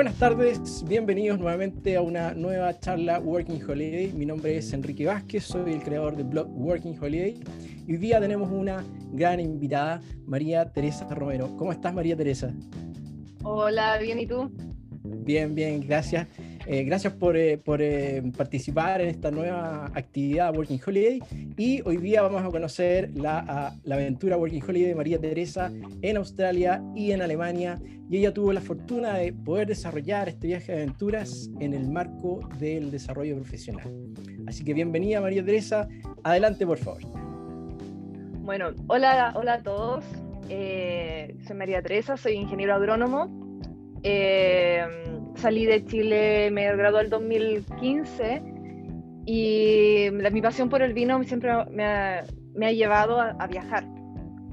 Buenas 0.00 0.18
tardes, 0.18 0.82
bienvenidos 0.88 1.38
nuevamente 1.38 1.94
a 1.94 2.00
una 2.00 2.32
nueva 2.32 2.80
charla 2.80 3.18
Working 3.18 3.62
Holiday. 3.62 4.10
Mi 4.14 4.24
nombre 4.24 4.56
es 4.56 4.72
Enrique 4.72 5.04
Vázquez, 5.04 5.44
soy 5.44 5.74
el 5.74 5.82
creador 5.82 6.16
del 6.16 6.24
blog 6.24 6.48
Working 6.56 6.98
Holiday. 6.98 7.38
Y 7.86 7.92
hoy 7.92 7.98
día 7.98 8.18
tenemos 8.18 8.50
una 8.50 8.82
gran 9.12 9.40
invitada, 9.40 10.00
María 10.24 10.72
Teresa 10.72 11.06
Romero. 11.10 11.54
¿Cómo 11.58 11.70
estás, 11.70 11.92
María 11.92 12.16
Teresa? 12.16 12.50
Hola, 13.42 13.98
bien, 13.98 14.20
¿y 14.20 14.26
tú? 14.26 14.50
Bien, 15.04 15.54
bien, 15.54 15.86
gracias. 15.86 16.26
Eh, 16.72 16.84
gracias 16.84 17.12
por, 17.14 17.36
eh, 17.36 17.58
por 17.58 17.82
eh, 17.82 18.22
participar 18.36 19.00
en 19.00 19.08
esta 19.08 19.32
nueva 19.32 19.86
actividad 19.86 20.54
Working 20.54 20.78
Holiday 20.86 21.20
y 21.56 21.82
hoy 21.84 21.96
día 21.96 22.22
vamos 22.22 22.42
a 22.42 22.48
conocer 22.48 23.10
la, 23.16 23.74
la, 23.82 23.94
aventura 23.96 24.36
Working 24.36 24.62
Holiday 24.62 24.90
de 24.90 24.94
María 24.94 25.20
Teresa 25.20 25.72
en 26.00 26.16
Australia 26.16 26.80
y 26.94 27.10
en 27.10 27.22
Alemania 27.22 27.76
y 28.08 28.18
ella 28.18 28.32
tuvo 28.32 28.52
la 28.52 28.60
fortuna 28.60 29.14
de 29.14 29.32
poder 29.32 29.66
desarrollar 29.66 30.28
este 30.28 30.46
viaje 30.46 30.70
de 30.70 30.82
aventuras 30.82 31.50
en 31.58 31.74
el 31.74 31.88
marco 31.88 32.48
del 32.60 32.92
desarrollo 32.92 33.34
profesional. 33.34 33.90
Así 34.46 34.62
que 34.62 34.72
bienvenida 34.72 35.20
María 35.20 35.44
Teresa, 35.44 35.88
adelante 36.22 36.64
por 36.64 36.78
favor. 36.78 37.02
Bueno, 38.42 38.70
hola, 38.86 39.32
hola 39.34 39.54
a 39.54 39.62
todos, 39.64 40.04
soy 40.46 41.56
María 41.56 41.82
Teresa, 41.82 42.16
soy 42.16 42.34
ingeniero 42.34 42.76
agrónomo. 42.76 43.28
Eh, 44.04 44.86
salí 45.36 45.66
de 45.66 45.84
Chile, 45.84 46.50
me 46.50 46.74
gradué 46.76 47.02
el 47.02 47.10
2015 47.10 48.42
y 49.26 50.08
mi 50.10 50.42
pasión 50.42 50.68
por 50.68 50.82
el 50.82 50.92
vino 50.92 51.22
siempre 51.24 51.52
me 51.70 51.84
ha, 51.84 52.72
llevado 52.72 53.20
a, 53.20 53.46
viajar. 53.46 53.84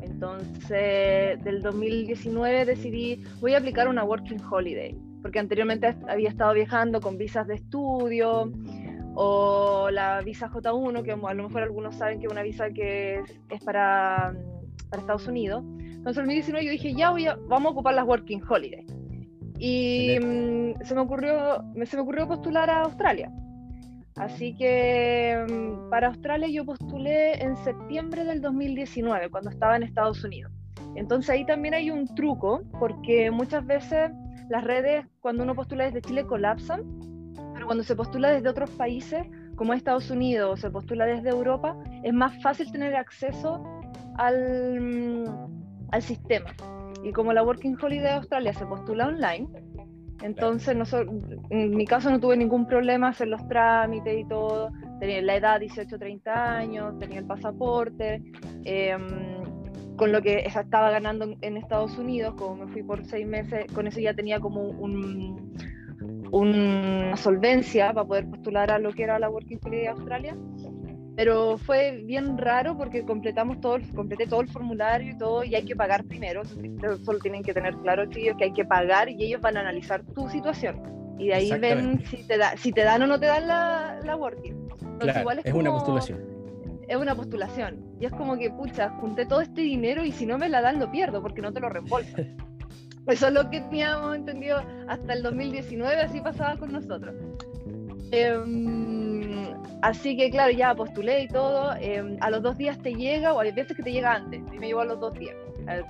Entonces, 0.02 1.44
del 1.44 1.62
2019 1.62 2.66
decidí, 2.66 3.23
voy 3.40 3.54
a 3.54 3.58
aplicar 3.58 3.88
una 3.88 4.04
Working 4.04 4.41
Holiday, 4.49 4.96
porque 5.21 5.40
anteriormente 5.40 5.96
había 6.07 6.29
estado 6.29 6.54
viajando 6.54 7.02
con 7.02 7.18
visas 7.18 7.48
de 7.48 7.55
estudio 7.55 8.52
o 9.15 9.90
la 9.91 10.21
visa 10.21 10.49
J1, 10.49 11.04
que 11.04 11.12
a 11.12 11.34
lo 11.34 11.43
mejor 11.43 11.63
algunos 11.63 11.96
saben 11.96 12.20
que 12.20 12.27
es 12.27 12.32
una 12.32 12.43
visa 12.43 12.70
que 12.70 13.24
es, 13.49 13.63
para, 13.63 14.35
para, 14.90 15.02
Estados 15.02 15.27
Unidos. 15.27 15.63
Entonces, 15.65 16.18
en 16.18 16.26
2019 16.26 16.65
yo 16.65 16.71
dije, 16.71 16.93
ya 16.93 17.09
voy 17.09 17.26
a, 17.26 17.35
vamos 17.48 17.70
a 17.70 17.71
ocupar 17.71 17.96
las 17.96 18.05
Working 18.05 18.43
Holiday. 18.48 18.85
Y 19.60 20.18
mm, 20.20 20.84
se, 20.84 20.96
me 20.96 21.02
ocurrió, 21.02 21.63
se 21.86 21.98
me 21.98 22.04
ocurrió 22.04 22.27
postular 22.27 22.70
a 22.70 22.82
Australia. 22.82 23.32
Así 24.16 24.55
que 24.55 25.46
mm, 25.49 25.90
para 25.90 26.08
Australia 26.08 26.48
yo 26.48 26.66
postulé 26.66 27.41
en 27.41 27.55
septiembre 27.58 28.24
del 28.24 28.41
2019, 28.41 29.30
cuando 29.30 29.49
estaba 29.49 29.76
en 29.76 29.84
Estados 29.84 30.24
Unidos. 30.24 30.52
Entonces 30.96 31.30
ahí 31.30 31.46
también 31.46 31.76
hay 31.76 31.91
un 31.91 32.08
truco, 32.16 32.64
porque 32.80 33.30
muchas 33.30 33.66
veces 33.66 34.12
las 34.49 34.64
redes, 34.64 35.05
cuando 35.20 35.44
uno 35.44 35.54
postula 35.54 35.86
desde 35.86 36.02
Chile, 36.02 36.26
colapsan, 36.26 36.84
pero 37.54 37.66
cuando 37.66 37.84
se 37.84 37.96
postula 37.96 38.32
desde 38.32 38.49
otros 38.49 38.70
países, 38.71 39.26
como 39.55 39.74
Estados 39.74 40.10
Unidos, 40.10 40.54
o 40.54 40.58
se 40.58 40.71
postula 40.71 41.05
desde 41.05 41.30
Europa, 41.30 41.76
es 42.04 42.14
más 42.14 42.42
fácil 42.42 42.71
tener 42.71 42.96
acceso 42.96 43.64
al, 44.18 44.80
mm, 44.80 45.26
al 45.92 46.02
sistema. 46.02 46.55
Y 47.08 47.13
como 47.13 47.32
la 47.32 47.41
Working 47.41 47.77
Holiday 47.82 48.04
de 48.04 48.10
Australia 48.12 48.54
se 48.54 48.66
postula 48.66 49.08
online, 49.08 49.48
entonces 50.24 50.76
en 51.49 51.70
mi 51.72 51.86
caso 51.86 52.10
no 52.10 52.20
tuve 52.20 52.36
ningún 52.36 52.66
problema 52.68 53.10
hacer 53.10 53.30
los 53.30 53.48
trámites 53.48 54.20
y 54.20 54.26
todo. 54.26 54.72
Tenía 54.99 55.22
la 55.22 55.36
edad 55.38 55.62
18-30 55.62 56.27
años, 56.27 56.99
tenía 56.99 57.20
el 57.20 57.26
pasaporte. 57.26 58.22
Em, 58.66 59.08
con 59.96 60.12
lo 60.12 60.22
que 60.22 60.40
estaba 60.40 60.91
ganando 60.91 61.34
en 61.41 61.58
Estados 61.58 61.98
Unidos, 61.98 62.36
como 62.36 62.66
me 62.66 62.72
fui 62.72 62.84
por 62.84 63.05
seis 63.05 63.26
meses, 63.26 63.66
con 63.74 63.88
eso 63.88 63.99
ya 63.99 64.14
tenía 64.14 64.40
como 64.40 64.62
un, 64.62 65.56
una 66.31 67.16
solvencia 67.16 67.94
para 67.94 68.06
poder 68.06 68.30
postular 68.30 68.70
a 68.70 68.80
lo 68.80 68.92
que 68.92 69.04
era 69.04 69.18
la 69.18 69.30
Working 69.30 69.60
Holiday 69.64 69.84
de 69.84 69.88
Australia 69.88 70.38
pero 71.18 71.58
fue 71.58 72.04
bien 72.06 72.38
raro 72.38 72.78
porque 72.78 73.04
completamos 73.04 73.60
todo, 73.60 73.80
completé 73.96 74.28
todo 74.28 74.42
el 74.42 74.50
formulario 74.50 75.14
y 75.14 75.18
todo 75.18 75.44
y 75.44 75.56
hay 75.56 75.66
que 75.66 75.76
pagar 75.76 76.04
primero, 76.06 76.44
solo 76.46 77.18
tienen 77.18 77.42
que 77.42 77.56
tener 77.56 77.76
claro 77.78 78.06
chicos 78.06 78.38
que 78.38 78.44
hay 78.44 78.54
que 78.54 78.64
pagar 78.64 79.10
y 79.10 79.26
ellos 79.26 79.42
van 79.42 79.58
a 79.58 79.62
analizar 79.62 80.04
tu 80.14 80.30
situación 80.30 80.80
y 81.18 81.30
de 81.30 81.34
ahí 81.34 81.52
ven 81.60 82.04
si 82.06 82.18
te, 82.18 82.38
da, 82.38 82.56
si 82.56 82.72
te 82.72 82.84
dan 82.84 83.02
o 83.02 83.08
no 83.08 83.20
te 83.20 83.26
dan 83.26 83.48
la, 83.48 84.00
la 84.06 84.16
working. 84.16 84.70
claro, 85.00 85.32
es, 85.44 85.54
una 85.56 85.72
postulación. 85.72 86.20
Es 86.88 86.96
una 86.96 87.16
postulación 87.16 87.84
y 88.00 88.06
es 88.06 88.12
como 88.12 88.38
que, 88.38 88.52
pucha, 88.52 88.92
junté 89.00 89.26
todo 89.26 89.42
este 89.42 89.62
dinero 89.62 90.06
y 90.06 90.12
si 90.12 90.28
no 90.28 90.38
me 90.38 90.50
la 90.50 90.62
dan 90.62 90.80
lo 90.80 90.92
pierdo 90.92 91.24
porque 91.24 91.42
no 91.42 91.52
te 91.52 91.60
lo 91.60 91.70
reembolsan. 91.70 92.38
Eso 93.08 93.28
es 93.28 93.34
lo 93.34 93.50
que 93.50 93.62
teníamos 93.62 94.16
entendido 94.16 94.62
hasta 94.88 95.14
el 95.14 95.24
2019, 95.24 96.00
así 96.00 96.22
pasaba 96.22 96.58
con 96.58 96.72
nosotros. 96.74 97.16
Eh, 98.12 98.38
Así 99.82 100.18
que 100.18 100.32
claro, 100.32 100.52
ya 100.52 100.74
postulé 100.74 101.24
y 101.24 101.28
todo. 101.28 101.76
Em, 101.80 102.18
a 102.22 102.30
los 102.30 102.42
dos 102.42 102.58
días 102.58 102.78
te 102.80 102.94
llega, 102.94 103.34
o 103.34 103.40
hay 103.40 103.52
veces 103.52 103.78
que 103.78 103.84
te 103.84 103.92
llega 103.92 104.14
antes. 104.14 104.42
A 104.42 104.52
mí 104.52 104.60
me 104.60 104.68
llegó 104.68 104.82
a 104.82 104.86
los 104.86 105.00
dos 105.00 105.14
días. 105.14 105.36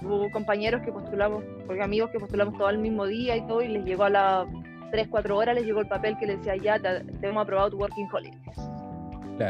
hubo 0.02 0.30
compañeros 0.32 0.82
que 0.82 0.92
postulamos, 0.92 1.44
porque 1.66 1.84
amigos 1.84 2.10
que 2.10 2.20
postulamos 2.20 2.58
todo 2.58 2.70
el 2.70 2.80
mismo 2.80 3.06
día 3.06 3.38
y 3.38 3.42
todo, 3.48 3.62
y 3.62 3.68
les 3.68 3.86
llegó 3.86 4.06
a 4.06 4.10
las 4.10 4.48
3, 4.92 5.08
4 5.10 5.38
horas, 5.38 5.56
les 5.56 5.66
llegó 5.66 5.82
el 5.82 5.88
papel 5.88 6.18
que 6.18 6.26
les 6.26 6.38
decía, 6.40 6.56
ya 6.58 6.80
te, 6.80 7.28
hemos 7.28 7.44
aprobado 7.44 7.70
tu 7.72 7.78
Working 7.78 8.08
Holiday. 8.12 8.40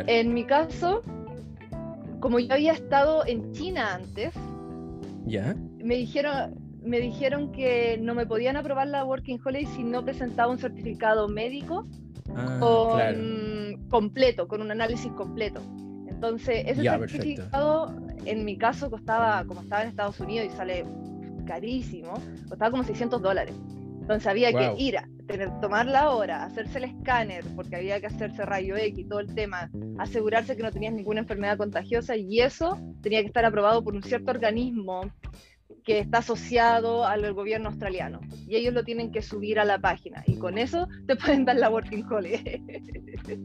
En 0.07 0.33
mi 0.33 0.43
caso, 0.43 1.01
como 2.19 2.39
yo 2.39 2.53
había 2.53 2.73
estado 2.73 3.25
en 3.25 3.53
China 3.53 3.95
antes, 3.95 4.33
¿Ya? 5.25 5.55
me 5.77 5.95
dijeron, 5.95 6.55
me 6.83 6.99
dijeron 6.99 7.51
que 7.51 7.97
no 8.01 8.13
me 8.13 8.25
podían 8.25 8.57
aprobar 8.57 8.87
la 8.87 9.05
Working 9.05 9.39
Holiday 9.43 9.65
si 9.67 9.83
no 9.83 10.03
presentaba 10.03 10.51
un 10.51 10.57
certificado 10.57 11.27
médico 11.29 11.87
ah, 12.35 13.13
completo, 13.89 14.47
con 14.47 14.61
un 14.61 14.71
análisis 14.71 15.11
completo. 15.13 15.61
Entonces, 16.07 16.63
ese 16.65 16.83
certificado 16.83 17.95
en 18.25 18.43
mi 18.43 18.57
caso 18.57 18.89
costaba, 18.89 19.45
como 19.45 19.61
estaba 19.61 19.83
en 19.83 19.89
Estados 19.89 20.19
Unidos 20.19 20.47
y 20.51 20.57
sale 20.57 20.85
carísimo, 21.45 22.13
costaba 22.49 22.71
como 22.71 22.83
600 22.83 23.21
dólares. 23.21 23.55
Entonces 24.01 24.27
había 24.27 24.53
que 24.53 24.81
ir 24.81 24.97
a 24.97 25.07
tener, 25.27 25.49
tomar 25.59 25.85
la 25.85 26.11
hora, 26.11 26.45
hacerse 26.45 26.77
el 26.77 26.85
escáner, 26.85 27.43
porque 27.55 27.75
había 27.75 27.99
que 27.99 28.07
hacerse 28.07 28.45
rayo 28.45 28.77
X 28.77 28.99
y 28.99 29.03
todo 29.03 29.19
el 29.19 29.35
tema, 29.35 29.69
asegurarse 29.97 30.55
que 30.55 30.63
no 30.63 30.71
tenías 30.71 30.93
ninguna 30.93 31.19
enfermedad 31.19 31.57
contagiosa 31.57 32.15
y 32.15 32.39
eso 32.39 32.79
tenía 33.01 33.19
que 33.19 33.27
estar 33.27 33.43
aprobado 33.43 33.83
por 33.83 33.95
un 33.95 34.03
cierto 34.03 34.31
organismo 34.31 35.11
que 35.83 35.99
está 35.99 36.19
asociado 36.19 37.05
al 37.05 37.33
gobierno 37.33 37.69
australiano 37.69 38.19
y 38.47 38.55
ellos 38.55 38.73
lo 38.73 38.83
tienen 38.83 39.11
que 39.11 39.21
subir 39.21 39.59
a 39.59 39.65
la 39.65 39.79
página 39.79 40.23
y 40.27 40.37
con 40.37 40.57
eso 40.57 40.87
te 41.07 41.15
pueden 41.17 41.45
dar 41.45 41.55
la 41.57 41.69
working 41.69 42.05
holiday. 42.05 42.61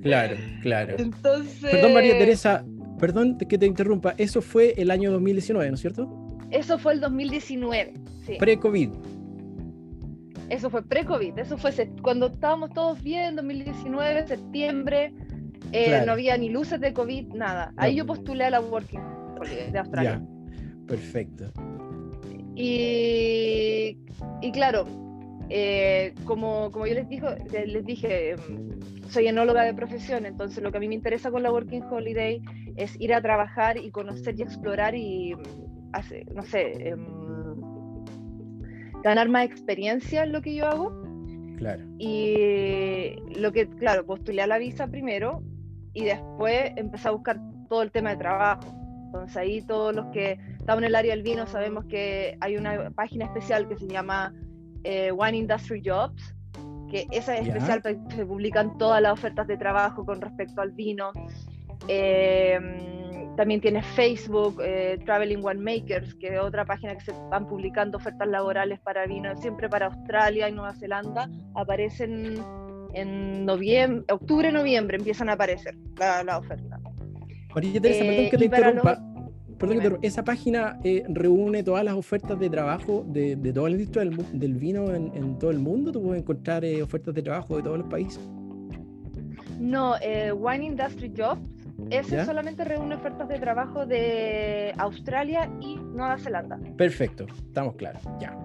Claro, 0.02 0.36
claro. 0.62 0.96
Entonces... 0.98 1.70
Perdón 1.70 1.94
María 1.94 2.18
Teresa, 2.18 2.64
perdón 2.98 3.38
que 3.38 3.58
te 3.58 3.66
interrumpa, 3.66 4.14
eso 4.18 4.42
fue 4.42 4.74
el 4.76 4.90
año 4.90 5.10
2019, 5.12 5.68
¿no 5.68 5.74
es 5.74 5.80
cierto? 5.80 6.38
Eso 6.50 6.78
fue 6.78 6.94
el 6.94 7.00
2019, 7.00 7.94
sí. 8.26 8.34
Pre-COVID. 8.38 8.90
Eso 10.50 10.68
fue 10.68 10.82
pre-COVID, 10.82 11.38
eso 11.38 11.56
fue 11.56 11.72
cuando 12.02 12.26
estábamos 12.26 12.70
todos 12.74 13.02
bien, 13.02 13.36
2019, 13.36 14.26
septiembre, 14.26 15.14
eh, 15.72 16.02
no 16.04 16.12
había 16.12 16.36
ni 16.36 16.50
luces 16.50 16.78
de 16.80 16.92
COVID, 16.92 17.28
nada. 17.28 17.72
Ahí 17.76 17.96
yo 17.96 18.04
postulé 18.04 18.44
a 18.44 18.50
la 18.50 18.60
Working 18.60 19.00
Holiday 19.40 19.72
de 19.72 19.78
Australia. 19.78 20.20
Ya. 20.20 20.86
Perfecto. 20.86 21.50
Y, 22.54 23.98
y 24.40 24.52
claro, 24.52 24.86
eh, 25.48 26.14
como, 26.24 26.70
como 26.70 26.86
yo 26.86 26.94
les, 26.94 27.08
dijo, 27.08 27.28
les 27.50 27.84
dije, 27.84 28.36
mm, 28.36 29.08
soy 29.10 29.26
enóloga 29.26 29.64
de 29.64 29.74
profesión, 29.74 30.24
entonces 30.24 30.62
lo 30.62 30.70
que 30.70 30.78
a 30.78 30.80
mí 30.80 30.88
me 30.88 30.94
interesa 30.94 31.30
con 31.30 31.42
la 31.42 31.52
Working 31.52 31.82
Holiday 31.82 32.40
es 32.76 32.98
ir 33.00 33.12
a 33.12 33.20
trabajar 33.20 33.76
y 33.76 33.90
conocer 33.90 34.38
y 34.38 34.42
explorar 34.42 34.94
y, 34.94 35.34
mm, 35.34 36.34
no 36.34 36.42
sé, 36.42 36.88
em, 36.88 37.06
ganar 39.02 39.28
más 39.28 39.44
experiencia 39.44 40.24
en 40.24 40.32
lo 40.32 40.40
que 40.40 40.54
yo 40.54 40.66
hago. 40.66 41.02
Claro. 41.58 41.84
Y 41.98 43.16
lo 43.38 43.52
que, 43.52 43.68
claro, 43.68 44.06
postulé 44.06 44.42
a 44.42 44.46
la 44.46 44.58
visa 44.58 44.86
primero 44.86 45.42
y 45.92 46.04
después 46.04 46.72
empecé 46.76 47.08
a 47.08 47.10
buscar 47.10 47.38
todo 47.68 47.82
el 47.82 47.90
tema 47.90 48.10
de 48.10 48.16
trabajo. 48.16 48.62
Entonces 49.06 49.36
ahí 49.36 49.60
todos 49.62 49.94
los 49.94 50.06
que 50.06 50.38
estamos 50.62 50.82
en 50.82 50.88
el 50.88 50.94
área 50.94 51.12
del 51.12 51.24
vino 51.24 51.44
sabemos 51.48 51.84
que 51.86 52.38
hay 52.40 52.56
una 52.56 52.90
página 52.90 53.24
especial 53.24 53.68
que 53.68 53.76
se 53.76 53.88
llama 53.88 54.32
eh, 54.84 55.10
Wine 55.10 55.38
Industry 55.38 55.82
Jobs, 55.84 56.36
que 56.88 57.04
esa 57.10 57.36
es 57.36 57.48
especial 57.48 57.82
se 57.82 58.24
publican 58.24 58.78
todas 58.78 59.02
las 59.02 59.12
ofertas 59.12 59.48
de 59.48 59.56
trabajo 59.56 60.06
con 60.06 60.20
respecto 60.20 60.60
al 60.60 60.70
vino. 60.70 61.10
Em, 61.88 63.34
también 63.34 63.60
tiene 63.60 63.82
Facebook, 63.82 64.60
eh, 64.62 65.00
Traveling 65.04 65.44
Winemakers, 65.44 66.14
que 66.14 66.28
es 66.28 66.40
otra 66.40 66.64
página 66.64 66.94
que 66.94 67.00
se 67.00 67.12
van 67.28 67.48
publicando 67.48 67.98
ofertas 67.98 68.28
laborales 68.28 68.78
para 68.80 69.04
vino, 69.06 69.34
siempre 69.38 69.68
para 69.68 69.86
Australia 69.86 70.48
y 70.48 70.52
Nueva 70.52 70.74
Zelanda. 70.74 71.28
Aparecen 71.56 72.36
en 72.94 73.44
noviembre, 73.44 74.04
octubre, 74.12 74.52
noviembre 74.52 74.96
empiezan 74.96 75.28
a 75.28 75.32
aparecer 75.32 75.74
la, 75.98 76.22
la 76.22 76.38
oferta. 76.38 76.78
María 77.52 77.80
Teresa, 77.80 78.04
perdón 78.04 78.30
que 78.30 78.38
te 78.38 78.44
eh, 78.44 78.46
interrumpa. 78.46 79.11
Perdón, 79.68 79.98
esa 80.02 80.24
página 80.24 80.78
eh, 80.84 81.04
reúne 81.08 81.62
todas 81.62 81.84
las 81.84 81.94
ofertas 81.94 82.38
de 82.38 82.50
trabajo 82.50 83.04
de, 83.06 83.36
de 83.36 83.52
toda 83.52 83.68
la 83.68 83.76
industria 83.76 84.04
del, 84.04 84.38
del 84.38 84.54
vino 84.54 84.94
en, 84.94 85.12
en, 85.14 85.38
todo 85.38 85.50
el 85.50 85.58
mundo. 85.58 85.92
¿Tú 85.92 86.02
puedes 86.02 86.22
encontrar 86.22 86.64
eh, 86.64 86.82
ofertas 86.82 87.14
de 87.14 87.22
trabajo 87.22 87.56
de 87.56 87.62
todos 87.62 87.78
los 87.78 87.88
países? 87.88 88.20
No, 89.58 89.94
eh, 90.00 90.32
Wine 90.32 90.66
Industry 90.66 91.12
Jobs, 91.16 91.40
ese 91.90 92.24
solamente 92.24 92.64
reúne 92.64 92.96
ofertas 92.96 93.28
de 93.28 93.38
trabajo 93.38 93.86
de 93.86 94.74
Australia 94.78 95.48
y 95.60 95.76
Nueva 95.76 96.18
Zelanda. 96.18 96.58
Perfecto, 96.76 97.26
estamos 97.46 97.76
claros, 97.76 98.02
ya. 98.20 98.36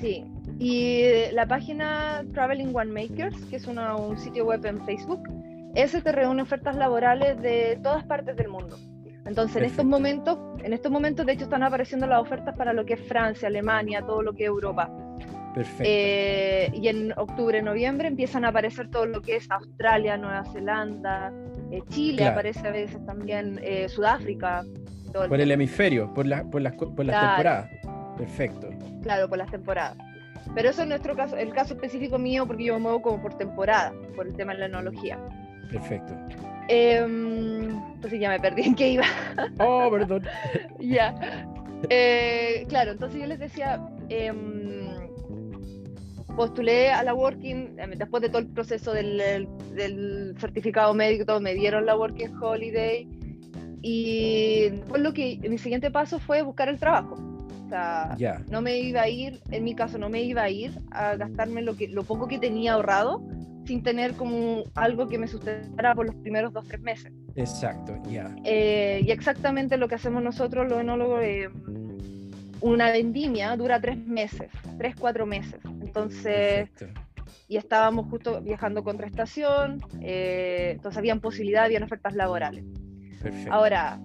Sí, 0.00 0.24
y 0.60 1.32
la 1.32 1.46
página 1.46 2.24
Traveling 2.32 2.74
One 2.74 2.92
Makers, 2.92 3.36
que 3.46 3.56
es 3.56 3.66
un 3.66 4.16
sitio 4.16 4.46
web 4.46 4.64
en 4.64 4.84
Facebook, 4.84 5.22
ese 5.74 6.00
te 6.00 6.12
reúne 6.12 6.42
ofertas 6.42 6.76
laborales 6.76 7.40
de 7.42 7.78
todas 7.82 8.04
partes 8.04 8.36
del 8.36 8.48
mundo. 8.48 8.76
Entonces, 9.28 9.56
en 9.56 9.64
estos 9.64 9.84
momentos, 9.84 10.38
en 10.64 10.72
estos 10.72 10.90
momentos, 10.90 11.26
de 11.26 11.32
hecho, 11.32 11.44
están 11.44 11.62
apareciendo 11.62 12.06
las 12.06 12.20
ofertas 12.20 12.56
para 12.56 12.72
lo 12.72 12.86
que 12.86 12.94
es 12.94 13.06
Francia, 13.06 13.48
Alemania, 13.48 14.00
todo 14.00 14.22
lo 14.22 14.32
que 14.32 14.44
es 14.44 14.48
Europa. 14.48 14.90
Perfecto. 15.54 15.84
Eh, 15.84 16.70
y 16.72 16.88
en 16.88 17.12
octubre, 17.12 17.60
noviembre 17.60 18.08
empiezan 18.08 18.46
a 18.46 18.48
aparecer 18.48 18.88
todo 18.90 19.04
lo 19.04 19.20
que 19.20 19.36
es 19.36 19.50
Australia, 19.50 20.16
Nueva 20.16 20.44
Zelanda, 20.46 21.32
eh, 21.70 21.82
Chile 21.90 22.26
aparece 22.26 22.66
a 22.66 22.70
veces 22.70 23.04
también, 23.04 23.60
eh, 23.62 23.88
Sudáfrica. 23.88 24.64
por 25.12 25.40
el, 25.40 25.50
hemisferio, 25.50 26.06
por, 26.14 26.26
por 26.50 26.62
las, 26.62 26.74
por 26.74 27.04
las 27.04 27.20
temporadas. 27.20 27.70
Perfecto. 28.16 28.70
Claro, 29.02 29.28
por 29.28 29.38
las 29.38 29.50
temporadas. 29.50 29.96
Pero 30.54 30.70
eso 30.70 30.82
es 30.82 30.88
nuestro 30.88 31.14
caso, 31.14 31.36
el 31.36 31.52
caso 31.52 31.74
específico 31.74 32.18
mío, 32.18 32.46
porque 32.46 32.64
yo 32.64 32.74
me 32.74 32.80
muevo 32.80 33.02
como 33.02 33.20
por 33.20 33.34
temporada, 33.34 33.92
por 34.16 34.26
el 34.26 34.34
tema 34.34 34.54
de 34.54 34.60
la 34.60 34.66
enología. 34.66 35.18
Perfecto. 35.70 36.14
Em, 36.68 37.70
entonces 37.94 38.20
ya 38.20 38.28
me 38.28 38.40
perdí 38.40 38.62
en 38.62 38.74
qué 38.74 38.88
iba. 38.90 39.04
Oh, 39.58 39.88
perdón. 39.90 40.22
ya. 40.80 41.14
Eh, 41.88 42.66
claro, 42.68 42.92
entonces 42.92 43.20
yo 43.20 43.26
les 43.26 43.38
decía, 43.38 43.80
em, 44.08 44.88
postulé 46.36 46.90
a 46.90 47.02
la 47.02 47.14
Working, 47.14 47.78
em, 47.78 47.90
después 47.92 48.22
de 48.22 48.28
todo 48.28 48.38
el 48.38 48.48
proceso 48.48 48.92
del, 48.92 49.48
del 49.74 50.34
certificado 50.38 50.92
médico, 50.94 51.40
me 51.40 51.54
dieron 51.54 51.86
la 51.86 51.96
Working 51.96 52.36
Holiday 52.40 53.08
y 53.82 54.70
pues 54.88 55.02
lo 55.02 55.12
que 55.12 55.38
mi 55.48 55.58
siguiente 55.58 55.90
paso 55.90 56.18
fue 56.18 56.42
buscar 56.42 56.68
el 56.68 56.78
trabajo. 56.78 57.16
O 57.64 57.68
sea, 57.68 58.16
no 58.50 58.62
me 58.62 58.78
iba 58.78 59.02
a 59.02 59.08
ir, 59.08 59.40
en 59.50 59.62
mi 59.62 59.74
caso 59.74 59.98
no 59.98 60.08
me 60.08 60.22
iba 60.22 60.42
a 60.42 60.50
ir 60.50 60.72
a 60.90 61.16
gastarme 61.16 61.60
lo, 61.60 61.76
que, 61.76 61.88
lo 61.88 62.02
poco 62.02 62.26
que 62.26 62.38
tenía 62.38 62.72
ahorrado 62.72 63.22
sin 63.68 63.82
tener 63.82 64.14
como 64.14 64.64
algo 64.74 65.08
que 65.08 65.18
me 65.18 65.28
sustentara 65.28 65.94
por 65.94 66.06
los 66.06 66.14
primeros 66.16 66.54
dos, 66.54 66.66
tres 66.66 66.80
meses. 66.80 67.12
Exacto, 67.36 67.94
ya. 68.10 68.34
Eh, 68.44 69.02
y 69.04 69.10
exactamente 69.10 69.76
lo 69.76 69.88
que 69.88 69.94
hacemos 69.96 70.22
nosotros, 70.22 70.66
los 70.70 70.80
enólogos, 70.80 71.22
eh, 71.22 71.50
una 72.62 72.90
vendimia 72.90 73.54
dura 73.56 73.78
tres 73.78 73.98
meses, 73.98 74.50
tres, 74.78 74.96
cuatro 74.98 75.26
meses. 75.26 75.60
Entonces, 75.82 76.70
y 77.46 77.58
estábamos 77.58 78.06
justo 78.08 78.40
viajando 78.40 78.82
contra 78.82 79.06
estación, 79.06 79.82
eh, 80.00 80.70
entonces 80.76 80.96
habían 80.96 81.20
posibilidad, 81.20 81.64
habían 81.64 81.82
ofertas 81.82 82.14
laborales. 82.14 82.64
Perfecto. 83.22 83.52
Ahora, 83.52 84.00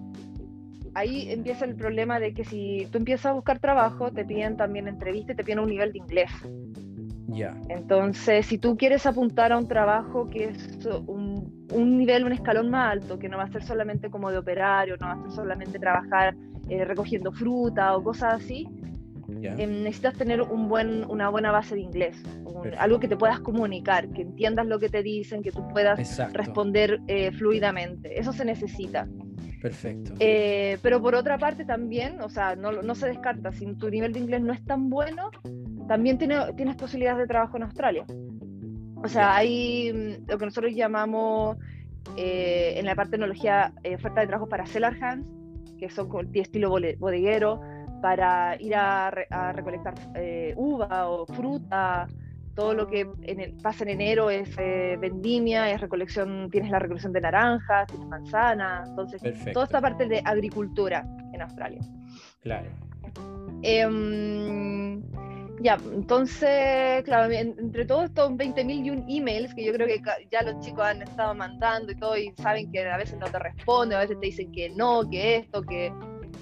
ahí 0.92 1.30
empieza 1.30 1.64
el 1.64 1.74
problema 1.74 2.20
de 2.20 2.34
que 2.34 2.44
si 2.44 2.86
tú 2.92 2.98
empiezas 2.98 3.26
a 3.26 3.32
buscar 3.32 3.60
trabajo, 3.60 4.12
te 4.12 4.26
piden 4.26 4.58
también 4.58 4.88
entrevista 4.88 5.32
y 5.32 5.36
te 5.36 5.42
piden 5.42 5.60
un 5.60 5.70
nivel 5.70 5.90
de 5.92 5.98
inglés. 6.00 6.30
Entonces, 7.68 8.46
si 8.46 8.58
tú 8.58 8.76
quieres 8.76 9.06
apuntar 9.06 9.52
a 9.52 9.58
un 9.58 9.66
trabajo 9.66 10.28
que 10.28 10.44
es 10.44 10.86
un, 11.06 11.66
un, 11.72 11.98
nivel, 11.98 12.24
un 12.24 12.32
escalón 12.32 12.70
más 12.70 12.92
alto, 12.92 13.18
que 13.18 13.28
no 13.28 13.38
va 13.38 13.44
a 13.44 13.50
ser 13.50 13.62
solamente 13.62 14.10
como 14.10 14.30
de 14.30 14.38
operario, 14.38 14.96
no 15.00 15.06
va 15.06 15.12
a 15.14 15.22
ser 15.22 15.30
solamente 15.30 15.78
trabajar 15.78 16.36
eh, 16.68 16.84
recogiendo 16.84 17.32
fruta 17.32 17.96
o 17.96 18.02
cosas 18.02 18.34
así, 18.34 18.68
em, 19.42 19.82
necesitas 19.82 20.14
tener 20.14 20.42
un 20.42 20.68
buen, 20.68 21.04
una 21.10 21.28
buena 21.28 21.50
base 21.50 21.74
de 21.74 21.80
inglés, 21.80 22.22
algo 22.78 23.00
que 23.00 23.08
te 23.08 23.16
puedas 23.16 23.40
comunicar, 23.40 24.08
que 24.08 24.22
entiendas 24.22 24.66
lo 24.66 24.78
que 24.78 24.88
te 24.88 25.02
dicen, 25.02 25.42
que 25.42 25.50
tú 25.50 25.66
puedas 25.68 26.18
responder 26.32 27.00
eh, 27.08 27.32
fluidamente. 27.32 28.18
Eso 28.18 28.32
se 28.32 28.44
necesita. 28.44 29.06
Perfecto. 29.60 30.12
Eh, 30.18 30.78
pero 30.82 31.00
por 31.00 31.14
otra 31.14 31.38
parte 31.38 31.64
también, 31.64 32.20
o 32.20 32.28
sea, 32.28 32.54
no, 32.54 32.70
no, 32.70 32.94
se 32.94 33.06
descarta, 33.06 33.50
si 33.50 33.64
tu 33.76 33.88
nivel 33.88 34.12
de 34.12 34.20
inglés 34.20 34.42
no 34.42 34.52
es 34.52 34.62
tan 34.64 34.90
bueno, 34.90 35.30
también 35.86 36.18
tiene, 36.18 36.52
tienes 36.56 36.76
posibilidades 36.76 37.20
de 37.20 37.26
trabajo 37.26 37.56
en 37.56 37.62
Australia. 37.64 38.04
O 38.96 39.08
sea, 39.08 39.36
hay 39.36 39.92
mm, 39.92 40.30
lo 40.30 40.38
que 40.38 40.44
nosotros 40.44 40.72
llamamos 40.74 41.56
eh, 42.16 42.74
en 42.76 42.86
la 42.86 42.94
parte 42.94 43.12
de 43.12 43.18
tecnología 43.18 43.72
eh, 43.82 43.96
oferta 43.96 44.20
de 44.20 44.26
trabajo 44.26 44.48
para 44.48 44.66
seller 44.66 44.96
hands, 45.02 45.26
que 45.78 45.90
son 45.90 46.08
con 46.08 46.30
estilo 46.34 46.70
bodeguero, 46.70 47.60
para 48.00 48.60
ir 48.60 48.74
a, 48.74 49.10
recolectar 49.54 49.94
uva 50.56 51.08
o 51.08 51.26
fruta, 51.26 52.06
todo 52.54 52.74
lo 52.74 52.86
que 52.86 53.06
en 53.22 53.40
el, 53.40 53.54
pasa 53.54 53.84
en 53.84 53.90
enero 53.90 54.30
es 54.30 54.48
eh, 54.58 54.96
vendimia, 55.00 55.70
es 55.70 55.80
recolección, 55.80 56.48
tienes 56.50 56.70
la 56.70 56.78
recolección 56.78 57.12
de 57.12 57.20
naranjas, 57.20 57.88
tienes 57.88 58.08
manzanas, 58.08 58.88
entonces 58.88 59.20
toda 59.52 59.64
esta 59.64 59.80
parte 59.80 60.06
de 60.06 60.22
agricultura 60.24 61.04
en 61.32 61.42
Australia. 61.42 61.80
Claro. 62.42 62.68
Em, 63.62 65.02
ya, 65.60 65.78
entonces, 65.92 67.02
claro, 67.04 67.32
entre 67.32 67.84
todos 67.84 68.04
estos 68.04 68.32
20.000 68.32 68.84
y 68.84 68.90
un 68.90 69.04
emails 69.08 69.54
que 69.54 69.64
yo 69.64 69.72
creo 69.72 69.86
que 69.86 70.02
ya 70.30 70.42
los 70.42 70.58
chicos 70.64 70.84
han 70.84 71.02
estado 71.02 71.34
mandando 71.34 71.92
y 71.92 71.96
todo, 71.96 72.16
y 72.16 72.32
saben 72.36 72.70
que 72.72 72.86
a 72.86 72.96
veces 72.96 73.18
no 73.18 73.26
te 73.26 73.38
responden, 73.38 73.98
a 73.98 74.00
veces 74.00 74.18
te 74.20 74.26
dicen 74.26 74.52
que 74.52 74.70
no, 74.70 75.08
que 75.08 75.36
esto, 75.36 75.62
que 75.62 75.92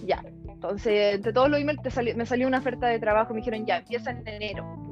ya. 0.05 0.25
Entonces, 0.49 1.17
entre 1.17 1.33
todos 1.33 1.51
los 1.51 1.61
emails 1.61 1.81
me 2.17 2.27
salió 2.27 2.47
una 2.47 2.59
oferta 2.59 2.87
de 2.87 2.99
trabajo, 2.99 3.35
me 3.35 3.41
dijeron 3.41 3.67
ya, 3.67 3.79
empieza 3.79 4.11
en 4.11 4.27
enero 4.27 4.83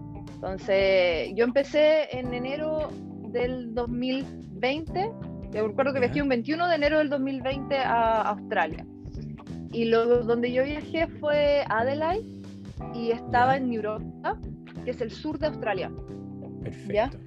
entonces, 0.40 1.32
yo 1.34 1.44
empecé 1.44 2.16
en 2.18 2.32
enero 2.32 2.88
del 3.28 3.74
2020, 3.74 5.12
yo 5.52 5.68
recuerdo 5.68 5.92
que 5.92 6.00
viajé 6.00 6.22
un 6.22 6.30
21 6.30 6.66
de 6.66 6.76
enero 6.76 6.96
del 6.96 7.10
2020 7.10 7.76
a 7.76 8.22
Australia. 8.22 8.86
Y 9.70 9.84
lo, 9.84 10.24
donde 10.24 10.50
yo 10.50 10.64
viajé 10.64 11.08
fue 11.20 11.62
Adelaide 11.68 12.39
y 12.94 13.10
estaba 13.10 13.56
en 13.56 13.72
Europa, 13.72 14.38
que 14.84 14.90
es 14.90 15.00
el 15.00 15.10
sur 15.10 15.38
de 15.38 15.46
Australia. 15.48 15.90
Perfecto. 16.62 17.18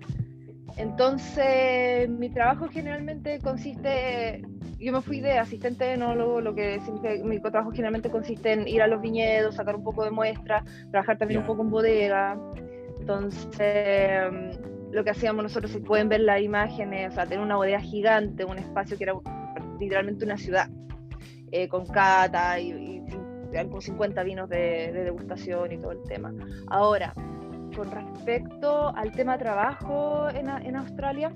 Entonces, 0.78 2.10
mi 2.10 2.30
trabajo 2.30 2.68
generalmente 2.68 3.40
consiste, 3.40 4.42
yo 4.80 4.92
me 4.92 5.02
fui 5.02 5.20
de 5.20 5.38
asistente 5.38 5.94
enólogo, 5.94 6.42
lo 6.42 6.56
que 6.56 6.80
mi 7.24 7.40
trabajo 7.40 7.72
generalmente 7.72 8.10
consiste 8.10 8.54
en 8.54 8.68
ir 8.68 8.82
a 8.82 8.88
los 8.88 9.02
viñedos, 9.02 9.56
sacar 9.56 9.76
un 9.76 9.84
poco 9.84 10.04
de 10.04 10.12
muestra, 10.12 10.64
trabajar 10.90 11.18
también 11.20 11.42
un 11.42 11.46
poco 11.46 11.62
en 11.62 11.70
bodega, 11.70 12.40
entonces, 13.00 14.60
lo 14.92 15.04
que 15.04 15.10
hacíamos 15.10 15.44
nosotros, 15.44 15.72
si 15.72 15.80
pueden 15.80 16.08
ver 16.08 16.22
las 16.22 16.42
imágenes, 16.42 17.12
o 17.12 17.16
sea, 17.16 17.26
tener 17.26 17.44
una 17.44 17.58
bodega 17.58 17.82
gigante, 17.82 18.46
un 18.46 18.58
espacio 18.58 18.98
que 18.98 19.04
era 19.04 19.14
literalmente 19.80 20.24
una 20.24 20.38
ciudad, 20.38 20.70
eh, 21.52 21.68
con 21.68 21.86
cata 21.86 22.60
y, 22.60 22.72
y, 22.72 23.04
con 23.70 23.82
50 23.82 24.24
vinos 24.24 24.50
de, 24.50 24.92
degustación 24.92 25.72
y 25.72 25.78
todo 25.78 25.92
el 25.92 26.04
tema. 26.04 26.34
Ahora, 26.68 27.14
con 27.76 27.92
respecto 27.92 28.90
al 28.96 29.12
tema 29.12 29.38
trabajo 29.38 30.30
en, 30.30 30.50
en 30.50 30.76
Australia, 30.76 31.32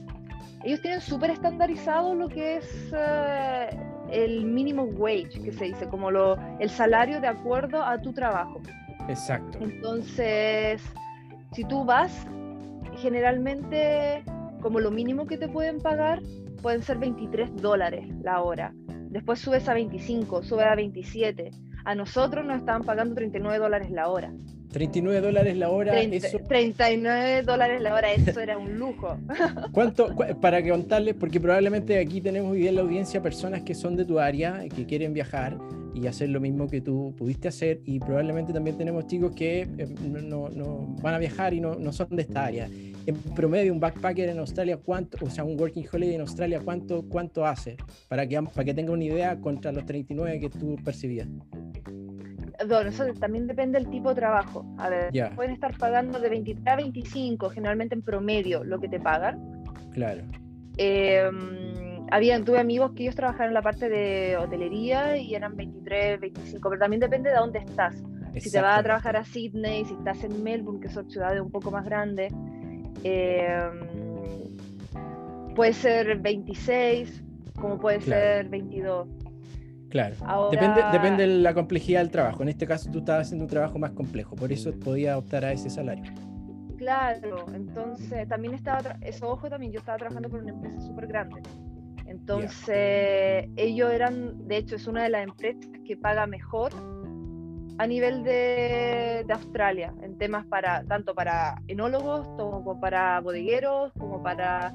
ellos 0.63 0.81
tienen 0.81 1.01
súper 1.01 1.31
estandarizado 1.31 2.15
lo 2.15 2.27
que 2.27 2.57
es 2.57 2.91
eh, 2.93 3.69
el 4.11 4.45
minimum 4.45 4.99
wage, 4.99 5.41
que 5.43 5.51
se 5.51 5.65
dice, 5.65 5.87
como 5.87 6.11
lo, 6.11 6.37
el 6.59 6.69
salario 6.69 7.21
de 7.21 7.27
acuerdo 7.27 7.81
a 7.81 8.01
tu 8.01 8.13
trabajo. 8.13 8.61
Exacto. 9.07 9.59
Entonces, 9.61 10.81
si 11.53 11.63
tú 11.63 11.85
vas, 11.85 12.27
generalmente 12.97 14.23
como 14.61 14.79
lo 14.79 14.91
mínimo 14.91 15.27
que 15.27 15.37
te 15.37 15.47
pueden 15.47 15.79
pagar 15.79 16.21
pueden 16.61 16.81
ser 16.81 16.97
23 16.97 17.55
dólares 17.61 18.07
la 18.21 18.41
hora. 18.41 18.73
Después 19.09 19.39
subes 19.39 19.69
a 19.69 19.73
25, 19.73 20.43
sube 20.43 20.63
a 20.63 20.75
27. 20.75 21.51
A 21.87 21.95
nosotros 21.95 22.43
nos 22.43 22.57
estaban 22.57 22.83
pagando 22.83 23.15
39 23.15 23.59
dólares 23.59 23.89
la 23.91 24.09
hora. 24.09 24.33
39 24.73 25.21
dólares 25.21 25.55
la 25.55 25.69
hora. 25.69 25.93
39 25.93 27.43
dólares 27.43 27.81
la 27.81 27.93
hora, 27.93 28.11
eso 28.11 28.41
era 28.41 28.57
un 28.57 28.77
lujo. 28.77 29.17
¿Cuánto, 29.71 30.13
para 30.41 30.61
contarles, 30.67 31.15
porque 31.15 31.39
probablemente 31.39 31.97
aquí 31.97 32.19
tenemos 32.19 32.51
hoy 32.51 32.67
en 32.67 32.75
la 32.75 32.81
audiencia 32.81 33.21
personas 33.21 33.61
que 33.61 33.73
son 33.73 33.95
de 33.95 34.03
tu 34.03 34.19
área, 34.19 34.67
que 34.67 34.85
quieren 34.85 35.13
viajar 35.13 35.57
y 35.93 36.07
hacer 36.07 36.27
lo 36.27 36.41
mismo 36.41 36.67
que 36.67 36.81
tú 36.81 37.15
pudiste 37.17 37.47
hacer, 37.47 37.79
y 37.85 37.99
probablemente 37.99 38.51
también 38.51 38.77
tenemos 38.77 39.07
chicos 39.07 39.31
que 39.31 39.61
eh, 39.61 39.87
no, 40.01 40.49
no, 40.49 40.93
van 41.01 41.13
a 41.13 41.19
viajar 41.19 41.53
y 41.53 41.61
no, 41.61 41.75
no, 41.75 41.93
son 41.93 42.09
de 42.09 42.23
esta 42.23 42.43
área. 42.43 42.69
En 43.05 43.15
promedio, 43.33 43.71
un 43.71 43.79
backpacker 43.79 44.27
en 44.27 44.39
Australia, 44.39 44.75
¿cuánto, 44.75 45.25
o 45.25 45.29
sea, 45.29 45.45
un 45.45 45.57
working 45.57 45.85
holiday 45.89 46.15
en 46.15 46.21
Australia, 46.21 46.59
¿cuánto, 46.59 47.03
cuánto 47.07 47.45
hace? 47.45 47.77
Para 48.09 48.27
que, 48.27 48.41
para 48.41 48.65
que 48.65 48.73
tenga 48.73 48.91
una 48.91 49.05
idea 49.05 49.39
contra 49.39 49.71
los 49.71 49.85
39 49.85 50.41
que 50.41 50.49
tú 50.49 50.75
percibías 50.83 51.29
bueno, 52.65 52.89
eso 52.89 53.05
también 53.19 53.47
depende 53.47 53.79
del 53.79 53.89
tipo 53.89 54.09
de 54.09 54.15
trabajo. 54.15 54.65
A 54.77 54.89
ver, 54.89 55.11
pueden 55.35 55.51
estar 55.51 55.77
pagando 55.77 56.19
de 56.19 56.29
23 56.29 56.67
a 56.67 56.75
25, 56.75 57.49
generalmente 57.49 57.95
en 57.95 58.01
promedio, 58.01 58.63
lo 58.63 58.79
que 58.79 58.87
te 58.87 58.99
pagan. 58.99 59.63
Claro. 59.93 60.23
Em, 60.77 62.05
había, 62.11 62.43
tuve 62.43 62.59
amigos 62.59 62.93
que 62.93 63.03
ellos 63.03 63.15
trabajaron 63.15 63.49
en 63.49 63.53
la 63.53 63.61
parte 63.61 63.89
de 63.89 64.37
hotelería 64.37 65.17
y 65.17 65.35
eran 65.35 65.55
23, 65.55 66.19
25, 66.19 66.69
pero 66.69 66.79
también 66.79 66.99
depende 66.99 67.29
de 67.29 67.35
dónde 67.35 67.59
estás. 67.59 67.95
Si 68.39 68.51
te 68.51 68.61
vas 68.61 68.79
a 68.79 68.83
trabajar 68.83 69.15
a 69.15 69.23
Sydney, 69.23 69.85
si 69.85 69.93
estás 69.93 70.23
en 70.23 70.43
Melbourne, 70.43 70.79
que 70.79 70.89
son 70.89 71.09
ciudades 71.09 71.41
un 71.41 71.49
poco 71.49 71.71
más 71.71 71.85
grandes, 71.85 72.31
eh, 73.03 73.69
puede 75.55 75.73
ser 75.73 76.19
26, 76.19 77.23
como 77.59 77.79
puede 77.79 78.01
ser 78.01 78.47
22. 78.49 79.07
Claro, 79.89 80.15
depende, 80.51 80.83
depende 80.91 81.27
de 81.27 81.37
la 81.39 81.53
complejidad 81.53 82.01
del 82.01 82.11
trabajo. 82.11 82.43
En 82.43 82.49
este 82.49 82.67
caso 82.67 82.91
tú 82.91 82.99
estabas 82.99 83.27
haciendo 83.27 83.45
un 83.45 83.49
trabajo 83.49 83.79
más 83.79 83.91
complejo, 83.91 84.35
por 84.35 84.51
eso 84.51 84.71
podía 84.71 85.17
optar 85.17 85.45
a 85.45 85.53
ese 85.53 85.69
salario. 85.69 86.11
Claro, 86.77 87.45
entonces 87.53 88.27
también 88.27 88.53
estaba, 88.53 88.97
eso 89.01 89.29
ojo 89.29 89.49
también, 89.49 89.71
yo 89.71 89.79
estaba 89.79 89.97
trabajando 89.97 90.29
por 90.29 90.41
una 90.41 90.51
empresa 90.51 90.79
súper 90.81 91.07
grande. 91.07 91.41
Entonces 92.05 93.49
ellos 93.55 93.91
eran, 93.91 94.47
de 94.47 94.57
hecho 94.57 94.75
es 94.75 94.87
una 94.87 95.03
de 95.03 95.09
las 95.09 95.23
empresas 95.23 95.65
que 95.85 95.97
paga 95.97 96.27
mejor 96.27 96.71
a 97.79 97.87
nivel 97.87 98.23
de, 98.23 99.23
de, 99.25 99.33
Australia, 99.33 99.93
en 100.01 100.17
temas 100.17 100.45
para 100.47 100.83
tanto 100.85 101.13
para 101.13 101.61
enólogos 101.67 102.27
como 102.35 102.79
para 102.79 103.19
bodegueros, 103.21 103.91
como 103.93 104.23
para 104.23 104.73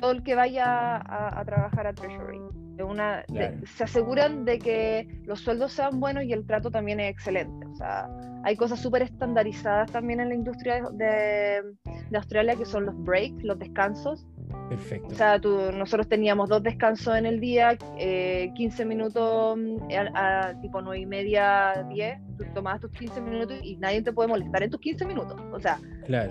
todo 0.00 0.12
el 0.12 0.22
que 0.22 0.34
vaya 0.34 0.96
a, 0.96 1.44
trabajar 1.44 1.86
a 1.86 1.92
Treasury. 1.92 2.40
De 2.78 2.84
una, 2.84 3.24
se 3.64 3.82
aseguran 3.82 4.44
de 4.44 4.60
que 4.60 5.08
los 5.24 5.40
sueldos 5.40 5.72
sean 5.72 5.98
buenos 5.98 6.22
y 6.22 6.32
el 6.32 6.46
trato 6.46 6.70
también 6.70 7.00
es 7.00 7.10
excelente. 7.10 7.66
O 7.66 7.74
sea, 7.74 8.08
hay 8.44 8.56
cosas 8.56 8.80
súper 8.80 9.02
estandarizadas 9.02 9.90
también 9.90 10.20
en 10.20 10.28
la 10.28 10.34
industria 10.34 10.82
de, 10.92 11.62
de, 12.10 12.16
Australia 12.16 12.54
que 12.56 12.64
son 12.64 12.86
los 12.86 12.96
breaks, 13.04 13.42
los 13.44 13.58
descansos. 13.58 14.26
Perfecto. 14.68 15.08
O 15.08 15.14
sea, 15.16 15.40
tú, 15.40 15.58
nosotros 15.72 16.08
teníamos 16.08 16.48
dos 16.48 16.62
descansos 16.62 17.16
en 17.16 17.26
el 17.26 17.40
día, 17.40 17.76
15 17.76 17.98
eh, 17.98 18.84
minutos 18.84 19.56
mm, 19.56 19.76
a, 20.14 20.54
tipo 20.60 20.80
9 20.80 21.00
y 21.00 21.06
media, 21.06 21.86
10. 21.88 22.18
Tú 22.38 22.44
tomabas 22.54 22.80
tus 22.80 22.90
15 22.92 23.20
minutos 23.20 23.58
y 23.62 23.76
nadie 23.76 24.02
te 24.02 24.12
puede 24.12 24.28
molestar 24.28 24.62
en 24.62 24.70
tus 24.70 24.80
15 24.80 25.04
minutos. 25.06 25.40
O 25.52 25.60
sea, 25.60 25.78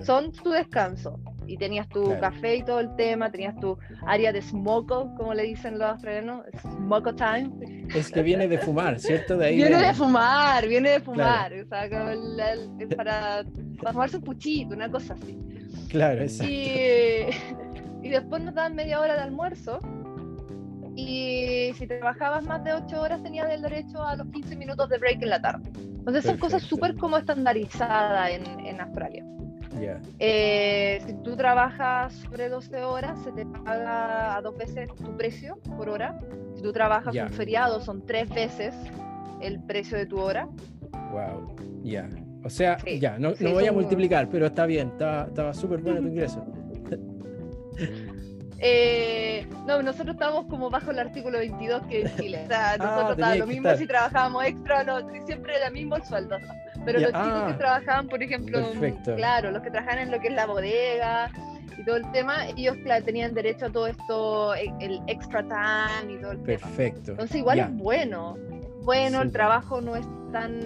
son 0.02 0.32
tu 0.32 0.50
descanso 0.50 1.18
y 1.48 1.56
tenías 1.56 1.88
tu 1.88 2.18
café 2.20 2.56
y 2.56 2.62
todo 2.62 2.78
el 2.80 2.94
tema, 2.94 3.30
tenías 3.30 3.58
tu 3.58 3.78
área 4.06 4.32
de 4.32 4.42
smoke, 4.42 5.16
como 5.16 5.34
le 5.34 5.44
dicen 5.44 5.78
los 5.78 5.88
australianos, 5.88 6.44
smoke 6.60 7.16
time. 7.16 7.50
Es 7.94 8.10
que 8.10 8.22
viene 8.22 8.46
de 8.46 8.58
fumar, 8.58 9.00
¿cierto? 9.00 9.36
De 9.36 9.46
ahí 9.46 9.56
viene 9.56 9.78
de 9.78 9.94
fumar, 9.94 10.66
viene 10.68 10.90
de 10.90 11.00
fumar, 11.00 11.52
o 11.54 11.66
sea, 11.66 11.88
para, 12.96 13.44
para 13.78 13.92
fumarse 13.92 14.16
un 14.16 14.22
puchito, 14.22 14.74
una 14.74 14.90
cosa 14.90 15.14
así. 15.14 15.38
Claro, 15.88 16.22
exacto. 16.22 16.52
Y, 16.52 17.26
y 18.02 18.08
después 18.10 18.42
nos 18.42 18.54
dan 18.54 18.74
media 18.74 19.00
hora 19.00 19.14
de 19.14 19.20
almuerzo. 19.20 19.80
Y 20.96 21.72
si 21.74 21.86
trabajabas 21.86 22.44
más 22.44 22.64
de 22.64 22.72
8 22.72 23.00
horas 23.00 23.22
tenías 23.22 23.48
el 23.50 23.62
derecho 23.62 24.02
a 24.02 24.16
los 24.16 24.26
15 24.28 24.56
minutos 24.56 24.88
de 24.88 24.98
break 24.98 25.22
en 25.22 25.30
la 25.30 25.40
tarde. 25.40 25.70
Entonces 25.76 26.24
son 26.24 26.38
cosas 26.38 26.62
súper 26.62 26.96
como 26.96 27.18
estandarizadas 27.18 28.30
en, 28.30 28.66
en 28.66 28.80
Australia. 28.80 29.24
Eh, 30.18 31.00
si 31.06 31.14
tú 31.22 31.36
trabajas 31.36 32.12
sobre 32.14 32.48
12 32.48 32.82
horas, 32.82 33.18
se 33.22 33.32
te 33.32 33.46
paga 33.46 34.36
a 34.36 34.42
dos 34.42 34.56
veces 34.56 34.88
tu 34.94 35.16
precio 35.16 35.58
por 35.76 35.88
hora. 35.88 36.18
Si 36.54 36.62
tú 36.62 36.72
trabajas 36.72 37.14
un 37.14 37.30
feriado, 37.30 37.80
son 37.80 38.04
tres 38.04 38.28
veces 38.30 38.74
el 39.40 39.62
precio 39.62 39.96
de 39.96 40.06
tu 40.06 40.18
hora. 40.20 40.48
Wow, 41.10 41.56
ya. 41.82 42.08
O 42.44 42.50
sea, 42.50 42.78
ya, 42.84 43.18
no, 43.18 43.32
no 43.40 43.52
voy 43.52 43.66
a 43.66 43.72
multiplicar, 43.72 44.28
pero 44.28 44.46
está 44.46 44.66
bien, 44.66 44.92
estaba 44.92 45.52
súper 45.54 45.80
bueno 45.80 46.00
tu 46.00 46.08
ingreso. 46.08 46.44
Eh, 48.60 49.46
no, 49.66 49.82
nosotros 49.82 50.14
estamos 50.14 50.46
como 50.46 50.68
bajo 50.68 50.90
el 50.90 50.98
artículo 50.98 51.38
22 51.38 51.82
que 51.86 52.00
en 52.00 52.16
Chile. 52.16 52.42
O 52.44 52.48
sea, 52.48 52.72
ah, 52.72 52.76
nosotros 52.76 53.10
estábamos 53.12 53.38
lo 53.38 53.46
mismo 53.46 53.76
si 53.76 53.86
trabajábamos 53.86 54.44
extra, 54.46 54.82
no, 54.82 54.98
siempre 55.26 55.56
era 55.56 55.70
mismo 55.70 55.96
el 55.96 56.04
sueldo. 56.04 56.36
Pero 56.84 57.00
los 57.00 57.08
chicos 57.08 57.44
que 57.44 57.52
ah, 57.52 57.56
trabajaban, 57.58 58.08
por 58.08 58.22
ejemplo, 58.22 58.72
claro, 59.16 59.50
los 59.50 59.62
que 59.62 59.70
trabajaban 59.70 60.00
en 60.00 60.10
lo 60.10 60.20
que 60.20 60.28
es 60.28 60.34
la 60.34 60.46
bodega 60.46 61.30
y 61.76 61.84
todo 61.84 61.96
el 61.96 62.10
tema, 62.12 62.48
ellos 62.48 62.76
claro, 62.82 63.04
tenían 63.04 63.34
derecho 63.34 63.66
a 63.66 63.70
todo 63.70 63.86
esto, 63.86 64.54
e, 64.54 64.72
el 64.80 65.00
extra 65.06 65.42
time 65.42 66.14
y 66.14 66.20
todo 66.20 66.32
el 66.32 66.38
Perfecto. 66.38 67.12
Entonces 67.12 67.36
igual 67.36 67.60
es 67.60 67.76
bueno. 67.76 68.36
Bueno, 68.82 69.22
el 69.22 69.30
trabajo 69.30 69.80
no 69.80 69.96
es 69.96 70.06
tan, 70.32 70.60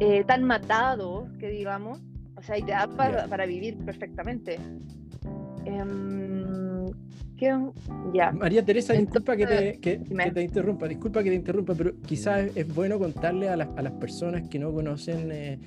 eh, 0.00 0.24
tan 0.24 0.44
matado, 0.44 1.28
que 1.38 1.48
digamos. 1.48 2.00
O 2.36 2.42
sea, 2.42 2.58
y 2.58 2.62
te 2.62 2.72
da 2.72 2.86
para, 2.86 3.26
para 3.26 3.46
vivir 3.46 3.76
perfectamente. 3.78 4.58
Ya. 8.14 8.32
María 8.32 8.64
Teresa, 8.64 8.94
disculpa 8.94 9.36
que, 9.36 9.46
te, 9.46 9.78
que, 9.78 9.98
te, 9.98 10.42
interrumpa, 10.42 10.88
disculpa 10.88 11.22
que 11.22 11.30
te 11.30 11.36
interrumpa, 11.36 11.74
pero 11.74 12.00
quizás 12.00 12.50
es, 12.54 12.74
bueno 12.74 12.98
contarle 12.98 13.48
a 13.48 13.56
las, 13.56 13.68
a 13.76 13.82
las, 13.82 13.92
personas 13.94 14.48
que 14.48 14.58
no 14.58 14.72
conocen, 14.72 15.30
eh, 15.32 15.58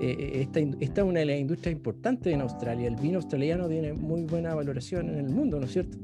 eh, 0.00 0.30
esta, 0.34 0.60
esta, 0.60 1.00
es 1.00 1.06
una 1.06 1.20
de 1.20 1.26
las 1.26 1.38
industrias 1.38 1.72
importantes 1.72 2.32
en 2.32 2.42
Australia. 2.42 2.86
El 2.86 2.96
vino 2.96 3.16
australiano 3.16 3.68
tiene 3.68 3.92
muy 3.92 4.22
buena 4.22 4.54
valoración 4.54 5.08
en 5.08 5.18
el 5.18 5.30
mundo, 5.30 5.58
¿no 5.58 5.66
es 5.66 5.72
cierto? 5.72 5.98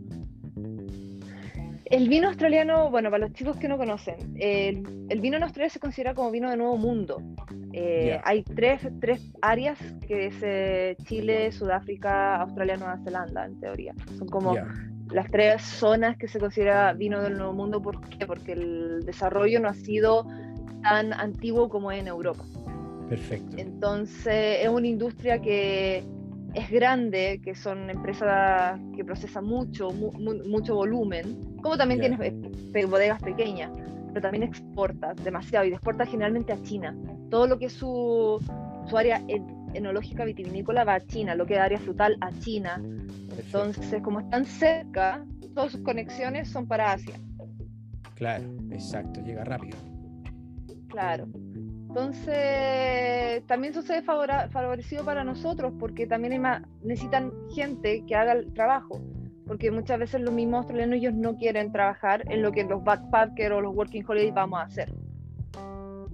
El 1.93 2.09
vino 2.09 2.29
australiano, 2.29 2.91
bueno, 2.91 3.11
para 3.11 3.27
los 3.27 3.35
chicos 3.35 3.59
que 3.59 3.69
no 3.69 3.77
conocen, 3.77 4.17
el, 4.39 5.21
vino 5.21 5.37
en 5.37 5.43
Australia 5.43 5.69
se 5.69 5.79
considera 5.79 6.15
como 6.15 6.31
vino 6.31 6.49
de 6.49 6.57
nuevo 6.57 6.79
mundo. 6.79 7.21
Eh, 7.75 8.19
hay 8.25 8.43
tres, 8.45 8.81
tres, 8.99 9.21
áreas, 9.43 9.79
que 10.09 10.29
es 10.29 10.35
eh, 10.41 10.97
Chile, 11.05 11.53
Sudáfrica, 11.53 12.37
Australia, 12.37 12.79
Nueva 12.79 12.99
Zelanda, 13.05 13.45
en 13.45 13.61
teoría. 13.61 13.93
Son 14.17 14.27
como 14.27 14.57
las 15.11 15.31
tres 15.31 15.61
zonas 15.61 16.17
que 16.17 16.29
se 16.29 16.41
considera 16.41 16.95
vino 16.95 17.21
del 17.21 17.37
nuevo 17.37 17.53
mundo. 17.53 17.83
¿Por 17.83 18.01
qué? 18.09 18.27
Porque 18.27 18.53
el 18.53 19.05
desarrollo 19.05 19.61
no 19.61 19.69
ha 19.69 19.75
sido 19.75 20.27
tan 20.83 21.13
antiguo 21.13 21.69
como 21.69 21.93
en 21.93 22.07
Europa. 22.07 22.43
Perfecto. 23.11 23.59
Entonces, 23.59 24.61
es 24.63 24.69
una 24.71 24.87
industria 24.87 25.43
que 25.43 26.05
es 26.55 26.71
grande, 26.71 27.41
que 27.43 27.55
son 27.55 27.91
empresas 27.91 28.79
que 28.95 29.05
procesan 29.05 29.45
mucho, 29.45 29.91
mucho 29.91 30.75
volumen, 30.75 31.57
como 31.63 31.77
también 31.77 32.01
tienes 32.01 32.21
eh, 32.75 32.85
bodegas 32.85 33.23
pequeñas, 33.23 33.71
pero 34.09 34.21
también 34.21 34.43
exporta 34.43 35.15
demasiado 35.15 35.67
y 35.67 35.73
exporta 35.73 36.05
generalmente 36.07 36.53
a 36.53 36.63
China. 36.63 36.97
Todo 37.31 37.47
lo 37.47 37.59
que 37.59 37.67
es 37.67 37.73
su, 37.73 38.39
su 38.87 38.99
área 38.99 39.23
enológica 39.75 40.25
vitivinícola 40.25 40.85
va 40.85 40.95
a 40.95 41.01
China, 41.01 41.35
lo 41.35 41.47
que 41.47 41.55
es 41.55 41.61
área 41.61 41.79
frutal 41.79 42.17
a 42.21 42.31
China. 42.41 42.83
Entonces, 43.39 44.03
como 44.03 44.21
están 44.21 44.45
cerca, 44.45 45.25
todas 45.55 45.73
sus 45.73 45.81
conexiones 45.83 46.49
son 46.49 46.67
para 46.67 46.93
Asia. 46.93 47.15
Claro, 48.15 48.45
exacto, 48.71 49.21
llega 49.25 49.45
rápido. 49.45 49.77
Claro. 50.89 51.27
Entonces, 51.95 53.47
también 53.47 53.75
ve 53.75 54.03
favorecido 54.03 55.05
para 55.05 55.25
nosotros 55.25 55.75
porque 55.79 56.07
también 56.07 56.43
necesitan 56.83 57.31
gente 57.55 58.03
que 58.07 58.15
haga 58.15 58.33
el 58.33 58.51
trabajo. 58.55 59.03
Porque 59.47 59.71
muchas 59.71 59.99
veces 59.99 60.23
los 60.23 60.33
mismos 60.33 60.61
australianos 60.61 60.97
ellos 60.97 61.13
no 61.13 61.37
quieren 61.37 61.71
trabajar 61.71 62.25
en 62.33 62.41
lo 62.41 62.51
que 62.51 62.65
los 62.65 62.83
backpackers 62.83 63.55
o 63.55 63.61
los 63.61 63.77
working 63.77 64.05
holidays 64.09 64.33
vamos 64.33 64.61
a 64.61 64.63
hacer. 64.63 64.91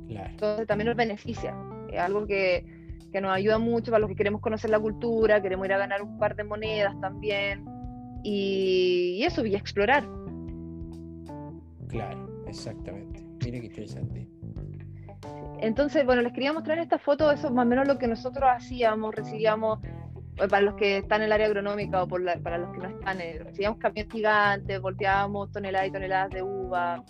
Entonces 0.09 0.67
también 0.67 0.89
nos 0.89 0.97
beneficia. 0.97 1.55
Es 1.93 2.01
algo 2.01 2.27
que, 2.27 2.65
que, 3.13 3.21
nos 3.21 3.31
ayuda 3.31 3.61
mucho 3.61 3.93
para 3.93 4.01
los 4.01 4.09
que 4.09 4.17
queremos 4.17 4.41
conocer 4.41 4.71
la 4.71 4.81
cultura, 4.81 5.41
queremos 5.41 5.65
ir 5.67 5.75
a 5.75 5.79
ganar 5.79 6.03
un 6.03 6.19
par 6.19 6.35
de 6.35 6.43
monedas 6.43 7.01
también. 7.01 7.65
Y, 8.25 9.15
y 9.21 9.23
eso, 9.23 9.47
y 9.47 9.55
explorar. 9.55 10.03
Claro, 11.87 12.43
exactamente. 12.49 13.25
Mire 13.45 13.61
qué 13.61 13.67
interesante. 13.67 14.38
Entonces, 15.61 16.05
bueno, 16.05 16.23
les 16.23 16.33
quería 16.33 16.53
mostrar 16.53 16.79
esta 16.79 16.99
foto, 16.99 17.31
eso 17.31 17.49
es 17.49 17.53
más 17.53 17.67
o 17.67 17.69
menos 17.69 17.87
lo 17.87 17.99
que 17.99 18.07
nosotros 18.07 18.45
hacíamos, 18.49 19.15
recibíamos, 19.15 19.81
eh, 19.83 20.49
para 20.49 20.63
los 20.63 20.75
que 20.75 20.99
están 20.99 21.21
en 21.21 21.27
el 21.27 21.33
área 21.33 21.47
agronómica 21.47 22.03
o 22.03 22.09
para 22.09 22.59
los 22.59 22.71
que 22.71 22.79
no 22.79 22.89
están, 22.89 23.21
eh, 23.21 23.41
recibíamos 23.43 23.79
camiones 23.79 24.13
gigantes, 24.13 24.81
volteábamos 24.81 25.51
toneladas 25.51 25.89
y 25.89 25.93
toneladas 25.93 26.31
de 26.31 26.43
uva. 26.43 27.05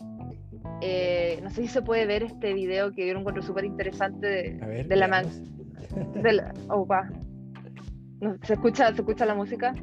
Eh, 0.81 1.41
no 1.43 1.51
sé 1.51 1.63
si 1.63 1.69
se 1.69 1.83
puede 1.83 2.07
ver 2.07 2.23
este 2.23 2.55
video 2.55 2.93
que 2.93 3.07
yo 3.07 3.13
lo 3.13 3.21
encuentro 3.21 3.43
súper 3.43 3.65
interesante 3.65 4.27
de, 4.87 4.97
la 4.97 5.09
man. 5.09 5.27
De 6.15 6.43
oh, 6.69 6.87
¿Se, 8.43 8.55
escucha, 8.55 8.93
¿Se 8.95 9.01
escucha 9.01 9.27
la 9.27 9.35
música? 9.35 9.75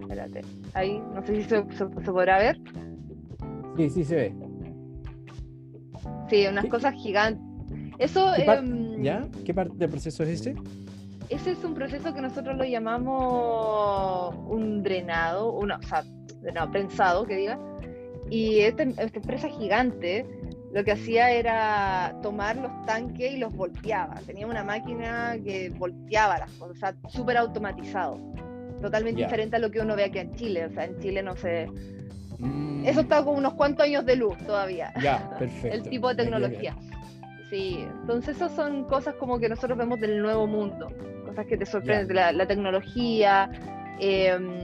Espérate. 0.00 0.42
Ahí, 0.74 1.02
no 1.14 1.24
sé 1.26 1.36
si 1.36 1.42
se, 1.42 1.64
se 1.72 2.12
podrá 2.12 2.38
ver. 2.38 2.58
Sí, 3.76 3.90
sí 3.90 4.04
se 4.04 4.14
ve. 4.14 4.43
Sí, 6.34 6.46
unas 6.46 6.66
cosas 6.66 6.94
gigantes. 6.94 7.42
Eso. 7.98 8.34
Em, 8.34 9.02
¿Ya? 9.02 9.22
¿Qué 9.44 9.54
parte 9.54 9.74
del 9.76 9.90
proceso 9.90 10.22
es 10.24 10.40
ese? 10.40 10.54
Ese 11.28 11.52
es 11.52 11.64
un 11.64 11.74
proceso 11.74 12.12
que 12.12 12.20
nosotros 12.20 12.56
lo 12.56 12.64
llamamos 12.64 14.34
un 14.46 14.82
drenado, 14.82 15.52
una, 15.52 15.76
o 15.76 15.82
sea, 15.82 16.04
drenado, 16.42 16.70
prensado, 16.70 17.24
que 17.24 17.36
diga. 17.36 17.58
Y 18.30 18.60
este, 18.60 18.88
esta 18.88 19.18
empresa 19.18 19.48
gigante 19.48 20.26
lo 20.72 20.82
que 20.82 20.92
hacía 20.92 21.30
era 21.30 22.16
tomar 22.20 22.56
los 22.56 22.72
tanques 22.84 23.32
y 23.32 23.38
los 23.38 23.54
volteaba. 23.54 24.16
Tenía 24.26 24.46
una 24.46 24.64
máquina 24.64 25.36
que 25.42 25.70
volteaba 25.70 26.38
las 26.38 26.50
cosas, 26.52 26.76
o 26.76 26.80
sea, 26.80 27.10
súper 27.10 27.36
automatizado. 27.36 28.18
totalmente 28.82 29.22
diferente 29.22 29.56
a 29.56 29.60
lo 29.60 29.70
que 29.70 29.80
uno 29.80 29.94
ve 29.94 30.04
aquí 30.04 30.18
en 30.18 30.34
Chile. 30.34 30.66
O 30.66 30.70
sea, 30.70 30.84
en 30.84 30.98
Chile 30.98 31.22
no 31.22 31.36
sé. 31.36 31.68
Mm. 32.38 32.84
Eso 32.86 33.00
está 33.00 33.24
como 33.24 33.38
unos 33.38 33.54
cuantos 33.54 33.86
años 33.86 34.04
de 34.04 34.16
luz 34.16 34.36
todavía. 34.38 34.92
Ya, 35.00 35.30
perfecto. 35.38 35.76
el 35.76 35.82
tipo 35.88 36.08
de 36.08 36.14
tecnología. 36.16 36.76
Sí, 37.50 37.86
entonces 38.00 38.36
esas 38.36 38.52
son 38.52 38.84
cosas 38.84 39.14
como 39.14 39.38
que 39.38 39.48
nosotros 39.48 39.78
vemos 39.78 40.00
del 40.00 40.20
nuevo 40.20 40.46
mundo, 40.46 40.88
cosas 41.26 41.46
que 41.46 41.56
te 41.56 41.66
sorprenden, 41.66 42.16
la, 42.16 42.32
la, 42.32 42.46
tecnología, 42.46 43.50
em, 44.00 44.58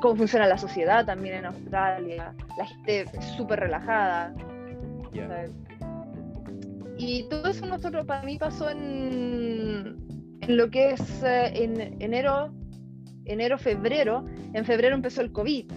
cómo 0.00 0.16
funciona 0.16 0.46
la 0.46 0.58
sociedad 0.58 1.04
también 1.04 1.36
en 1.36 1.46
Australia, 1.46 2.34
la 2.58 2.66
gente 2.66 3.06
súper 3.36 3.60
relajada. 3.60 4.34
Y 6.98 7.28
todo 7.28 7.48
eso 7.48 7.66
nosotros, 7.66 8.06
para 8.06 8.22
mí 8.22 8.38
pasó 8.38 8.70
en, 8.70 9.96
en 10.40 10.56
lo 10.56 10.70
que 10.70 10.90
es 10.90 11.22
eh, 11.22 11.52
en 11.54 12.00
enero, 12.00 12.52
enero, 13.24 13.58
febrero. 13.58 14.24
En 14.52 14.64
febrero 14.64 14.94
empezó 14.94 15.20
el 15.20 15.32
COVID. 15.32 15.70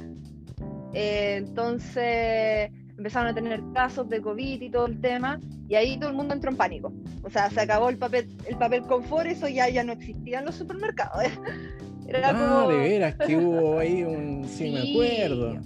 Eh, 0.93 1.35
entonces 1.37 2.71
empezaron 2.97 3.29
a 3.29 3.33
tener 3.33 3.61
casos 3.73 4.09
de 4.09 4.21
COVID 4.21 4.61
y 4.61 4.69
todo 4.69 4.85
el 4.85 4.99
tema, 4.99 5.39
y 5.69 5.75
ahí 5.75 5.97
todo 5.97 6.09
el 6.09 6.15
mundo 6.15 6.33
entró 6.33 6.51
en 6.51 6.57
pánico. 6.57 6.93
O 7.23 7.29
sea, 7.29 7.49
se 7.49 7.61
acabó 7.61 7.89
el 7.89 7.97
papel, 7.97 8.29
el 8.45 8.57
papel 8.57 8.81
confort, 8.83 9.27
eso 9.27 9.47
ya, 9.47 9.69
ya 9.69 9.83
no 9.83 9.93
existía 9.93 10.39
en 10.39 10.45
los 10.45 10.55
supermercados. 10.55 11.23
Era 12.07 12.29
ah, 12.29 12.67
de 12.67 12.77
veras 12.77 13.15
que 13.15 13.37
hubo 13.37 13.77
ahí 13.77 14.03
un... 14.03 14.43
Sí, 14.47 14.71
me 14.71 14.91
acuerdo. 14.91 15.61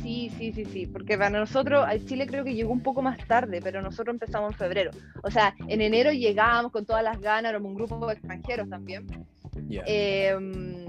Sí, 0.00 0.30
sí, 0.38 0.52
sí, 0.52 0.64
sí, 0.64 0.86
porque 0.86 1.18
para 1.18 1.40
nosotros, 1.40 1.84
a 1.84 1.98
Chile 1.98 2.28
creo 2.28 2.44
que 2.44 2.54
llegó 2.54 2.70
un 2.70 2.80
poco 2.80 3.02
más 3.02 3.18
tarde, 3.26 3.60
pero 3.60 3.82
nosotros 3.82 4.14
empezamos 4.14 4.52
en 4.52 4.58
febrero. 4.58 4.92
O 5.24 5.30
sea, 5.32 5.56
en 5.66 5.80
enero 5.80 6.12
llegábamos 6.12 6.70
con 6.70 6.86
todas 6.86 7.02
las 7.02 7.20
ganas, 7.20 7.50
éramos 7.50 7.70
un 7.70 7.74
grupo 7.74 8.06
de 8.06 8.12
extranjeros 8.12 8.68
también. 8.70 9.06
Em, 9.68 10.86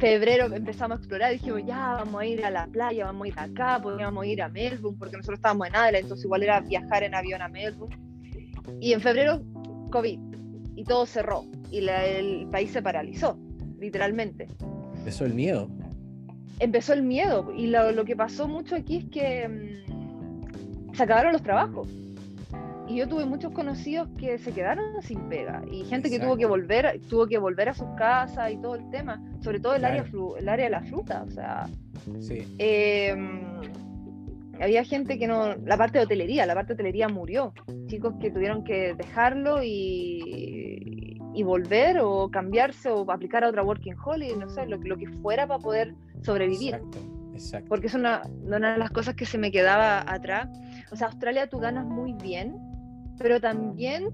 febrero 0.00 0.46
empezamos 0.52 0.96
a 0.96 0.98
explorar, 0.98 1.32
dijimos, 1.32 1.62
ya, 1.66 1.94
vamos 1.94 2.20
a 2.20 2.26
ir 2.26 2.44
a 2.44 2.50
la 2.50 2.66
playa, 2.66 3.04
vamos 3.06 3.26
a 3.26 3.28
ir 3.28 3.34
acá, 3.36 3.80
podríamos 3.82 4.26
ir 4.26 4.42
a 4.42 4.48
Melbourne, 4.48 4.98
porque 4.98 5.16
nosotros 5.16 5.38
estábamos 5.38 5.68
en 5.68 5.76
Adelaide, 5.76 6.02
entonces 6.02 6.24
igual 6.24 6.42
era 6.42 6.60
viajar 6.60 7.02
en 7.02 7.14
avión 7.14 7.42
a 7.42 7.48
Melbourne. 7.48 7.96
Y 8.80 8.92
en 8.92 9.00
febrero, 9.00 9.42
COVID, 9.90 10.18
y 10.76 10.84
todo 10.84 11.06
cerró, 11.06 11.44
y 11.70 11.86
el 11.86 12.48
país 12.50 12.70
se 12.70 12.82
paralizó, 12.82 13.38
literalmente. 13.78 14.48
Eso 15.06 15.24
el 15.24 15.34
miedo 15.34 15.68
empezó 16.60 16.92
el 16.92 17.02
miedo 17.02 17.52
y 17.56 17.66
lo, 17.66 18.04
que 18.04 18.14
pasó 18.14 18.46
mucho 18.46 18.76
aquí 18.76 18.98
es 18.98 19.04
que 19.06 19.48
mm, 19.48 20.94
se 20.94 21.02
acabaron 21.02 21.32
los 21.32 21.42
trabajos. 21.42 21.88
Y 22.90 22.96
yo 22.96 23.06
tuve 23.06 23.24
muchos 23.24 23.52
conocidos 23.52 24.08
que 24.18 24.36
se 24.38 24.50
quedaron 24.50 25.00
sin 25.00 25.28
pega 25.28 25.62
y 25.70 25.84
gente 25.84 26.10
que 26.10 26.18
tuvo 26.18 26.36
que 26.36 26.44
volver, 26.44 27.00
tuvo 27.08 27.28
que 27.28 27.38
volver 27.38 27.68
a 27.68 27.74
sus 27.74 27.86
casas 27.96 28.50
y 28.50 28.56
todo 28.56 28.74
el 28.74 28.90
tema, 28.90 29.22
sobre 29.44 29.60
todo 29.60 29.76
el 29.76 29.84
área 29.84 30.04
el 30.38 30.48
área 30.48 30.64
de 30.64 30.70
la 30.72 30.82
fruta, 30.82 31.22
o 31.24 31.30
sea, 31.30 31.68
em, 32.58 33.42
había 34.60 34.82
gente 34.82 35.20
que 35.20 35.28
no, 35.28 35.54
la 35.54 35.76
parte 35.76 35.98
de 35.98 36.04
hotelería, 36.04 36.46
la 36.46 36.54
parte 36.54 36.70
de 36.70 36.74
hotelería 36.74 37.08
murió, 37.08 37.54
chicos 37.86 38.14
que 38.20 38.32
tuvieron 38.32 38.64
que 38.64 38.94
dejarlo 38.94 39.62
y, 39.62 41.16
y 41.32 41.42
volver 41.44 42.00
o 42.00 42.28
cambiarse 42.28 42.90
o 42.90 43.08
aplicar 43.08 43.44
a 43.44 43.50
otra 43.50 43.62
working 43.62 43.94
holiday, 44.04 44.36
no 44.36 44.50
sé, 44.50 44.66
lo, 44.66 44.78
lo 44.78 44.96
que 44.96 45.06
fuera 45.06 45.46
para 45.46 45.60
poder 45.60 45.94
sobrevivir. 46.22 46.80
Exacto, 47.32 47.68
Porque 47.68 47.86
es 47.86 47.94
una, 47.94 48.22
una 48.42 48.72
de 48.72 48.78
las 48.78 48.90
cosas 48.90 49.14
que 49.14 49.24
se 49.24 49.38
me 49.38 49.50
quedaba 49.50 50.00
atrás. 50.12 50.48
O 50.90 50.96
sea, 50.96 51.06
Australia 51.06 51.48
tú 51.48 51.58
ganas 51.58 51.86
muy 51.86 52.12
bien, 52.14 52.69
pero 53.20 53.38
también 53.38 54.08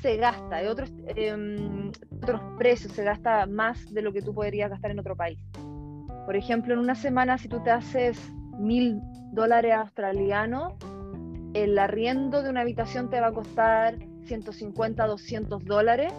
se 0.00 0.16
gasta, 0.16 0.56
hay 0.56 0.66
otros, 0.68 0.88
em, 1.16 1.90
otros 2.22 2.40
precios, 2.58 2.92
se 2.92 3.02
gasta 3.02 3.44
más 3.46 3.92
de 3.92 4.02
lo 4.02 4.12
que 4.12 4.22
tú 4.22 4.32
podrías 4.32 4.70
gastar 4.70 4.92
en 4.92 5.00
otro 5.00 5.16
país. 5.16 5.40
Por 6.24 6.36
ejemplo, 6.36 6.72
en 6.72 6.78
una 6.78 6.94
semana, 6.94 7.38
si 7.38 7.48
tú 7.48 7.60
te 7.64 7.70
haces 7.70 8.16
mil 8.58 9.00
dólares 9.32 9.72
australianos, 9.74 10.74
el 11.54 11.76
arriendo 11.76 12.44
de 12.44 12.50
una 12.50 12.60
habitación 12.60 13.10
te 13.10 13.20
va 13.20 13.28
a 13.28 13.32
costar 13.32 13.96
150, 14.26 15.08
200 15.08 15.64
dólares. 15.64 16.12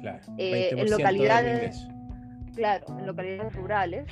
Claro. 0.00 0.24
Eh, 0.38 0.70
en 0.76 0.90
localidades. 0.90 1.86
Claro, 2.56 2.86
en 2.98 3.06
localidades 3.06 3.54
rurales 3.54 4.06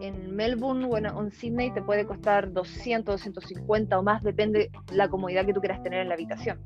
en 0.00 0.34
Melbourne 0.34 0.86
o 0.86 0.96
en, 0.98 1.30
Sydney 1.30 1.72
te 1.72 1.82
puede 1.82 2.06
costar 2.06 2.52
200, 2.52 3.14
250 3.24 3.98
o 3.98 4.02
más, 4.02 4.22
depende 4.22 4.70
la 4.92 5.08
comodidad 5.08 5.44
que 5.46 5.52
tú 5.52 5.60
quieras 5.60 5.82
tener 5.82 6.00
en 6.00 6.08
la 6.08 6.14
habitación. 6.14 6.58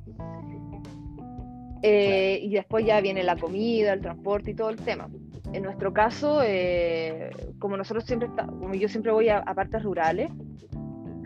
Eh, 1.83 2.41
y 2.43 2.51
después 2.51 2.85
ya 2.85 3.01
viene 3.01 3.23
la 3.23 3.37
comida, 3.37 3.93
el 3.93 4.01
transporte 4.01 4.51
y 4.51 4.55
todo 4.55 4.71
el 4.71 4.77
tema. 4.77 5.09
En 5.53 5.63
nuestro 5.63 5.93
caso, 5.93 6.43
eh, 6.45 7.31
como 7.59 7.77
nosotros 7.77 8.05
siempre, 8.05 8.29
como 8.37 8.75
yo 8.75 8.89
siempre 8.89 9.13
voy 9.13 9.29
a, 9.31 9.43
partes 9.43 9.83
rurales, 9.83 10.31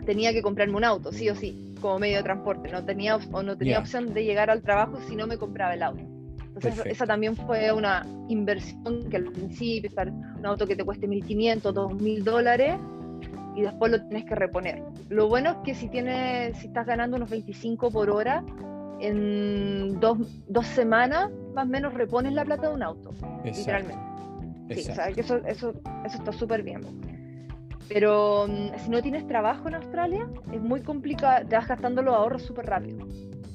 tenía 0.05 0.31
que 0.31 0.41
comprarme 0.41 0.77
un 0.77 0.83
auto, 0.83 1.11
sí 1.11 1.29
o 1.29 1.35
sí, 1.35 1.75
como 1.81 1.99
medio 1.99 2.17
de 2.17 2.23
transporte. 2.23 2.71
No 2.71 2.85
tenía, 2.85 3.17
o 3.17 3.43
no 3.43 3.57
tenía 3.57 3.79
opción 3.79 4.13
de 4.13 4.23
llegar 4.23 4.49
al 4.49 4.61
trabajo 4.61 4.99
si 5.07 5.15
no 5.15 5.27
me 5.27 5.37
compraba 5.37 5.73
el 5.73 5.83
auto. 5.83 6.14
Entonces, 6.55 6.85
esa 6.85 7.05
también 7.05 7.35
fue 7.35 7.71
una 7.71 8.05
inversión 8.29 9.09
que 9.09 9.17
al 9.17 9.25
principio, 9.25 9.91
un 10.37 10.45
auto 10.45 10.65
que 10.65 10.75
te 10.75 10.83
cueste 10.83 11.07
1.500, 11.07 11.61
2.000 11.61 12.23
dólares, 12.23 12.77
y 13.55 13.61
después 13.61 13.91
lo 13.91 14.01
tienes 14.01 14.25
que 14.25 14.35
reponer. 14.35 14.83
Lo 15.09 15.27
bueno 15.27 15.51
es 15.51 15.57
que 15.63 15.75
si, 15.75 15.89
tienes, 15.89 16.57
si 16.57 16.67
estás 16.67 16.85
ganando 16.85 17.17
unos 17.17 17.29
25 17.29 17.91
por 17.91 18.09
hora, 18.09 18.43
en 18.99 19.99
dos, 19.99 20.17
dos 20.47 20.65
semanas 20.67 21.29
más 21.53 21.65
o 21.65 21.69
menos 21.69 21.93
repones 21.93 22.33
la 22.33 22.45
plata 22.45 22.69
de 22.69 22.75
un 22.75 22.83
auto, 22.83 23.11
literalmente. 23.43 24.03
Sí, 24.71 24.91
o 24.91 24.95
sea, 24.95 25.11
que 25.11 25.21
eso, 25.21 25.37
eso, 25.45 25.73
eso 26.05 26.17
está 26.17 26.31
súper 26.31 26.63
bien. 26.63 26.81
Pero 27.87 28.47
mm, 28.47 28.79
si 28.79 28.89
no 28.89 29.01
tienes 29.01 29.27
trabajo 29.27 29.67
en 29.67 29.75
Australia, 29.75 30.27
es 30.51 30.61
muy 30.61 30.81
complicado, 30.81 31.45
te 31.47 31.55
vas 31.55 31.67
gastando 31.67 32.01
los 32.01 32.15
ahorros 32.15 32.41
súper 32.41 32.65
rápido. 32.65 33.05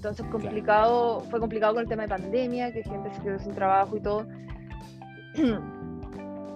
Entonces 0.01 0.25
complicado, 0.29 1.21
fue 1.29 1.41
complicado 1.41 1.75
con 1.75 1.83
el 1.83 1.89
tema 1.91 2.05
de 2.05 2.09
pandemia, 2.09 2.73
que 2.73 2.83
gente 2.83 3.13
se 3.13 3.21
quedó 3.21 3.39
sin 3.39 3.53
trabajo 3.53 3.99
y 3.99 4.01
todo. 4.01 4.27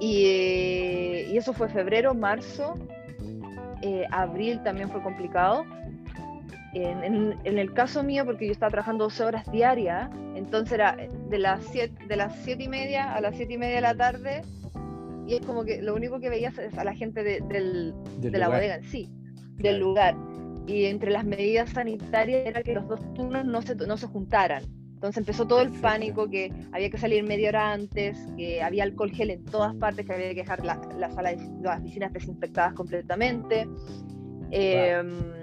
Eh, 0.00 1.28
y, 1.30 1.38
eso 1.38 1.52
fue 1.52 1.68
febrero, 1.68 2.14
marzo, 2.14 2.76
eh, 3.80 4.04
abril 4.10 4.60
también 4.62 4.90
fue 4.90 5.00
complicado. 5.02 5.64
En, 6.74 7.38
el 7.44 7.72
caso 7.72 8.02
mío, 8.02 8.24
porque 8.26 8.46
yo 8.46 8.52
estaba 8.52 8.70
trabajando 8.70 9.04
12 9.04 9.24
horas 9.24 9.52
diarias, 9.52 10.10
entonces 10.34 10.72
era 10.72 10.96
de 10.96 11.38
las 11.38 11.64
7 11.66 12.06
de 12.06 12.16
las 12.16 12.34
siete 12.42 12.64
y 12.64 12.68
media 12.68 13.14
a 13.14 13.20
las 13.20 13.36
7 13.36 13.54
y 13.54 13.56
media 13.56 13.76
de 13.76 13.80
la 13.82 13.94
tarde, 13.94 14.42
y 15.26 15.36
es 15.36 15.46
como 15.46 15.64
que 15.64 15.80
lo 15.80 15.94
único 15.94 16.18
que 16.18 16.28
veías 16.28 16.58
es 16.58 16.76
a 16.76 16.84
la 16.84 16.94
gente 16.94 17.22
de, 17.22 17.40
de 18.18 18.38
la 18.38 18.48
bodega 18.48 18.74
en 18.74 18.84
sí, 18.84 19.08
del 19.56 19.78
lugar 19.78 20.16
y 20.66 20.84
entre 20.84 21.10
las 21.10 21.24
medidas 21.24 21.70
sanitarias 21.70 22.46
era 22.46 22.62
que 22.62 22.74
los 22.74 22.88
dos 22.88 23.00
turnos 23.14 23.44
no 23.44 23.62
se, 23.62 23.74
no 23.74 23.96
se 23.96 24.06
juntaran. 24.06 24.64
Entonces 24.94 25.18
empezó 25.18 25.46
todo 25.46 25.60
el 25.60 25.70
pánico 25.70 26.30
que 26.30 26.50
había 26.72 26.88
que 26.88 26.96
salir 26.96 27.22
media 27.24 27.50
hora 27.50 27.72
antes, 27.72 28.16
que 28.38 28.62
había 28.62 28.84
alcohol 28.84 29.10
gel 29.10 29.30
en 29.30 29.44
todas 29.44 29.74
partes, 29.76 30.06
que 30.06 30.14
había 30.14 30.30
que 30.30 30.36
dejar 30.36 30.64
la, 30.64 30.80
la 30.98 31.10
sala 31.10 31.34
de 31.34 31.62
las 31.62 31.82
piscinas 31.82 32.12
desinfectadas 32.12 32.72
completamente. 32.72 33.68
Em, 34.50 35.34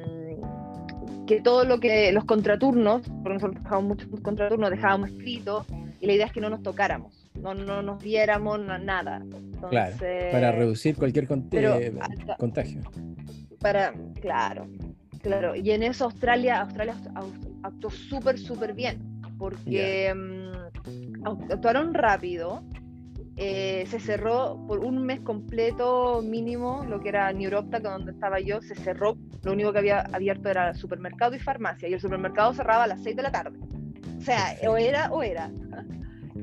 que 1.27 1.41
todo 1.41 1.63
lo 1.63 1.79
que 1.79 2.11
los 2.11 2.25
contraturnos, 2.25 3.03
porque 3.21 3.35
nosotros 3.35 3.53
trabajábamos 3.55 3.89
muchos 3.89 4.21
contraturnos, 4.21 4.69
dejábamos 4.71 5.11
escrito 5.11 5.65
y 5.99 6.07
la 6.07 6.13
idea 6.13 6.25
es 6.25 6.31
que 6.31 6.41
no 6.41 6.49
nos 6.49 6.63
tocáramos, 6.63 7.29
no, 7.35 7.53
no 7.53 7.81
nos 7.83 8.03
viéramos 8.03 8.59
nada. 8.59 9.21
claro, 9.69 9.95
para 10.31 10.51
reducir 10.51 10.95
cualquier 10.95 11.27
eh, 11.51 11.93
contagio. 12.37 12.81
Para, 13.59 13.93
claro, 14.19 14.67
Claro, 15.21 15.55
y 15.55 15.71
en 15.71 15.83
eso 15.83 16.05
Australia, 16.05 16.61
Australia 16.61 16.95
actuó 17.63 17.91
súper, 17.91 18.39
súper 18.39 18.73
bien, 18.73 19.21
porque 19.37 20.13
mm, 20.15 21.51
actuaron 21.51 21.93
rápido, 21.93 22.63
eh, 23.37 23.85
se 23.87 23.99
cerró 23.99 24.63
por 24.67 24.79
un 24.79 25.05
mes 25.05 25.21
completo 25.21 26.21
mínimo, 26.23 26.83
lo 26.87 26.99
que 26.99 27.09
era 27.09 27.31
Neuropta, 27.31 27.79
donde 27.79 28.11
estaba 28.11 28.39
yo, 28.39 28.61
se 28.61 28.75
cerró, 28.75 29.17
lo 29.43 29.53
único 29.53 29.71
que 29.71 29.79
había 29.79 30.01
abierto 30.11 30.49
era 30.49 30.73
supermercado 30.73 31.35
y 31.35 31.39
farmacia, 31.39 31.87
y 31.87 31.93
el 31.93 32.01
supermercado 32.01 32.53
cerraba 32.53 32.85
a 32.85 32.87
las 32.87 33.03
6 33.03 33.15
de 33.15 33.21
la 33.23 33.31
tarde. 33.31 33.59
O 34.17 34.21
sea, 34.21 34.55
o 34.67 34.77
era 34.77 35.11
o 35.11 35.23
era. 35.23 35.49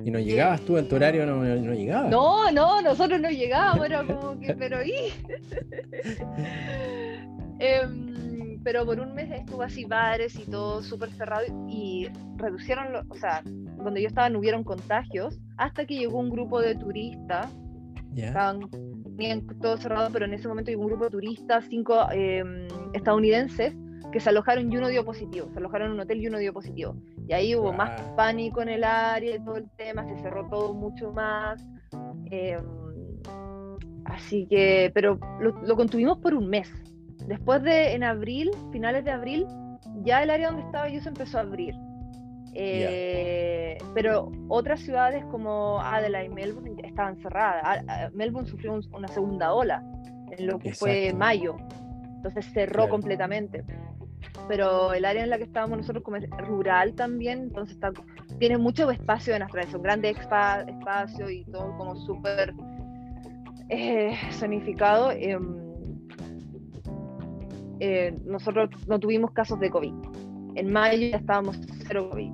¿Y 0.04 0.10
no 0.10 0.18
llegabas 0.18 0.60
tú 0.62 0.76
en 0.78 0.88
tu 0.88 0.96
horario? 0.96 1.26
No, 1.26 1.42
no 1.42 1.74
llegabas. 1.74 2.10
No, 2.10 2.50
no, 2.52 2.80
nosotros 2.80 3.20
no 3.20 3.30
llegábamos, 3.30 3.86
era 3.86 4.04
como 4.04 4.38
que, 4.40 4.54
pero 4.54 4.84
¿y? 4.84 4.92
eh, 7.58 7.86
pero 8.68 8.84
por 8.84 9.00
un 9.00 9.14
mes 9.14 9.30
estuvo 9.30 9.62
así 9.62 9.86
bares 9.86 10.38
y 10.38 10.42
todo 10.42 10.82
súper 10.82 11.10
cerrado 11.12 11.46
y 11.70 12.06
reducieron, 12.36 12.88
o 13.08 13.14
sea, 13.14 13.40
donde 13.42 14.02
yo 14.02 14.08
estaba 14.08 14.28
no 14.28 14.40
hubieron 14.40 14.62
contagios 14.62 15.40
hasta 15.56 15.86
que 15.86 15.94
llegó 15.94 16.18
un 16.18 16.28
grupo 16.28 16.60
de 16.60 16.74
turistas. 16.74 17.50
Estaban 18.14 18.68
tenían 19.16 19.46
todo 19.62 19.78
cerrado, 19.78 20.10
pero 20.12 20.26
en 20.26 20.34
ese 20.34 20.48
momento 20.48 20.70
llegó 20.70 20.82
un 20.82 20.88
grupo 20.88 21.04
de 21.04 21.10
turistas, 21.12 21.64
cinco 21.70 22.10
em, 22.12 22.68
estadounidenses, 22.92 23.74
que 24.12 24.20
se 24.20 24.28
alojaron 24.28 24.70
y 24.70 24.76
uno 24.76 24.88
dio 24.88 25.02
positivo. 25.02 25.48
Se 25.50 25.60
alojaron 25.60 25.86
en 25.86 25.94
un 25.94 26.00
hotel 26.00 26.20
y 26.20 26.26
uno 26.26 26.36
dio 26.36 26.52
positivo. 26.52 26.94
Y 27.26 27.32
ahí 27.32 27.56
hubo 27.56 27.72
más 27.72 27.98
pánico 28.18 28.60
en 28.60 28.68
el 28.68 28.84
área 28.84 29.34
y 29.34 29.42
todo 29.42 29.56
el 29.56 29.70
tema, 29.78 30.04
se 30.04 30.20
cerró 30.20 30.46
todo 30.46 30.74
mucho 30.74 31.10
más. 31.10 31.66
Em, 32.30 32.60
Así 34.08 34.46
que, 34.46 34.90
pero 34.94 35.18
lo, 35.40 35.76
contuvimos 35.76 36.18
por 36.18 36.34
un 36.34 36.48
mes. 36.48 36.72
Después 37.28 37.62
de, 37.62 37.92
en 37.92 38.04
abril, 38.04 38.50
finales 38.72 39.04
de 39.04 39.10
abril, 39.10 39.46
ya 40.02 40.22
el 40.22 40.30
área 40.30 40.48
donde 40.48 40.62
estaba 40.62 40.88
yo 40.88 41.00
se 41.02 41.10
empezó 41.10 41.36
a 41.38 41.42
abrir. 41.42 41.74
Eh, 42.54 43.76
pero 43.94 44.32
otras 44.48 44.80
ciudades 44.80 45.22
como 45.26 45.78
Adelaide 45.80 46.26
y 46.26 46.34
Melbourne 46.34 46.74
estaban 46.82 47.16
cerradas. 47.18 47.84
Melbourne 48.14 48.48
sufrió 48.48 48.80
una 48.92 49.08
segunda 49.08 49.52
ola 49.52 49.84
en 50.30 50.46
lo 50.46 50.58
que 50.58 50.72
fue 50.72 51.12
mayo. 51.12 51.56
Entonces 52.16 52.46
cerró 52.46 52.88
completamente. 52.88 53.62
Pero 54.48 54.94
el 54.94 55.04
área 55.04 55.22
en 55.22 55.28
la 55.28 55.36
que 55.36 55.44
estábamos 55.44 55.78
nosotros 55.78 56.02
como 56.02 56.16
es 56.16 56.28
rural 56.30 56.94
también, 56.94 57.40
entonces 57.40 57.74
está, 57.74 57.92
tiene 58.38 58.56
mucho 58.56 58.90
espacio 58.90 59.36
en 59.36 59.42
Australia, 59.42 59.70
son 59.70 59.82
grandes 59.82 60.16
espacios 60.16 61.30
y 61.30 61.44
todo 61.44 61.76
como 61.76 61.94
súper 61.94 62.54
eh, 63.68 64.16
zonificado. 64.32 65.10
Em, 65.12 65.67
eh, 67.80 68.16
nosotros 68.24 68.70
no 68.86 68.98
tuvimos 68.98 69.32
casos 69.32 69.58
de 69.60 69.70
COVID. 69.70 69.94
En 70.56 70.72
mayo 70.72 71.08
ya 71.08 71.16
estábamos 71.16 71.58
cero 71.86 72.08
COVID. 72.10 72.32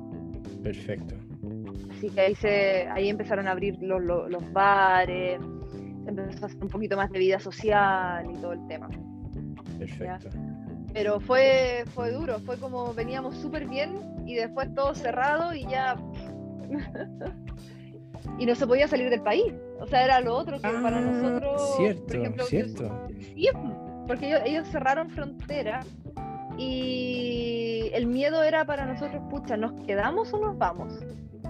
Perfecto. 0.62 1.14
Así 1.90 2.08
que 2.10 2.20
ahí, 2.20 2.34
se, 2.34 2.88
ahí 2.88 3.08
empezaron 3.08 3.46
a 3.48 3.52
abrir 3.52 3.76
los, 3.80 4.02
los, 4.02 4.52
bares, 4.52 5.40
se 6.04 6.08
empezó 6.08 6.44
a 6.44 6.46
hacer 6.46 6.62
un 6.62 6.68
poquito 6.68 6.96
más 6.96 7.10
de 7.10 7.18
vida 7.18 7.38
social 7.38 8.26
y 8.30 8.34
todo 8.38 8.52
el 8.52 8.66
tema. 8.66 8.88
Perfecto. 9.78 10.30
Pero 10.92 11.20
fue, 11.20 11.84
fue 11.94 12.12
duro, 12.12 12.38
fue 12.40 12.56
como 12.56 12.94
veníamos 12.94 13.36
súper 13.36 13.66
bien 13.66 13.98
y 14.26 14.34
después 14.34 14.74
todo 14.74 14.94
cerrado 14.94 15.54
y 15.54 15.66
ya... 15.66 15.96
y 18.38 18.46
no 18.46 18.54
se 18.54 18.66
podía 18.66 18.88
salir 18.88 19.10
del 19.10 19.20
país. 19.22 19.52
O 19.80 19.86
sea, 19.86 20.04
era 20.04 20.20
lo 20.20 20.34
otro 20.34 20.56
que 20.56 20.62
para 20.62 20.98
ah, 20.98 21.00
nosotros... 21.00 21.76
Cierto, 21.76 22.06
por 22.06 22.16
ejemplo, 22.16 22.44
cierto. 22.44 23.08
sí, 23.18 23.48
porque 24.06 24.28
ellos, 24.28 24.40
ellos 24.44 24.68
cerraron 24.68 25.10
frontera 25.10 25.80
y 26.56 27.90
el 27.92 28.06
miedo 28.06 28.42
era 28.42 28.64
para 28.64 28.86
nosotros, 28.86 29.22
pucha, 29.30 29.56
¿nos 29.56 29.72
quedamos 29.86 30.32
o 30.32 30.38
nos 30.38 30.56
vamos? 30.58 31.04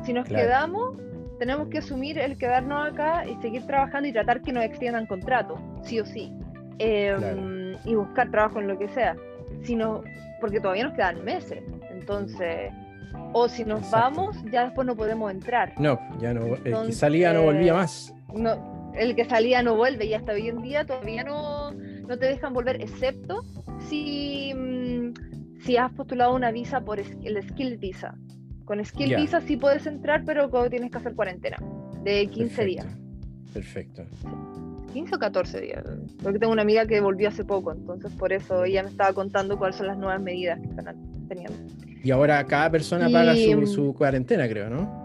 Si 0.04 0.12
nos 0.12 0.26
quedamos, 0.26 0.96
tenemos 1.38 1.68
que 1.68 1.78
asumir 1.78 2.18
el 2.18 2.36
quedarnos 2.36 2.92
acá 2.92 3.26
y 3.26 3.34
seguir 3.40 3.66
trabajando 3.66 4.08
y 4.08 4.12
tratar 4.12 4.42
que 4.42 4.52
nos 4.52 4.64
extiendan 4.64 5.06
contrato, 5.06 5.58
sí 5.82 6.00
o 6.00 6.06
sí. 6.06 6.32
Em, 6.78 7.76
y 7.84 7.94
buscar 7.94 8.30
trabajo 8.30 8.60
en 8.60 8.68
lo 8.68 8.78
que 8.78 8.88
sea. 8.88 9.16
Si 9.62 9.78
porque 10.40 10.60
todavía 10.60 10.84
nos 10.84 10.94
quedan 10.94 11.24
meses. 11.24 11.62
Entonces, 11.90 12.72
o 13.32 13.48
si 13.48 13.64
nos 13.64 13.90
vamos, 13.90 14.36
ya 14.50 14.64
después 14.64 14.86
no 14.86 14.96
podemos 14.96 15.30
entrar. 15.30 15.72
No, 15.78 15.98
ya 16.20 16.34
no. 16.34 16.56
el 16.64 16.86
que 16.86 16.92
salía 16.92 17.32
no 17.32 17.42
volvía 17.42 17.74
más. 17.74 18.14
No, 18.32 18.92
el 18.94 19.14
que 19.14 19.24
salía 19.24 19.62
no 19.62 19.76
vuelve 19.76 20.06
y 20.06 20.14
hasta 20.14 20.32
hoy 20.32 20.48
en 20.48 20.62
día 20.62 20.84
todavía 20.84 21.24
no, 21.24 21.72
no 22.06 22.18
te 22.18 22.26
dejan 22.26 22.52
volver, 22.52 22.80
excepto 22.80 23.42
si, 23.88 24.52
mm, 24.54 25.60
si 25.60 25.76
has 25.76 25.92
postulado 25.92 26.34
una 26.34 26.50
visa 26.50 26.80
por 26.80 26.98
el 26.98 27.42
Skill 27.42 27.78
Visa. 27.78 28.16
Con 28.64 28.84
Skill 28.84 29.16
Visa 29.16 29.40
sí 29.40 29.56
puedes 29.56 29.86
entrar, 29.86 30.24
pero 30.24 30.48
tienes 30.70 30.90
que 30.90 30.98
hacer 30.98 31.14
cuarentena 31.14 31.58
de 32.02 32.26
15 32.28 32.64
días. 32.64 32.86
Perfecto. 33.52 34.04
15 34.92 35.16
o 35.16 35.18
14 35.18 35.60
días. 35.60 35.84
Porque 36.22 36.38
tengo 36.38 36.52
una 36.52 36.62
amiga 36.62 36.86
que 36.86 37.00
volvió 37.00 37.28
hace 37.28 37.44
poco, 37.44 37.72
entonces 37.72 38.12
por 38.12 38.32
eso 38.32 38.64
ella 38.64 38.82
me 38.82 38.90
estaba 38.90 39.12
contando 39.12 39.58
cuáles 39.58 39.76
son 39.76 39.88
las 39.88 39.98
nuevas 39.98 40.20
medidas 40.20 40.60
que 40.60 40.68
están 40.68 41.26
teniendo. 41.28 41.56
Y 42.02 42.10
ahora 42.10 42.44
cada 42.46 42.70
persona 42.70 43.08
paga 43.10 43.34
su, 43.34 43.66
su, 43.66 43.94
cuarentena, 43.94 44.48
creo, 44.48 44.70
¿no? 44.70 45.04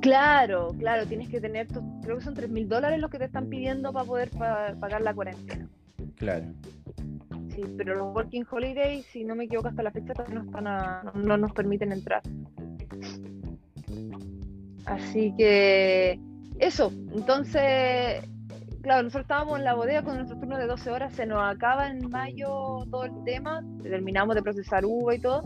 Claro, 0.00 0.74
claro, 0.78 1.06
tienes 1.06 1.28
que 1.28 1.40
tener, 1.40 1.68
creo 2.02 2.18
que 2.18 2.24
son 2.24 2.34
3 2.34 2.50
mil 2.50 2.68
dólares 2.68 2.98
los 2.98 3.10
que 3.10 3.18
te 3.18 3.26
están 3.26 3.48
pidiendo 3.48 3.92
para 3.92 4.04
poder 4.04 4.30
pagar 4.30 5.00
la 5.00 5.14
cuarentena. 5.14 5.68
Claro. 6.16 6.46
Sí, 7.54 7.62
pero 7.76 7.96
los 7.96 8.14
Working 8.14 8.46
Holidays, 8.50 9.04
si 9.06 9.24
no 9.24 9.34
me 9.34 9.44
equivoco, 9.44 9.68
hasta 9.68 9.82
la 9.82 9.90
fecha 9.90 10.14
no, 10.32 11.12
no, 11.14 11.36
nos 11.36 11.52
permiten 11.52 11.92
entrar. 11.92 12.22
Así 14.86 15.34
que 15.36 16.18
eso, 16.58 16.92
entonces, 17.14 18.22
claro, 18.82 19.02
nosotros 19.02 19.22
estábamos 19.22 19.58
en 19.58 19.64
la 19.64 19.74
bodega 19.74 20.02
con 20.02 20.16
nuestro 20.16 20.38
turno 20.38 20.58
de 20.58 20.66
12 20.66 20.90
horas, 20.90 21.12
se 21.12 21.26
nos 21.26 21.42
acaba 21.42 21.88
en 21.88 22.08
mayo 22.10 22.84
todo 22.90 23.04
el 23.04 23.24
tema, 23.24 23.62
terminamos 23.82 24.34
de 24.34 24.42
procesar 24.42 24.84
uva 24.84 25.14
y 25.14 25.18
todo, 25.18 25.42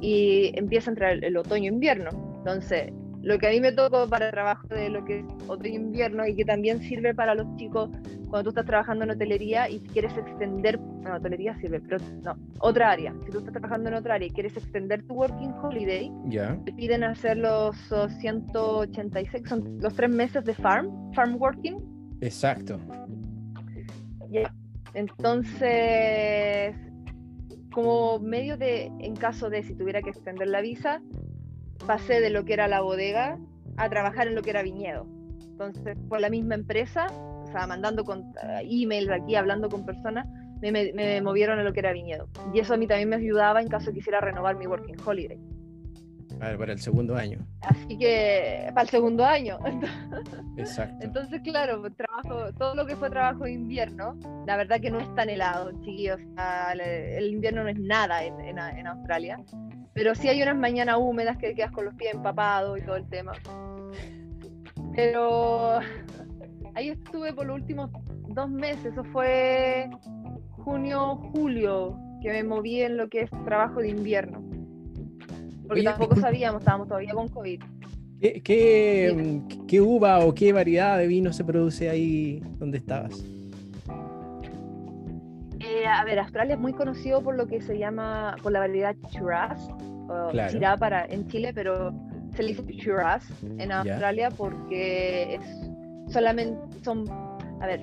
y 0.00 0.52
empieza 0.58 0.90
a 0.90 0.92
entrar 0.92 1.12
el, 1.12 1.24
el 1.24 1.36
otoño-invierno. 1.36 2.10
Entonces, 2.38 2.92
lo 3.26 3.40
que 3.40 3.48
a 3.48 3.50
mí 3.50 3.60
me 3.60 3.72
tocó 3.72 4.08
para 4.08 4.26
el 4.26 4.30
trabajo 4.30 4.68
de 4.68 4.88
lo 4.88 5.04
que 5.04 5.18
es 5.18 5.24
otoño-invierno 5.48 6.28
y 6.28 6.36
que 6.36 6.44
también 6.44 6.80
sirve 6.80 7.12
para 7.12 7.34
los 7.34 7.56
chicos 7.56 7.90
cuando 8.30 8.44
tú 8.44 8.48
estás 8.50 8.66
trabajando 8.66 9.02
en 9.02 9.10
hotelería 9.10 9.68
y 9.68 9.80
quieres 9.80 10.16
extender, 10.16 10.78
no, 10.78 11.16
hotelería 11.16 11.58
sirve, 11.58 11.80
pero 11.80 11.98
no, 12.22 12.36
otra 12.60 12.92
área. 12.92 13.12
Si 13.24 13.32
tú 13.32 13.38
estás 13.38 13.52
trabajando 13.52 13.88
en 13.88 13.96
otra 13.96 14.14
área 14.14 14.28
y 14.28 14.30
quieres 14.30 14.56
extender 14.56 15.04
tu 15.08 15.14
working 15.14 15.52
holiday, 15.60 16.08
te 16.64 16.72
piden 16.72 17.02
hacer 17.02 17.38
los 17.38 17.76
186, 18.20 19.42
son 19.48 19.76
los 19.80 19.92
tres 19.94 20.10
meses 20.10 20.44
de 20.44 20.54
farm, 20.54 21.12
farm 21.12 21.34
working. 21.42 21.78
Exacto. 22.20 22.78
Ya, 24.30 24.54
entonces, 24.94 26.76
como 27.72 28.20
medio 28.20 28.56
de, 28.56 28.84
en 29.00 29.16
caso 29.16 29.50
de 29.50 29.64
si 29.64 29.74
tuviera 29.74 30.00
que 30.00 30.10
extender 30.10 30.46
la 30.46 30.60
visa, 30.60 31.00
pasé 31.86 32.20
de 32.20 32.30
lo 32.30 32.44
que 32.44 32.54
era 32.54 32.68
la 32.68 32.80
bodega 32.80 33.38
a 33.76 33.88
trabajar 33.88 34.28
en 34.28 34.34
lo 34.34 34.42
que 34.42 34.50
era 34.50 34.62
viñedo. 34.62 35.06
Entonces, 35.40 35.96
por 36.08 36.20
la 36.20 36.28
misma 36.28 36.54
empresa, 36.54 37.06
o 37.10 37.46
sea, 37.50 37.66
mandando 37.66 38.04
con, 38.04 38.20
eh, 38.42 38.62
emails 38.68 39.10
aquí, 39.10 39.36
hablando 39.36 39.68
con 39.68 39.84
personas, 39.86 40.26
me, 40.60 40.92
me, 40.92 41.20
movieron 41.20 41.58
a 41.58 41.62
lo 41.62 41.72
que 41.72 41.80
era 41.80 41.92
viñedo. 41.92 42.28
Y 42.52 42.60
eso 42.60 42.74
a 42.74 42.76
mí 42.76 42.86
también 42.86 43.08
me 43.08 43.16
ayudaba 43.16 43.60
en 43.60 43.68
caso 43.68 43.92
quisiera 43.92 44.20
renovar 44.20 44.56
mi 44.56 44.66
Working 44.66 44.96
Holiday. 45.04 45.38
para 46.38 46.72
el 46.72 46.78
segundo 46.78 47.16
año. 47.16 47.38
Así 47.62 47.96
que, 47.98 48.70
para 48.70 48.82
el 48.82 48.88
segundo 48.88 49.24
año. 49.24 49.58
Exacto. 50.56 51.04
Entonces, 51.04 51.40
claro, 51.42 51.82
trabajo, 51.92 52.52
todo 52.58 52.74
lo 52.74 52.86
que 52.86 52.96
fue 52.96 53.10
trabajo 53.10 53.44
de 53.44 53.52
invierno, 53.52 54.18
la 54.46 54.56
verdad 54.56 54.80
que 54.80 54.90
no 54.90 55.00
es 55.00 55.14
tan 55.14 55.30
helado, 55.30 55.72
chiquillos. 55.80 56.20
el, 56.74 57.32
invierno 57.32 57.62
no 57.62 57.68
es 57.68 57.78
nada 57.78 58.24
en, 58.24 58.40
en, 58.40 58.58
en 58.58 58.86
Australia. 58.86 59.38
Pero 59.96 60.14
sí 60.14 60.28
hay 60.28 60.42
unas 60.42 60.58
mañanas 60.58 60.98
húmedas 61.00 61.38
que 61.38 61.54
quedas 61.54 61.72
con 61.72 61.86
los 61.86 61.94
pies 61.94 62.12
empapados 62.12 62.78
y 62.78 62.82
todo 62.82 62.96
el 62.96 63.08
tema. 63.08 63.32
Pero 64.94 65.78
ahí 66.74 66.90
estuve 66.90 67.32
por 67.32 67.46
los 67.46 67.56
últimos 67.56 67.90
dos 68.28 68.50
meses, 68.50 68.92
eso 68.92 69.02
fue 69.04 69.88
junio, 70.50 71.16
julio, 71.32 71.98
que 72.20 72.28
me 72.28 72.44
moví 72.44 72.82
en 72.82 72.98
lo 72.98 73.08
que 73.08 73.22
es 73.22 73.30
trabajo 73.46 73.80
de 73.80 73.88
invierno. 73.88 74.44
Porque 75.66 75.82
tampoco 75.82 76.16
sabíamos, 76.16 76.60
estábamos 76.60 76.88
todavía 76.88 77.14
con 77.14 77.28
COVID. 77.28 77.62
¿Qué, 78.20 78.42
qué, 79.66 79.80
uva 79.80 80.18
o 80.26 80.34
qué 80.34 80.52
variedad 80.52 80.98
de 80.98 81.06
vino 81.06 81.32
se 81.32 81.42
produce 81.42 81.88
ahí 81.88 82.42
donde 82.58 82.78
estabas? 82.78 83.24
Eh, 85.86 85.88
a 85.88 86.04
ver, 86.04 86.18
Australia 86.18 86.54
es 86.54 86.60
muy 86.60 86.72
conocido 86.72 87.22
por 87.22 87.36
lo 87.36 87.46
que 87.46 87.60
se 87.60 87.78
llama, 87.78 88.34
por 88.42 88.50
la 88.50 88.58
variedad 88.58 88.96
Shiraz, 89.10 89.68
o 90.08 90.32
para 90.78 91.04
en 91.06 91.28
Chile, 91.28 91.52
pero 91.54 91.92
se 92.34 92.42
le 92.42 92.48
dice 92.48 92.64
Shiraz 92.64 93.24
en 93.58 93.70
Australia 93.70 94.30
porque 94.36 95.36
es 95.36 96.12
solamente, 96.12 96.58
son, 96.82 97.08
a 97.60 97.66
ver, 97.66 97.82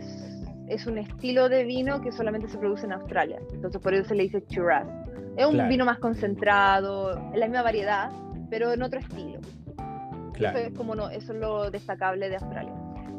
es 0.68 0.86
un 0.86 0.98
estilo 0.98 1.48
de 1.48 1.64
vino 1.64 2.02
que 2.02 2.12
solamente 2.12 2.50
se 2.50 2.58
produce 2.58 2.86
en 2.86 2.92
Australia, 2.92 3.40
entonces 3.54 3.82
por 3.82 3.94
eso 3.94 4.10
se 4.10 4.16
le 4.16 4.24
dice 4.24 4.44
Shiraz. 4.50 4.88
Es 5.38 5.46
un 5.46 5.68
vino 5.70 5.86
más 5.86 6.00
concentrado, 6.00 7.14
es 7.32 7.40
la 7.40 7.48
misma 7.48 7.64
variedad, 7.64 8.12
pero 8.50 8.74
en 8.74 8.84
otro 8.84 9.00
estilo. 9.00 9.40
Eso 10.36 10.58
es 10.58 10.74
como 10.74 10.94
no, 10.94 11.10
eso 11.10 11.32
es 11.32 11.40
lo 11.40 11.72
destacable 11.72 12.28
de 12.28 12.36
Australia. 12.36 12.74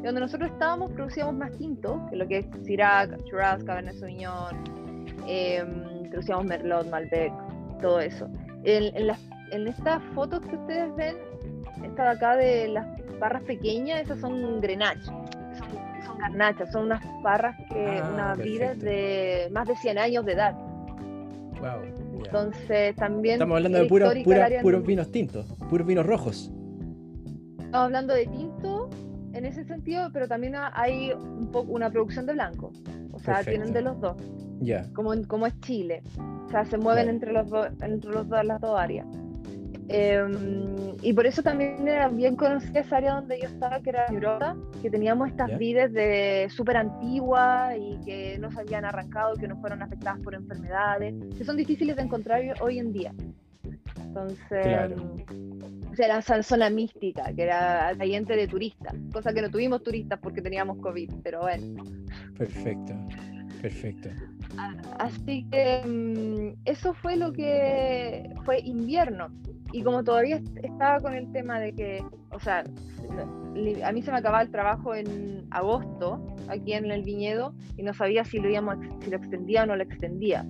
Donde 0.05 0.21
nosotros 0.21 0.51
estábamos 0.51 0.91
producíamos 0.91 1.33
más 1.33 1.51
tinto, 1.53 1.99
que 2.11 2.15
lo 2.15 2.27
que 2.27 2.37
es 2.37 2.45
Syrah, 2.63 3.07
Shiraz, 3.25 3.63
Cabernet 3.63 3.95
Sauvignon, 3.95 4.55
eh, 5.27 5.65
producíamos 6.11 6.45
Merlot, 6.45 6.87
Malbec, 6.91 7.33
todo 7.81 7.99
eso. 7.99 8.29
En, 8.65 8.95
en, 9.51 9.67
estas 9.67 10.03
fotos 10.13 10.41
que 10.41 10.57
ustedes 10.57 10.95
ven, 10.95 11.15
esta 11.83 12.03
de 12.03 12.09
acá 12.09 12.35
de 12.35 12.67
las 12.67 12.85
barras 13.19 13.41
pequeñas, 13.43 14.01
esas 14.01 14.19
son 14.19 14.61
grenache, 14.61 15.05
son, 15.05 15.25
son 16.05 16.17
garnachas, 16.19 16.71
son 16.71 16.83
unas 16.83 17.03
barras 17.23 17.55
que, 17.73 17.99
ah, 17.99 18.11
unas 18.13 18.37
vidas 18.37 18.77
de 18.77 19.49
más 19.51 19.67
de 19.67 19.75
100 19.75 19.97
años 19.97 20.23
de 20.23 20.33
edad. 20.33 20.53
Wow. 20.53 22.23
Entonces 22.23 22.95
también... 22.95 23.35
Estamos 23.35 23.55
hablando 23.55 23.79
de 23.79 23.85
puros, 23.85 24.13
puros 24.61 24.85
vinos 24.85 25.11
tintos, 25.11 25.47
puros 25.67 25.87
vinos 25.87 26.05
rojos. 26.05 26.51
Estamos 27.57 27.85
hablando 27.85 28.13
de 28.13 28.27
tinto 28.27 28.91
en 29.45 29.51
ese 29.51 29.63
sentido, 29.65 30.09
pero 30.11 30.27
también 30.27 30.55
hay 30.73 31.11
un 31.13 31.51
poco 31.51 31.71
una 31.71 31.89
producción 31.89 32.25
de 32.25 32.33
blanco. 32.33 32.71
O 33.11 33.19
sea, 33.19 33.43
tienen 33.43 33.71
de 33.71 33.81
los 33.81 33.99
dos. 34.01 34.17
Ya. 34.59 34.91
Como, 34.93 35.13
como 35.27 35.45
es 35.45 35.59
Chile. 35.61 36.01
O 36.45 36.49
sea, 36.49 36.65
se 36.65 36.77
mueven 36.77 37.09
entre, 37.09 37.31
los 37.31 37.47
entre 37.81 38.11
los 38.11 38.27
dos, 38.27 38.43
las 38.43 38.59
dos 38.59 38.79
áreas. 38.79 39.05
Em, 39.87 40.95
y 41.03 41.13
por 41.13 41.27
eso 41.27 41.43
también 41.43 41.87
era 41.87 42.07
bien 42.07 42.35
conocida 42.35 42.79
esa 42.79 42.97
área 42.97 43.13
donde 43.13 43.39
yo 43.39 43.47
estaba, 43.47 43.79
que 43.81 43.91
era 43.91 44.07
Europa, 44.07 44.55
que 44.81 44.89
teníamos 44.89 45.29
estas 45.29 45.55
vides 45.59 45.93
de 45.93 46.47
súper 46.49 46.77
antiguas 46.77 47.75
y 47.77 47.99
que 48.03 48.39
no 48.39 48.51
se 48.51 48.61
habían 48.61 48.83
arrancado, 48.83 49.35
que 49.35 49.47
no 49.47 49.57
fueron 49.57 49.83
afectadas 49.83 50.19
por 50.21 50.33
enfermedades, 50.33 51.13
que 51.37 51.43
son 51.43 51.55
difíciles 51.55 51.95
de 51.95 52.01
encontrar 52.01 52.41
hoy 52.61 52.79
en 52.79 52.91
día. 52.91 53.13
Entonces, 54.07 54.91
era 55.99 56.19
esa 56.19 56.41
zona 56.43 56.69
mística, 56.69 57.33
que 57.33 57.43
era 57.43 57.89
atrayente 57.89 58.35
de 58.35 58.47
turistas, 58.47 58.93
cosa 59.13 59.33
que 59.33 59.41
no 59.41 59.49
tuvimos 59.49 59.83
turistas 59.83 60.19
porque 60.21 60.41
teníamos 60.41 60.77
COVID, 60.77 61.11
pero 61.23 61.41
bueno. 61.41 61.83
Perfecto, 62.37 62.93
perfecto. 63.61 64.09
Así 64.99 65.45
que 65.51 65.81
mm, 65.85 66.61
eso 66.65 66.93
fue 66.93 67.15
lo 67.15 67.33
que 67.33 68.29
fue 68.43 68.59
invierno. 68.59 69.29
Y 69.71 69.83
como 69.83 70.03
todavía 70.03 70.41
estaba 70.63 70.99
con 71.01 71.13
el 71.15 71.31
tema 71.31 71.59
de 71.59 71.73
que, 71.73 72.03
o 72.31 72.39
sea, 72.39 72.63
a 73.83 73.91
mí 73.91 74.01
se 74.01 74.11
me 74.11 74.17
acababa 74.17 74.41
el 74.41 74.51
trabajo 74.51 74.95
en 74.95 75.47
agosto 75.51 76.25
aquí 76.47 76.73
en 76.73 76.91
el 76.91 77.03
viñedo 77.03 77.53
y 77.75 77.83
no 77.83 77.93
sabía 77.93 78.23
si 78.23 78.39
lo, 78.39 78.49
íbamos, 78.49 78.77
si 79.01 79.09
lo 79.09 79.17
extendía 79.17 79.63
o 79.63 79.65
no 79.65 79.75
lo 79.75 79.83
extendía. 79.83 80.45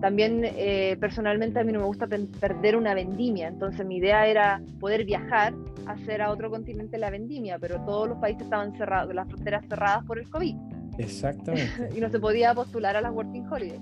También 0.00 0.42
eh, 0.44 0.96
personalmente 1.00 1.58
a 1.58 1.64
mí 1.64 1.72
no 1.72 1.80
me 1.80 1.86
gusta 1.86 2.06
perder 2.06 2.76
una 2.76 2.94
vendimia, 2.94 3.48
entonces 3.48 3.84
mi 3.84 3.96
idea 3.96 4.26
era 4.28 4.62
poder 4.78 5.04
viajar, 5.04 5.54
hacer 5.86 6.22
a 6.22 6.30
otro 6.30 6.50
continente 6.50 6.98
la 6.98 7.10
vendimia, 7.10 7.58
pero 7.58 7.80
todos 7.84 8.08
los 8.08 8.18
países 8.18 8.44
estaban 8.44 8.76
cerrados, 8.76 9.12
las 9.12 9.26
fronteras 9.26 9.66
cerradas 9.68 10.04
por 10.04 10.20
el 10.20 10.30
COVID. 10.30 10.54
Exactamente. 10.98 11.90
y 11.96 12.00
no 12.00 12.10
se 12.10 12.20
podía 12.20 12.54
postular 12.54 12.96
a 12.96 13.00
las 13.00 13.12
Working 13.12 13.46
Holidays. 13.50 13.80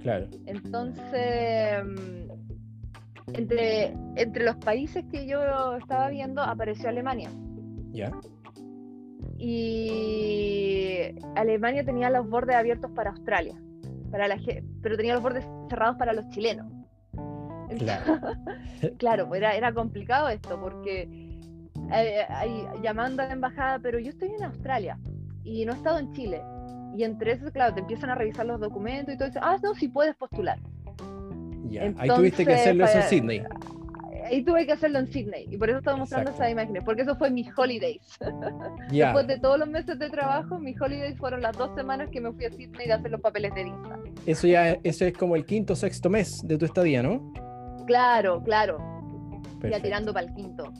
Claro. 0.00 0.26
Entonces, 0.46 1.84
mm, 1.84 3.34
entre, 3.34 3.94
entre 4.16 4.44
los 4.44 4.56
países 4.56 5.04
que 5.12 5.26
yo 5.26 5.76
estaba 5.76 6.08
viendo 6.10 6.42
apareció 6.42 6.88
Alemania. 6.88 7.30
Ya. 7.92 8.10
Y 9.38 11.14
Alemania 11.36 11.84
tenía 11.84 12.10
los 12.10 12.28
bordes 12.28 12.56
abiertos 12.56 12.90
para 12.92 13.10
Australia 13.10 13.54
para 14.12 14.28
la 14.28 14.38
pero 14.82 14.96
tenía 14.96 15.14
los 15.14 15.22
bordes 15.22 15.44
cerrados 15.68 15.96
para 15.96 16.12
los 16.12 16.28
chilenos. 16.28 16.70
Claro, 17.78 18.20
claro 18.98 19.26
pues 19.26 19.38
era, 19.38 19.56
era 19.56 19.72
complicado 19.72 20.28
esto, 20.28 20.60
porque 20.60 21.08
eh, 21.92 22.26
llamando 22.82 23.22
a 23.22 23.26
la 23.26 23.32
embajada, 23.32 23.78
pero 23.80 23.98
yo 23.98 24.10
estoy 24.10 24.28
en 24.28 24.44
Australia 24.44 24.98
y 25.42 25.64
no 25.64 25.72
he 25.72 25.76
estado 25.76 25.98
en 25.98 26.12
Chile. 26.12 26.42
Y 26.94 27.04
entre 27.04 27.32
eso, 27.32 27.50
claro, 27.50 27.72
te 27.72 27.80
empiezan 27.80 28.10
a 28.10 28.14
revisar 28.14 28.44
los 28.44 28.60
documentos 28.60 29.14
y 29.14 29.18
todo 29.18 29.28
eso. 29.28 29.40
Ah, 29.42 29.56
no, 29.62 29.74
si 29.74 29.88
puedes 29.88 30.14
postular. 30.14 30.58
Ya, 31.70 31.90
ahí 31.96 32.08
tuviste 32.14 32.44
que 32.44 32.52
hacerlo 32.52 32.86
en 32.86 33.02
Sydney 33.04 33.42
ahí 34.24 34.44
tuve 34.44 34.66
que 34.66 34.72
hacerlo 34.72 34.98
en 34.98 35.06
Sydney 35.06 35.46
y 35.50 35.56
por 35.56 35.68
eso 35.68 35.78
estaba 35.78 35.96
mostrando 35.96 36.30
esas 36.30 36.50
imágenes, 36.50 36.82
porque 36.84 37.02
eso 37.02 37.16
fue 37.16 37.30
mis 37.30 37.48
holidays. 37.56 38.18
Después 38.90 39.26
de 39.26 39.38
todos 39.38 39.58
los 39.58 39.68
meses 39.68 39.98
de 39.98 40.10
trabajo, 40.10 40.58
mis 40.58 40.80
holidays 40.80 41.16
fueron 41.18 41.42
las 41.42 41.56
dos 41.56 41.74
semanas 41.74 42.10
que 42.10 42.20
me 42.20 42.32
fui 42.32 42.44
a 42.44 42.50
Sydney 42.50 42.90
a 42.90 42.96
hacer 42.96 43.10
los 43.10 43.20
papeles 43.20 43.54
de 43.54 43.64
visa. 43.64 43.98
Eso 44.26 44.46
ya 44.46 44.78
eso 44.82 45.04
es 45.04 45.16
como 45.16 45.36
el 45.36 45.44
quinto 45.44 45.72
o 45.72 45.76
sexto 45.76 46.10
mes 46.10 46.46
de 46.46 46.58
tu 46.58 46.64
estadía, 46.64 47.02
¿no? 47.02 47.32
Claro, 47.86 48.42
claro. 48.42 48.78
Ya 49.62 49.80
tirando 49.80 50.12
para 50.12 50.26
el 50.26 50.34
quinto. 50.34 50.72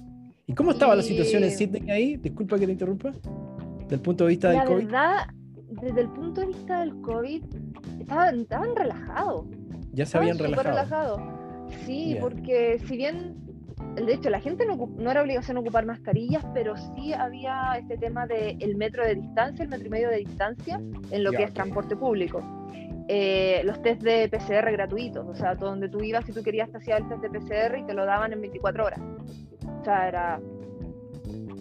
¿Y 0.47 0.55
cómo 0.55 0.73
estaba 0.73 0.97
la 0.97 1.03
situación 1.03 1.45
en 1.45 1.51
Sydney 1.51 1.91
ahí? 1.91 2.17
Disculpa 2.17 2.59
que 2.59 2.67
te 2.67 2.73
interrumpa. 2.73 3.13
Desde 3.83 3.95
el 3.95 4.01
punto 4.01 4.25
de 4.25 4.31
vista 4.31 4.51
del 4.51 4.65
COVID. 4.65 4.91
La 4.91 5.09
verdad, 5.09 5.27
desde 5.83 6.01
el 6.01 6.09
punto 6.09 6.41
de 6.41 6.47
vista 6.49 6.81
del 6.81 7.01
COVID, 7.01 7.45
estaban, 8.01 8.41
estaban 8.41 8.77
relajados. 8.77 9.47
Ya 9.93 10.07
se 10.07 10.19
habían 10.19 10.39
relajado. 10.39 10.69
relajado. 10.69 11.42
Sí, 11.85 12.17
porque 12.21 12.79
si 12.87 12.97
bien, 12.97 13.37
de 13.97 14.15
hecho, 14.15 14.31
la 14.31 14.41
gente 14.41 14.65
no, 14.67 14.77
no, 14.77 15.11
era 15.11 15.23
obligación 15.23 15.57
ocupar 15.57 15.87
mascarillas, 15.87 16.45
pero 16.55 16.77
sí 16.77 17.13
había 17.13 17.77
este 17.79 17.99
tema 17.99 18.27
del 18.27 18.63
el 18.63 18.77
metro 18.77 19.05
de 19.05 19.17
distancia, 19.17 19.65
el 19.65 19.71
metro 19.71 19.87
y 19.87 19.91
medio 19.91 20.11
de 20.11 20.19
distancia 20.19 20.81
en 21.11 21.25
lo 21.25 21.33
que 21.33 21.45
es 21.45 21.53
transporte 21.53 21.97
público. 21.97 22.43
Eh, 23.09 23.63
los 23.65 23.83
test 23.83 24.03
de 24.03 24.29
PCR 24.29 24.71
gratuitos, 24.71 25.27
o 25.27 25.35
sea, 25.35 25.55
donde 25.55 25.89
tú 25.89 26.03
ibas 26.03 26.25
si 26.25 26.33
tú 26.33 26.43
querías 26.43 26.71
te 26.71 26.79
hacía 26.79 26.97
el 26.97 27.09
test 27.09 27.23
de 27.23 27.31
PCR 27.31 27.79
y 27.79 27.85
te 27.85 27.95
lo 27.95 28.07
daban 28.07 28.33
en 28.33 28.41
24 28.41 28.87
horas. 28.87 29.01
O 29.01 29.85
sea, 29.85 30.09
era... 30.09 30.41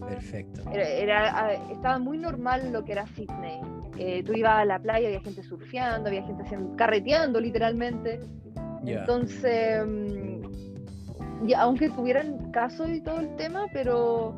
Perfecto. 0.08 0.64
Era, 0.72 1.38
ah, 1.38 1.54
estaba 1.72 2.00
muy 2.00 2.18
normal 2.18 2.72
lo 2.72 2.84
que 2.84 2.94
era 2.94 3.06
Sydney. 3.08 3.60
Eh, 3.98 4.24
tú 4.24 4.34
ibas 4.34 4.62
a 4.62 4.66
la 4.66 4.80
playa, 4.80 5.08
había 5.08 5.22
gente 5.22 5.44
surfeando, 5.44 6.10
había 6.10 6.24
gente 6.24 6.44
carreteando 6.76 7.40
literalmente. 7.40 8.20
Entonces, 8.86 9.86
mm, 9.86 11.48
y 11.48 11.54
aunque 11.54 11.90
tuvieran 11.90 12.52
caso 12.52 12.88
y 12.88 13.02
todo 13.02 13.20
el 13.20 13.36
tema, 13.36 13.66
pero 13.74 14.36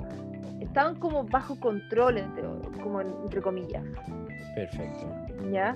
estaban 0.59 0.95
como 0.95 1.23
bajo 1.25 1.59
control, 1.59 2.17
entre, 2.17 2.43
como 2.81 3.01
entre 3.01 3.41
comillas. 3.41 3.83
Perfecto. 4.55 5.07
¿Ya? 5.51 5.75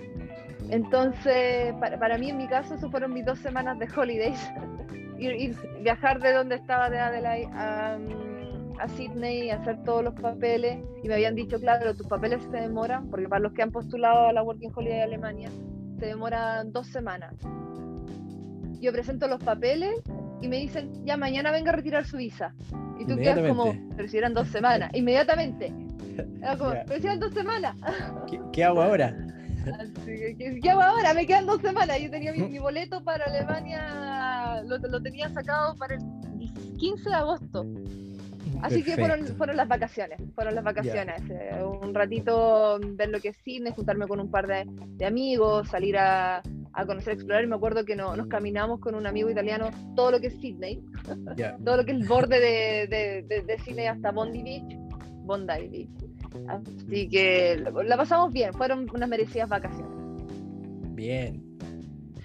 Entonces, 0.70 1.74
para, 1.80 2.00
para, 2.00 2.18
mí, 2.18 2.30
en 2.30 2.38
mi 2.38 2.48
caso, 2.48 2.76
eso 2.76 2.90
fueron 2.90 3.14
mis 3.14 3.26
dos 3.26 3.40
semanas 3.40 3.78
de 3.80 3.88
holidays. 3.96 4.52
y, 5.18 5.52
viajar 5.82 6.20
de 6.20 6.34
donde 6.34 6.56
estaba 6.56 6.90
de 6.90 7.00
Adelaide 7.00 7.50
a, 7.54 7.98
mm, 7.98 8.80
a 8.80 8.88
Sydney, 8.90 9.50
hacer 9.50 9.84
todos 9.84 10.04
los 10.04 10.14
papeles. 10.14 10.80
Y 11.04 11.08
me 11.08 11.16
habían 11.16 11.36
dicho, 11.36 11.60
claro, 11.60 11.94
tus 11.96 12.08
papeles 12.08 12.42
se 12.44 12.58
demoran, 12.58 13.10
porque 13.10 13.28
para 13.28 13.42
los 13.42 13.54
que 13.54 13.64
han 13.64 13.72
postulado 13.72 14.28
a 14.28 14.34
la 14.34 14.44
Working 14.44 14.72
Holiday 14.74 14.98
de 14.98 15.04
Alemania, 15.04 15.50
se 16.00 16.06
demoran 16.06 16.72
dos 16.72 16.88
semanas 16.88 17.34
yo 18.80 18.92
presento 18.92 19.28
los 19.28 19.44
papeles 19.44 20.02
y 20.42 20.48
me 20.48 20.58
dicen, 20.58 20.92
ya 21.06 21.18
mañana 21.18 21.52
venga 21.52 21.72
a 21.72 21.76
retirar 21.76 22.06
su 22.06 22.18
visa. 22.18 22.54
Y 23.00 23.06
tú 23.06 23.16
quedas 23.16 23.40
como, 23.48 23.76
pero 23.96 24.08
si 24.08 24.18
eran 24.18 24.34
dos 24.34 24.48
semanas, 24.50 24.92
inmediatamente. 24.94 25.74
como, 26.58 26.74
pero 26.86 27.00
si 27.00 27.08
eran 27.08 27.20
dos 27.20 27.34
semanas. 27.34 27.76
¿Qué, 28.52 28.64
hago 28.64 28.82
ahora? 28.82 29.16
¿qué, 30.06 30.70
hago 30.70 30.82
ahora? 30.82 31.14
Me 31.14 31.26
quedan 31.26 31.46
dos 31.46 31.62
semanas. 31.62 32.00
Yo 32.00 32.10
tenía 32.10 32.34
mi, 32.34 32.60
boleto 32.60 33.04
para 33.04 33.26
Alemania, 33.26 34.64
lo, 34.66 34.78
lo, 34.78 35.02
tenía 35.02 35.30
sacado 35.30 35.76
para 35.76 35.96
el 35.96 36.02
15 36.78 37.10
de 37.10 37.16
agosto. 37.16 37.66
Así 38.62 38.84
que 38.84 38.96
fueron, 38.96 39.26
fueron 39.38 39.58
las 39.58 39.68
vacaciones, 39.68 40.20
fueron 40.34 40.56
las 40.56 40.64
vacaciones. 40.64 41.22
Eh, 41.30 41.64
un 41.64 41.94
ratito 41.94 42.80
ver 42.82 43.10
lo 43.10 43.20
que 43.20 43.30
es 43.30 43.38
cine, 43.44 43.72
juntarme 43.72 44.08
con 44.08 44.20
un 44.20 44.32
par 44.32 44.48
de, 44.48 44.66
de 44.68 45.06
amigos, 45.06 45.68
salir 45.68 45.98
a, 45.98 46.42
a 46.74 46.86
conocer, 46.86 47.14
explorar. 47.14 47.44
Y 47.44 47.48
me 47.48 47.56
acuerdo 47.56 47.86
que 47.86 47.96
no, 47.96 48.16
nos 48.16 48.28
caminamos 48.28 48.80
con 48.80 48.96
un 48.96 49.08
amigo 49.08 49.30
italiano 49.30 49.70
todo 49.96 50.12
lo 50.12 50.20
que 50.20 50.28
es 50.28 50.36
Sydney, 50.40 50.84
todo 51.66 51.78
lo 51.78 51.86
que 51.86 51.92
es 51.92 51.98
el 51.98 52.08
borde 52.08 52.40
de, 52.40 52.88
de, 53.28 53.42
de, 53.42 53.60
Sydney 53.60 53.88
hasta 53.88 54.12
Bondi 54.12 54.44
Beach, 54.44 54.78
Bondi 55.24 55.68
Beach. 55.68 55.90
Así 56.48 57.10
que 57.10 57.64
la 57.86 57.98
pasamos 57.98 58.32
bien, 58.32 58.54
fueron 58.54 58.88
unas 58.94 59.10
merecidas 59.10 59.50
vacaciones. 59.50 59.92
Bien. 60.94 61.44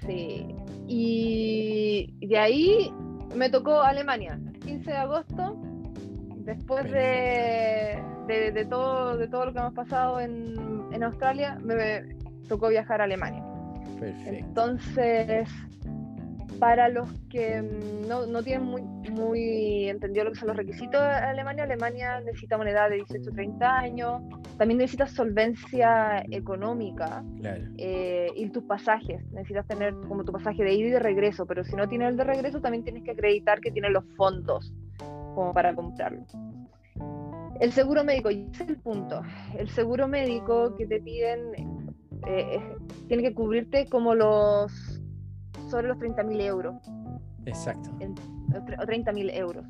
Sí. 0.06 0.46
Y 0.88 2.12
de 2.26 2.38
ahí 2.38 2.92
me 3.34 3.48
tocó 3.50 3.80
Alemania, 3.80 4.38
15 4.64 4.90
de 4.90 4.96
agosto, 4.96 5.60
después 6.44 6.90
de, 6.90 8.02
de, 8.26 8.66
todo, 8.66 9.16
de 9.16 9.28
todo 9.28 9.46
lo 9.46 9.52
que 9.52 9.58
hemos 9.58 9.74
pasado 9.74 10.20
en, 10.20 10.54
en 10.92 11.02
Australia, 11.02 11.58
me 11.62 12.16
tocó 12.48 12.68
viajar 12.68 13.00
a 13.00 13.04
Alemania. 13.04 13.44
Entonces, 14.02 15.48
para 16.62 16.88
los 16.88 17.10
que 17.28 17.60
mm, 17.60 18.08
no, 18.08 18.24
no, 18.26 18.40
tienen 18.40 18.64
muy, 18.64 18.82
muy 19.10 19.88
entendido 19.88 20.26
lo 20.26 20.30
que 20.30 20.38
son 20.38 20.46
los 20.46 20.56
requisitos 20.56 21.00
de 21.02 21.08
Alemania, 21.08 21.64
Alemania 21.64 22.20
necesita 22.20 22.56
una 22.56 22.70
edad 22.70 22.88
de 22.88 22.96
18 22.96 23.30
o 23.30 23.32
30 23.32 23.78
años, 23.78 24.22
también 24.58 24.78
necesitas 24.78 25.10
solvencia 25.10 26.24
económica 26.30 27.24
eh, 27.78 28.28
y 28.36 28.48
tus 28.50 28.62
pasajes, 28.62 29.24
necesitas 29.32 29.66
tener 29.66 29.92
como 30.06 30.24
tu 30.24 30.30
pasaje 30.30 30.62
de 30.62 30.72
ida 30.74 30.86
y 30.86 30.90
de 30.92 30.98
regreso, 31.00 31.46
pero 31.46 31.64
si 31.64 31.74
no 31.74 31.88
tienes 31.88 32.10
el 32.10 32.16
de 32.16 32.24
regreso 32.24 32.60
también 32.60 32.84
tienes 32.84 33.02
que 33.02 33.10
acreditar 33.10 33.60
que 33.60 33.72
tienes 33.72 33.90
los 33.90 34.04
fondos 34.16 34.72
como 35.34 35.52
para 35.52 35.74
comprarlo. 35.74 36.24
El 37.60 37.72
seguro 37.72 38.04
médico, 38.04 38.30
y 38.30 38.48
ese 38.52 38.62
es 38.62 38.68
el 38.70 38.78
punto, 38.78 39.22
el 39.58 39.68
seguro 39.68 40.06
médico 40.06 40.76
que 40.76 40.86
te 40.86 41.00
piden 41.00 41.81
eh, 42.26 42.76
tiene 43.08 43.22
que 43.22 43.34
cubrirte 43.34 43.86
como 43.88 44.14
los 44.14 45.00
sobre 45.72 45.88
los 45.88 45.96
30.000 45.98 46.40
euros. 46.42 46.74
Exacto. 47.46 47.90
o 47.98 48.86
30.000 48.86 49.34
euros. 49.34 49.64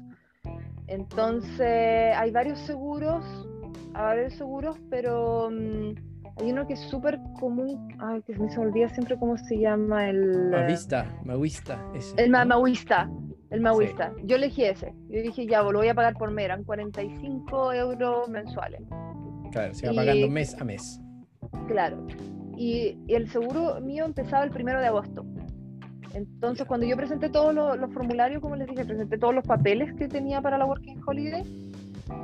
Entonces, 0.89 2.15
hay 2.17 2.31
varios 2.33 2.59
seguros, 2.61 3.25
hay 3.95 4.03
varios 4.03 4.35
seguros, 4.35 4.77
pero 4.91 5.49
mm, 5.51 5.95
hay 6.41 6.51
uno 6.51 6.67
que 6.67 6.75
es 6.75 6.81
súper 6.81 7.19
común, 7.39 7.89
ay, 8.01 8.21
que 8.23 8.37
me 8.37 8.51
se 8.51 8.59
me 8.59 8.67
olvida 8.67 8.89
siempre 8.89 9.17
cómo 9.17 9.39
se 9.39 9.59
llama 9.59 10.11
el... 10.11 10.51
Mavista, 10.51 11.07
Mavista. 11.25 11.81
el 12.17 12.31
ma 12.31 12.45
Mauista, 12.45 13.09
el 13.51 13.61
Mauista. 13.61 14.13
Yo 14.25 14.37
elegí 14.37 14.65
ese. 14.65 14.93
Yo 15.09 15.23
dije, 15.23 15.47
ya, 15.47 15.63
lo 15.63 15.79
voy 15.79 15.89
a 15.89 15.95
pagar 15.95 16.15
por 16.15 16.33
mes, 16.33 16.47
eran 16.47 16.65
45 16.65 17.73
euros 17.75 18.29
mensuales. 18.29 18.83
Claro, 19.53 19.73
se 19.73 19.87
va 19.87 19.95
pagando 19.95 20.29
mes 20.29 20.61
a 20.61 20.65
mes. 20.65 21.01
Claro 21.69 22.05
y, 22.63 22.97
el 23.09 23.29
seguro 23.29 23.81
mío 23.81 24.05
empezaba 24.05 24.45
el 24.45 24.51
primero 24.51 24.81
de 24.81 24.87
agosto. 24.87 25.25
Entonces, 26.15 26.67
cuando 26.67 26.87
yo 26.87 26.97
presenté 26.97 27.29
todos 27.29 27.55
los, 27.55 27.93
formularios, 27.93 28.41
como 28.41 28.55
les 28.55 28.69
dije, 28.69 28.85
presenté 28.85 29.19
todos 29.19 29.35
los 29.35 29.45
papeles 29.45 29.93
que 29.95 30.07
tenía 30.09 30.41
para 30.41 30.59
la 30.59 30.67
Working 30.67 31.01
Holiday, 31.05 31.43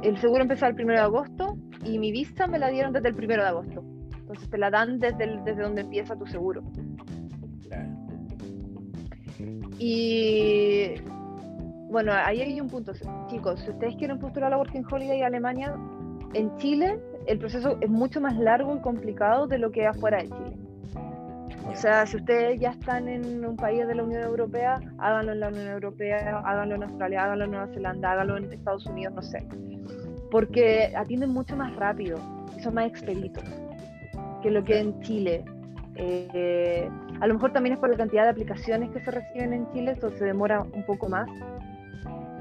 el 0.03 0.19
seguro 0.19 0.43
empezó 0.43 0.67
el 0.67 0.75
1 0.75 0.93
de 0.93 0.99
agosto 0.99 1.57
y 1.85 1.99
mi 1.99 2.13
visa 2.13 2.47
me 2.47 2.59
la 2.59 2.69
dieron 2.69 2.93
desde 2.93 3.09
el 3.09 3.15
1 3.15 3.27
de 3.27 3.49
agosto. 3.49 3.83
Entonces, 4.19 4.49
te 4.51 4.59
la 4.59 4.71
dan 4.71 5.01
desde, 5.01 5.41
desde 5.45 5.63
donde 5.63 5.81
empieza 5.81 6.15
tu 6.15 6.27
seguro. 6.27 6.63
Y 9.79 10.95
bueno, 11.91 12.13
ahí 12.13 12.43
hay 12.43 12.61
un 12.61 12.69
punto, 12.69 12.93
chicos. 13.29 13.61
Si 13.61 13.71
ustedes 13.71 13.97
quieren 13.97 14.19
postular 14.19 14.49
a 14.49 14.51
la 14.51 14.59
Working 14.59 14.85
Holiday 14.91 15.23
a 15.23 15.27
Alemania, 15.29 15.75
en 16.35 16.55
Chile 16.59 17.01
el 17.29 17.39
proceso 17.39 17.77
es 17.81 17.91
mucho 17.91 18.21
más 18.21 18.37
largo 18.39 18.75
y 18.75 18.81
complicado 18.81 19.47
de 19.47 19.59
lo 19.59 19.71
que 19.71 19.83
es 19.83 19.89
afuera 19.89 20.19
de 20.19 20.29
Chile. 20.29 20.57
O 21.71 21.77
sea, 21.77 22.07
si 22.07 22.17
ustedes 22.17 22.59
ya 22.59 22.71
están 22.71 23.07
en 23.09 23.45
un 23.45 23.55
país 23.55 23.87
de 23.87 23.95
la 23.95 24.03
Unión 24.03 24.23
Europea, 24.23 24.81
háganlo 24.99 25.33
en 25.33 25.41
la 25.41 25.49
Unión 25.49 25.69
Europea, 25.69 26.41
háganlo 26.45 26.77
en 26.77 26.85
Australia, 26.85 27.25
háganlo 27.25 27.45
en 27.45 27.51
Nueva 27.51 27.67
Zelanda, 27.69 28.13
háganlo 28.13 28.37
en 28.39 28.53
Estados 28.53 28.87
Unidos, 28.87 29.15
no 29.15 29.23
sé. 29.23 29.47
Porque 30.31 30.93
atienden 30.97 31.31
mucho 31.31 31.55
más 31.55 31.77
rápido 31.77 32.19
y 32.57 32.63
son 32.63 32.75
más 32.75 32.87
expeditos 32.87 33.45
que 34.43 34.51
lo 34.51 34.65
que 34.65 34.79
en 34.79 34.99
Chile. 35.03 35.45
Eh, 35.97 36.89
a 37.21 37.27
lo 37.27 37.35
mejor 37.35 37.53
también 37.53 37.75
es 37.75 37.79
por 37.79 37.91
la 37.91 37.97
cantidad 37.97 38.25
de 38.25 38.31
aplicaciones 38.31 38.91
que 38.91 39.01
se 39.01 39.11
reciben 39.11 39.53
en 39.53 39.71
Chile, 39.73 39.93
entonces 39.93 40.19
se 40.19 40.25
demora 40.25 40.63
un 40.63 40.85
poco 40.87 41.09
más. 41.09 41.29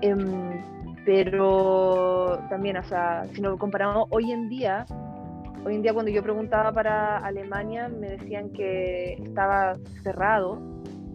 Em, 0.02 0.77
pero 1.08 2.38
también, 2.50 2.76
o 2.76 2.84
sea, 2.84 3.26
si 3.34 3.40
nos 3.40 3.58
comparamos 3.58 4.08
hoy 4.10 4.34
en 4.34 4.50
día, 4.50 4.86
hoy 5.66 5.76
en 5.76 5.82
día 5.82 5.94
cuando 5.94 6.12
yo 6.12 6.22
preguntaba 6.22 6.74
para 6.74 7.20
Alemania 7.20 7.88
me 7.88 8.10
decían 8.10 8.50
que 8.50 9.14
estaba 9.14 9.78
cerrado, 10.04 10.62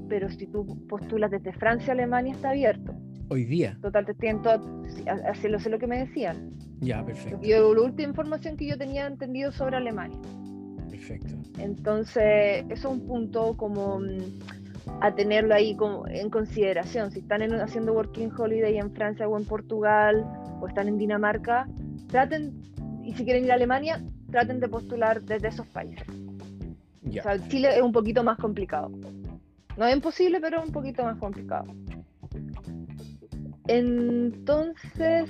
pero 0.09 0.31
si 0.31 0.47
tú 0.47 0.65
postulas 0.89 1.31
desde 1.31 1.53
Francia 1.53 1.91
a 1.91 1.93
Alemania 1.93 2.33
está 2.33 2.51
abierto. 2.51 2.95
Hoy 3.29 3.45
día. 3.45 3.77
Total, 3.83 4.07
te 4.07 4.15
tienen 4.15 4.41
todo, 4.41 4.83
así 5.29 5.49
lo 5.49 5.61
sé 5.61 5.69
lo 5.69 5.79
que 5.79 5.87
me 5.87 5.99
decían. 5.99 6.53
Ya, 6.81 7.05
perfecto. 7.05 7.41
Y 7.43 7.51
la 7.51 7.63
última 7.63 8.09
información 8.09 8.57
que 8.57 8.69
yo 8.69 8.79
tenía 8.79 9.07
entendido 9.07 9.53
sobre 9.53 9.77
Alemania. 9.77 10.19
Perfecto. 10.89 11.35
Entonces, 11.59 12.65
eso 12.71 12.73
es 12.73 12.85
un 12.87 13.07
punto 13.07 13.59
como 13.59 14.01
mm, 14.01 14.62
a 15.01 15.14
tenerlo 15.14 15.55
ahí 15.55 15.77
como 15.77 16.07
en 16.09 16.31
consideración. 16.31 17.11
Si 17.11 17.21
están 17.21 17.42
haciendo 17.61 17.92
Working 17.92 18.33
Holiday 18.37 18.79
en 18.79 18.92
Francia 18.92 19.29
o 19.29 19.38
en 19.38 19.45
Portugal 19.45 20.25
o 20.61 20.68
están 20.68 20.88
en 20.88 20.99
Dinamarca, 20.99 21.68
traten, 22.09 22.53
y 23.03 23.12
si 23.14 23.25
quieren 23.25 23.45
ir 23.45 23.53
a 23.53 23.55
Alemania, 23.55 24.03
traten 24.31 24.61
de 24.61 24.68
postular 24.68 25.23
desde 25.23 25.49
esos 25.49 25.66
países. 25.68 26.07
O 26.09 27.23
sea, 27.23 27.38
Chile 27.49 27.77
es 27.77 27.83
un 27.83 27.92
poquito 27.92 28.25
más 28.25 28.38
complicado. 28.38 28.90
No 29.77 29.87
es 29.87 29.95
imposible, 29.95 30.40
pero 30.40 30.62
un 30.62 30.73
poquito 30.73 31.03
más 31.03 31.18
complicado. 31.18 31.66
Entonces, 33.66 35.29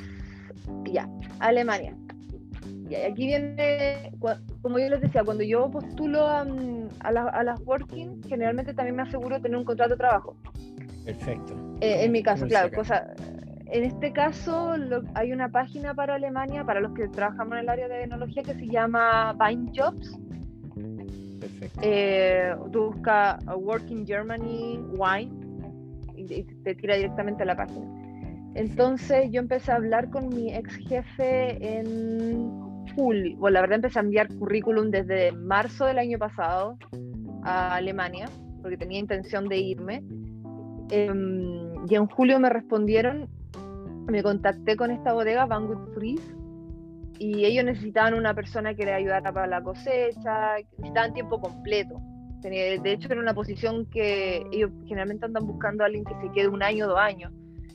ya, 0.85 1.09
Alemania. 1.39 1.97
Y 2.93 2.95
aquí 2.95 3.27
viene, 3.27 4.13
como 4.61 4.79
yo 4.79 4.91
les 4.91 5.01
decía, 5.01 5.25
cuando 5.25 5.43
yo 5.43 5.71
postulo 5.71 6.27
a, 6.27 6.45
las 6.45 7.61
working, 7.65 8.23
generalmente 8.29 8.75
también 8.75 8.97
me 8.97 9.03
aseguro 9.03 9.41
tener 9.41 9.57
un 9.57 9.65
contrato 9.65 9.93
de 9.93 9.97
trabajo. 9.97 10.37
Perfecto. 11.03 11.55
Eh, 11.81 12.05
en 12.05 12.13
mi 12.13 12.23
caso, 12.23 12.47
claro, 12.47 12.71
cosa, 12.71 13.15
en 13.65 13.85
este 13.85 14.13
caso 14.13 14.75
hay 15.15 15.33
una 15.33 15.49
página 15.49 15.95
para 15.95 16.17
Alemania, 16.17 16.65
para 16.65 16.81
los 16.81 16.93
que 16.93 17.09
trabajamos 17.09 17.55
en 17.55 17.61
el 17.61 17.69
área 17.71 17.89
de 17.89 18.01
tecnología, 18.01 18.43
que 18.43 18.55
se 18.55 18.67
llama 18.67 19.35
Bind 19.41 19.71
Jobs. 19.75 20.19
Perfecto. 21.41 21.81
Eh, 21.83 22.55
tú 22.73 22.93
buscas 22.93 23.43
Working 23.47 24.07
Germany 24.07 24.79
Wine 24.99 25.33
y 26.15 26.43
te 26.43 26.75
tira 26.75 26.97
directamente 26.97 27.43
a 27.43 27.47
la 27.47 27.57
página. 27.57 27.87
Entonces 28.55 29.31
yo 29.31 29.41
empecé 29.41 29.73
a 29.73 29.77
hablar 29.77 30.11
con 30.11 30.29
mi 30.29 30.53
ex 30.53 30.77
jefe 30.87 31.79
en 31.79 32.72
bueno, 32.95 33.51
la 33.51 33.61
verdad 33.61 33.77
empecé 33.77 33.99
a 33.99 34.03
enviar 34.03 34.29
currículum 34.29 34.91
desde 34.91 35.33
marzo 35.33 35.87
del 35.87 35.99
año 35.99 36.19
pasado 36.19 36.77
a 37.43 37.77
Alemania, 37.77 38.29
porque 38.61 38.77
tenía 38.77 38.99
intención 38.99 39.49
de 39.49 39.59
irme. 39.59 40.03
Em, 40.91 41.87
y 41.89 41.95
en 41.95 42.07
julio 42.07 42.39
me 42.39 42.51
respondieron, 42.51 43.29
me 44.07 44.23
contacté 44.23 44.77
con 44.77 44.91
esta 44.91 45.13
bodega, 45.13 45.47
Banggood 45.47 45.95
Freeze, 45.95 46.35
y 47.19 47.45
ellos 47.45 47.65
necesitaban 47.65 48.15
una 48.15 48.35
persona 48.35 48.75
que 48.75 48.85
les 48.85 48.95
ayudara 48.95 49.33
para 49.33 49.47
la 49.47 49.63
cosecha, 49.63 50.57
necesitaban 50.79 51.15
tiempo 51.15 51.41
completo. 51.41 52.01
De 52.41 52.81
hecho, 52.85 53.09
era 53.11 53.21
una 53.21 53.35
posición 53.35 53.87
que 53.87 54.45
ellos 54.51 54.71
generalmente 54.87 55.25
andan 55.25 55.47
buscando 55.47 55.85
a 55.85 55.87
alguien 55.87 56.05
que 56.05 56.15
se 56.21 56.33
quede 56.33 56.49
un 56.49 56.63
año 56.63 56.87
o 56.87 56.89
dos 56.89 56.99
años. 56.99 57.33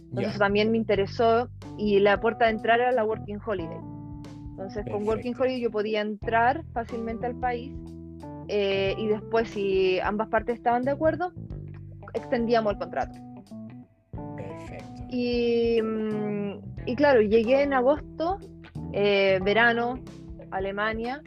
Entonces 0.09 0.37
también 0.37 0.71
me 0.71 0.77
interesó 0.77 1.49
y 1.77 1.99
la 1.99 2.19
puerta 2.19 2.45
de 2.45 2.51
entrar 2.51 2.79
era 2.79 2.91
la 2.91 3.05
Working 3.05 3.39
Holiday. 3.45 3.96
Entonces, 4.57 4.85
con 4.91 5.07
Working 5.07 5.35
Holiday 5.39 5.61
yo 5.61 5.69
podía 5.69 6.01
entrar 6.01 6.65
fácilmente 6.73 7.27
al 7.27 7.35
país 7.35 7.71
eh, 8.47 8.95
y 8.97 9.05
después, 9.05 9.49
si 9.49 9.99
ambas 9.99 10.29
partes 10.29 10.55
estaban 10.55 10.81
de 10.81 10.89
acuerdo, 10.89 11.31
extendíamos 12.15 12.73
el 12.73 12.79
contrato. 12.79 13.19
Perfecto. 14.35 15.03
Y, 15.09 15.79
mm, 15.79 16.53
y 16.87 16.95
claro, 16.95 17.21
llegué 17.21 17.61
en 17.61 17.73
agosto, 17.73 18.39
eh, 18.93 19.39
verano, 19.43 19.99
Alemania, 20.49 21.21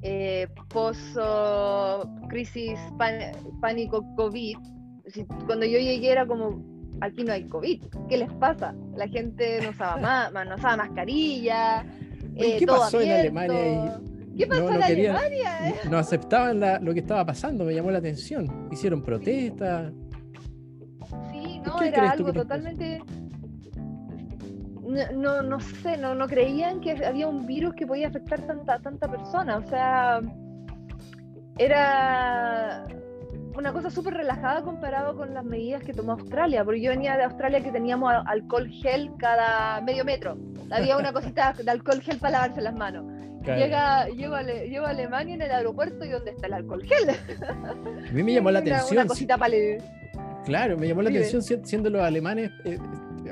eh, 0.00 0.48
post 0.70 1.18
crisis 2.30 2.78
pánico 3.60 4.02
COVID. 4.16 4.56
Cuando 5.44 5.66
yo 5.66 5.78
llegué 5.78 6.10
era 6.10 6.26
como, 6.26 6.62
aquí 7.02 7.22
no 7.22 7.34
hay 7.34 7.46
COVID, 7.48 7.82
¿qué 8.08 8.16
les 8.16 8.32
pasa? 8.34 8.74
La 8.94 9.08
gente 9.08 9.60
no 9.62 9.70
usaba, 9.70 10.30
no 10.30 10.54
usaba 10.54 10.76
mascarilla, 10.78 11.84
eh, 12.36 12.56
¿Qué 12.58 12.66
pasó 12.66 13.00
en 13.00 13.10
Alemania? 13.12 14.00
¿Qué 14.36 14.46
pasó 14.46 14.72
en 14.72 14.82
Alemania? 14.82 15.74
No 15.90 15.98
aceptaban 15.98 16.60
lo 16.84 16.92
que 16.92 17.00
estaba 17.00 17.24
pasando, 17.24 17.64
me 17.64 17.74
llamó 17.74 17.90
la 17.90 17.98
atención. 17.98 18.68
Hicieron 18.70 19.02
protestas. 19.02 19.92
Sí, 21.32 21.60
no, 21.64 21.82
era 21.82 22.10
algo 22.10 22.32
totalmente. 22.32 23.02
No, 25.14 25.42
no, 25.42 25.60
sé, 25.60 25.96
no, 25.96 26.14
no 26.14 26.28
creían 26.28 26.80
que 26.80 26.92
había 27.04 27.26
un 27.26 27.46
virus 27.46 27.74
que 27.74 27.86
podía 27.86 28.08
afectar 28.08 28.46
tanta, 28.46 28.78
tanta 28.78 29.10
persona. 29.10 29.56
O 29.56 29.68
sea, 29.68 30.20
era 31.58 32.86
una 33.56 33.72
cosa 33.72 33.90
súper 33.90 34.14
relajada 34.14 34.62
comparado 34.62 35.16
con 35.16 35.32
las 35.34 35.44
medidas 35.44 35.82
que 35.82 35.92
tomó 35.92 36.12
Australia, 36.12 36.64
porque 36.64 36.80
yo 36.80 36.90
venía 36.90 37.16
de 37.16 37.24
Australia 37.24 37.60
que 37.62 37.72
teníamos 37.72 38.12
alcohol 38.26 38.68
gel 38.68 39.10
cada 39.18 39.80
medio 39.80 40.04
metro. 40.04 40.36
Había 40.70 40.96
una 40.96 41.12
cosita 41.12 41.52
de 41.52 41.70
alcohol 41.70 42.00
gel 42.02 42.18
para 42.18 42.32
lavarse 42.32 42.60
las 42.60 42.74
manos. 42.74 43.04
Llega, 43.44 44.08
llego, 44.08 44.34
a, 44.34 44.42
llego, 44.42 44.86
a, 44.86 44.90
Alemania 44.90 45.36
en 45.36 45.42
el 45.42 45.50
aeropuerto 45.52 46.04
y 46.04 46.08
¿dónde 46.08 46.32
está 46.32 46.48
el 46.48 46.54
alcohol 46.54 46.82
gel? 46.82 47.10
A 47.10 48.12
mí 48.12 48.22
me 48.24 48.34
llamó 48.34 48.50
la 48.50 48.58
atención. 48.60 48.98
Una 48.98 49.06
cosita 49.06 49.38
para 49.38 49.54
Claro, 50.44 50.76
me 50.76 50.88
llamó 50.88 51.02
la 51.02 51.10
atención 51.10 51.42
siendo 51.64 51.90
los 51.90 52.02
alemanes, 52.02 52.50
eh, 52.64 52.78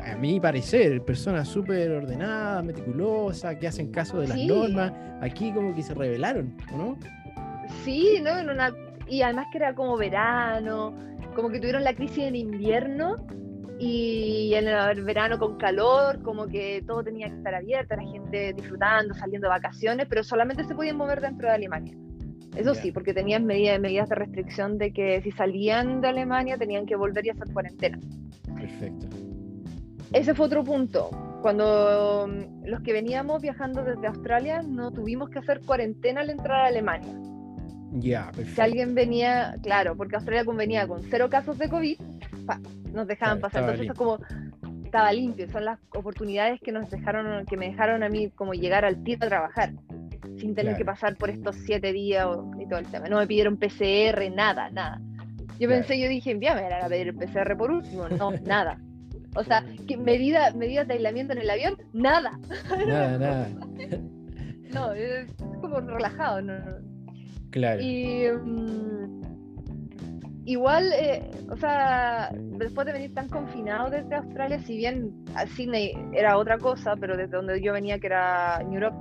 a 0.05 0.17
mi 0.17 0.41
parecer, 0.41 1.03
personas 1.03 1.49
súper 1.49 1.91
ordenadas, 1.91 2.65
meticulosas, 2.65 3.57
que 3.57 3.67
hacen 3.67 3.91
caso 3.91 4.21
de 4.21 4.29
las 4.29 4.39
normas. 4.39 4.93
Aquí 5.21 5.53
como 5.53 5.75
que 5.75 5.83
se 5.83 5.95
rebelaron, 5.95 6.57
¿no? 6.77 6.97
Sí, 7.85 8.21
¿no? 8.23 8.39
En 8.39 8.51
una 8.51 8.73
y 9.09 9.23
además 9.23 9.47
que 9.51 9.59
era 9.59 9.75
como 9.75 9.97
verano, 9.97 10.95
como 11.35 11.51
que 11.51 11.59
tuvieron 11.59 11.85
la 11.85 11.95
crisis 11.95 12.25
en 12.25 12.37
invierno 12.37 13.27
y 13.79 14.55
en 14.55 14.69
el 14.69 15.05
verano 15.05 15.39
con 15.39 15.57
calor, 15.57 16.23
como 16.23 16.47
que 16.47 16.83
todo 16.87 17.03
tenía 17.03 17.29
que 17.29 17.37
estar 17.37 17.55
abierto, 17.55 17.97
la 17.97 18.03
gente 18.03 18.53
disfrutando, 18.53 19.15
saliendo 19.15 19.47
de 19.47 19.51
vacaciones, 19.51 20.07
pero 20.09 20.23
solamente 20.23 20.65
se 20.65 20.75
podían 20.75 20.97
mover 20.97 21.21
dentro 21.21 21.49
de 21.49 21.55
Alemania. 21.55 21.97
Eso 22.57 22.75
sí, 22.75 22.93
porque 22.93 23.13
tenían 23.13 23.47
medidas, 23.47 23.81
medidas 23.81 24.09
de 24.09 24.15
restricción 24.15 24.79
de 24.79 24.93
que 24.93 25.21
si 25.23 25.33
salían 25.33 26.01
de 26.01 26.09
Alemania 26.09 26.57
tenían 26.57 26.87
que 26.87 26.95
volver 26.95 27.27
y 27.27 27.31
hacer 27.31 27.53
cuarentena. 27.53 27.99
Perfecto. 28.55 29.09
Ese 30.13 30.35
fue 30.35 30.47
otro 30.47 30.63
punto. 30.63 31.11
Cuando 31.43 32.29
mm, 32.29 32.67
los 32.67 32.81
que 32.83 32.93
veníamos 32.93 33.43
viajando 33.43 33.83
desde 33.83 34.07
Australia 34.07 34.63
no 34.63 34.93
tuvimos 34.93 35.31
que 35.31 35.41
hacer 35.41 35.61
cuarentena 35.67 36.21
al 36.21 36.31
entrar 36.31 36.61
a 36.61 36.67
Alemania 36.67 37.13
ya, 37.95 38.33
Si 38.55 38.61
alguien 38.61 38.95
venía, 38.95 39.57
claro, 39.63 39.97
porque 39.97 40.17
Australia 40.17 40.45
venía 40.53 40.87
con 40.87 41.03
cero 41.05 41.29
casos 41.31 41.59
de 41.59 41.69
COVID, 41.69 41.99
nos 42.93 43.07
dejaban 43.07 43.41
pasar. 43.41 43.63
Entonces, 43.63 43.87
eso 43.87 43.95
como 43.95 44.19
estaba 44.85 45.13
limpio. 45.13 45.51
Son 45.51 45.65
las 45.65 45.79
oportunidades 45.91 46.61
que 46.61 46.73
nos 46.73 46.91
dejaron, 46.91 47.47
que 47.47 47.57
me 47.57 47.67
dejaron 47.67 48.03
a 48.03 48.09
mí 48.09 48.31
como 48.31 48.55
llegar 48.55 48.85
al 48.85 49.03
tiro 49.03 49.27
a 49.27 49.29
trabajar, 49.29 49.73
sin 50.39 50.55
tener 50.55 50.77
que 50.77 50.85
pasar 50.85 51.17
por 51.17 51.31
estos 51.31 51.57
siete 51.57 51.93
días 51.93 52.29
y 52.61 52.69
todo 52.69 52.79
el 52.79 52.87
tema. 52.87 53.09
No 53.09 53.19
me 53.19 53.27
pidieron 53.27 53.57
PCR, 53.57 54.31
nada, 54.35 54.71
nada. 54.71 55.01
Yo 55.59 55.69
pensé, 55.69 56.01
yo 56.01 56.09
dije, 56.09 56.37
ya 56.41 56.55
me 56.55 56.63
van 56.63 56.85
a 56.85 56.89
pedir 56.89 57.15
PCR 57.15 57.57
por 57.57 57.71
último. 57.71 58.09
No, 58.09 58.31
nada. 58.45 58.79
O 59.37 59.43
sea, 59.43 59.65
¿qué 59.89 59.97
medida, 59.97 60.53
medidas 60.53 60.87
de 60.87 60.95
aislamiento 60.95 61.33
en 61.33 61.41
el 61.41 61.51
avión, 61.51 61.77
nada. 61.93 62.39
Nada, 62.87 63.19
nada. 63.19 63.49
no, 64.73 64.93
es 64.93 65.27
como 65.61 65.81
relajado. 65.81 66.41
No, 66.41 66.55
Claro. 67.55 67.81
Y, 67.81 68.27
mm, 68.29 69.23
igual, 70.45 70.93
eh, 70.93 71.31
o 71.49 71.57
sea, 71.57 72.31
después 72.35 72.85
de 72.85 72.93
venir 72.93 73.15
tan 73.15 73.29
confinado 73.29 73.91
desde 73.91 74.17
Australia, 74.17 74.59
si 74.59 74.77
bien 74.77 75.25
Sydney 75.55 75.93
era 76.15 76.37
otra 76.37 76.59
cosa, 76.59 76.97
pero 76.97 77.17
desde 77.17 77.37
donde 77.37 77.63
yo 77.63 77.73
venía, 77.73 78.01
que 78.01 78.09
era 78.09 78.61
New 78.69 78.81
York, 78.81 78.97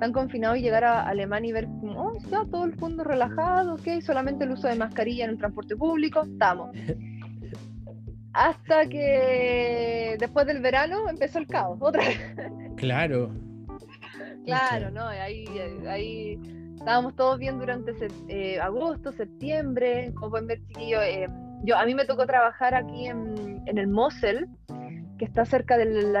tan 0.00 0.10
confinado 0.10 0.56
y 0.56 0.62
llegar 0.62 0.84
a 0.84 1.06
Alemania 1.06 1.50
y 1.50 1.52
ver 1.52 1.66
como, 1.66 2.00
oh, 2.00 2.18
ya 2.30 2.46
todo 2.50 2.64
el 2.64 2.74
mundo 2.76 3.04
relajado, 3.04 3.74
ok, 3.74 4.00
solamente 4.00 4.44
el 4.44 4.52
uso 4.52 4.68
de 4.68 4.76
mascarilla 4.76 5.24
en 5.24 5.32
el 5.32 5.36
transporte 5.36 5.76
público, 5.76 6.22
estamos. 6.22 6.74
Hasta 8.32 8.86
que 8.86 10.16
después 10.18 10.46
del 10.46 10.62
verano 10.62 11.10
empezó 11.10 11.40
el 11.40 11.46
caos, 11.46 11.76
otra 11.78 12.02
vez. 12.06 12.18
Claro. 12.76 13.34
claro, 14.46 14.90
¿no? 14.90 15.06
Ahí, 15.06 15.44
ahí 15.86 16.38
estábamos 16.82 17.14
todos 17.14 17.38
bien 17.38 17.60
durante 17.60 17.92
eh, 18.26 18.58
agosto, 18.60 19.12
septiembre, 19.12 20.12
como 20.14 20.30
pueden 20.30 20.48
ver, 20.48 20.58
chiquillos. 20.66 21.00
Eh, 21.04 21.28
yo, 21.62 21.76
a 21.76 21.86
mí 21.86 21.94
me 21.94 22.04
tocó 22.04 22.26
trabajar 22.26 22.74
aquí 22.74 23.06
en, 23.06 23.62
en 23.66 23.78
el 23.78 23.86
Mosel, 23.86 24.48
que 25.16 25.24
está 25.24 25.44
cerca, 25.44 25.78
del, 25.78 26.12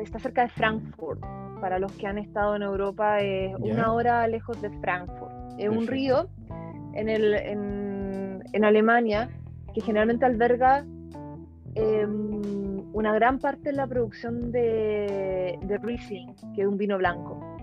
está, 0.00 0.18
cerca 0.20 0.42
de 0.42 0.48
Frankfurt. 0.50 1.20
Para 1.60 1.80
los 1.80 1.90
que 1.92 2.06
han 2.06 2.18
estado 2.18 2.54
en 2.54 2.62
Europa, 2.62 3.18
es 3.18 3.52
una 3.58 3.92
hora 3.92 4.28
lejos 4.28 4.62
de 4.62 4.70
Frankfurt. 4.78 5.32
Es 5.58 5.68
un 5.68 5.88
río 5.88 6.28
en, 6.92 7.08
el, 7.08 7.34
en, 7.34 8.44
en, 8.52 8.64
Alemania 8.64 9.28
que 9.74 9.80
generalmente 9.80 10.24
alberga 10.24 10.84
em, 11.74 12.84
una 12.92 13.12
gran 13.12 13.40
parte 13.40 13.70
de 13.70 13.72
la 13.72 13.88
producción 13.88 14.52
de, 14.52 15.58
de 15.62 15.78
Riesling, 15.78 16.32
que 16.54 16.60
es 16.62 16.68
un 16.68 16.76
vino 16.76 16.96
blanco 16.96 17.55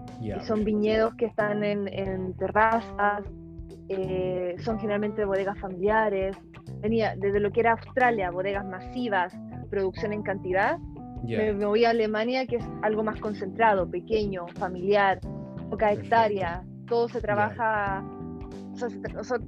son 0.45 0.63
viñedos 0.63 1.13
que 1.15 1.26
están 1.26 1.63
en, 1.63 2.34
terrazas, 2.38 3.24
eh, 3.89 4.55
son 4.59 4.80
generalmente 4.80 5.26
bodegas 5.26 5.57
familiares. 5.59 6.36
Venía 6.82 7.15
desde 7.15 7.39
lo 7.39 7.51
que 7.51 7.61
era 7.61 7.71
Australia, 7.71 8.32
bodegas 8.32 8.65
masivas, 8.65 9.34
producción 9.69 10.13
en 10.13 10.24
cantidad. 10.24 10.78
Me, 11.24 11.53
voy 11.53 11.86
a 11.86 11.91
Alemania, 11.91 12.45
que 12.45 12.57
es 12.57 12.65
algo 12.82 13.03
más 13.03 13.19
concentrado, 13.19 13.89
pequeño, 13.89 14.47
familiar, 14.59 15.19
poca 15.69 15.93
hectárea. 15.93 16.63
Todo 16.88 17.07
se 17.07 17.21
trabaja. 17.21 18.03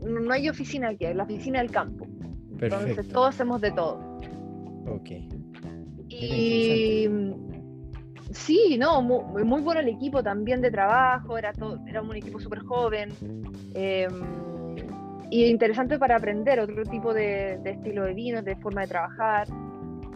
no 0.02 0.34
hay 0.34 0.50
oficina 0.50 0.90
aquí, 0.90 1.06
la 1.14 1.24
oficina 1.24 1.60
del 1.60 1.72
campo. 1.72 2.08
Entonces, 2.60 3.08
todos 3.10 3.30
hacemos 3.30 3.60
de 3.62 3.72
todo. 3.72 4.00
Ok. 4.88 5.10
Y 6.08 7.08
Sí, 8.36 8.78
no, 8.78 9.02
muy, 9.02 9.44
muy, 9.46 9.62
bueno 9.62 9.80
el 9.80 9.88
equipo 9.88 10.22
también 10.22 10.62
de 10.62 10.70
trabajo, 10.70 11.38
era, 11.38 11.54
todo, 11.54 11.80
era 11.88 12.02
un 12.02 12.16
equipo 12.16 12.38
súper 12.38 12.60
joven 12.60 13.10
eh, 13.74 14.08
y 15.32 15.46
interesante 15.46 15.98
para 15.98 16.18
aprender 16.18 16.60
otro 16.60 16.84
tipo 16.84 17.14
de, 17.14 17.60
estilo 17.64 18.04
de 18.04 18.14
vino, 18.14 18.42
de 18.42 18.58
forma 18.58 18.82
de 18.82 18.88
trabajar, 18.88 19.48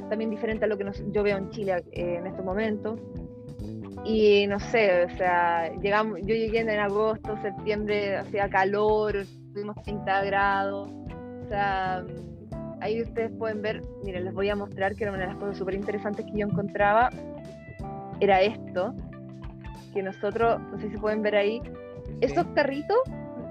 también 0.10 0.30
diferente 0.30 0.66
a 0.66 0.68
lo 0.68 0.78
que 0.78 0.86
yo 1.12 1.24
veo 1.24 1.38
en 1.38 1.50
Chile 1.50 1.82
eh, 1.94 2.18
en 2.20 2.28
estos 2.28 2.44
momentos. 2.44 3.00
Y 4.04 4.48
no 4.48 4.60
sé, 4.60 5.06
o 5.06 5.18
sea, 5.18 5.74
llegamos, 5.82 6.20
yo 6.20 6.36
llegué 6.36 6.60
en 6.60 6.70
agosto, 6.72 7.38
septiembre, 7.42 8.18
hacía 8.18 8.50
calor, 8.50 9.26
tuvimos 9.54 9.82
30 9.84 10.26
grados, 10.26 10.90
o 10.90 11.48
sea, 11.48 12.04
ahí 12.82 13.02
ustedes 13.02 13.32
pueden 13.38 13.62
ver, 13.62 13.82
miren, 14.04 14.26
les 14.26 14.34
voy 14.34 14.50
a 14.50 14.56
mostrar 14.56 14.96
que 14.96 15.06
era 15.06 15.14
una 15.14 15.22
de 15.22 15.28
las 15.28 15.38
cosas 15.38 15.58
súper 15.58 15.76
interesantes 15.76 16.26
que 16.26 16.38
yo 16.38 16.48
encontraba 16.48 17.10
era 18.20 18.42
esto, 18.42 18.94
que 19.94 20.04
nosotros, 20.04 20.62
no 20.72 20.80
sé 20.80 20.90
si 20.90 20.98
pueden 20.98 21.22
ver 21.22 21.36
ahí, 21.36 21.62
esos 22.22 22.46
carritos 22.56 22.98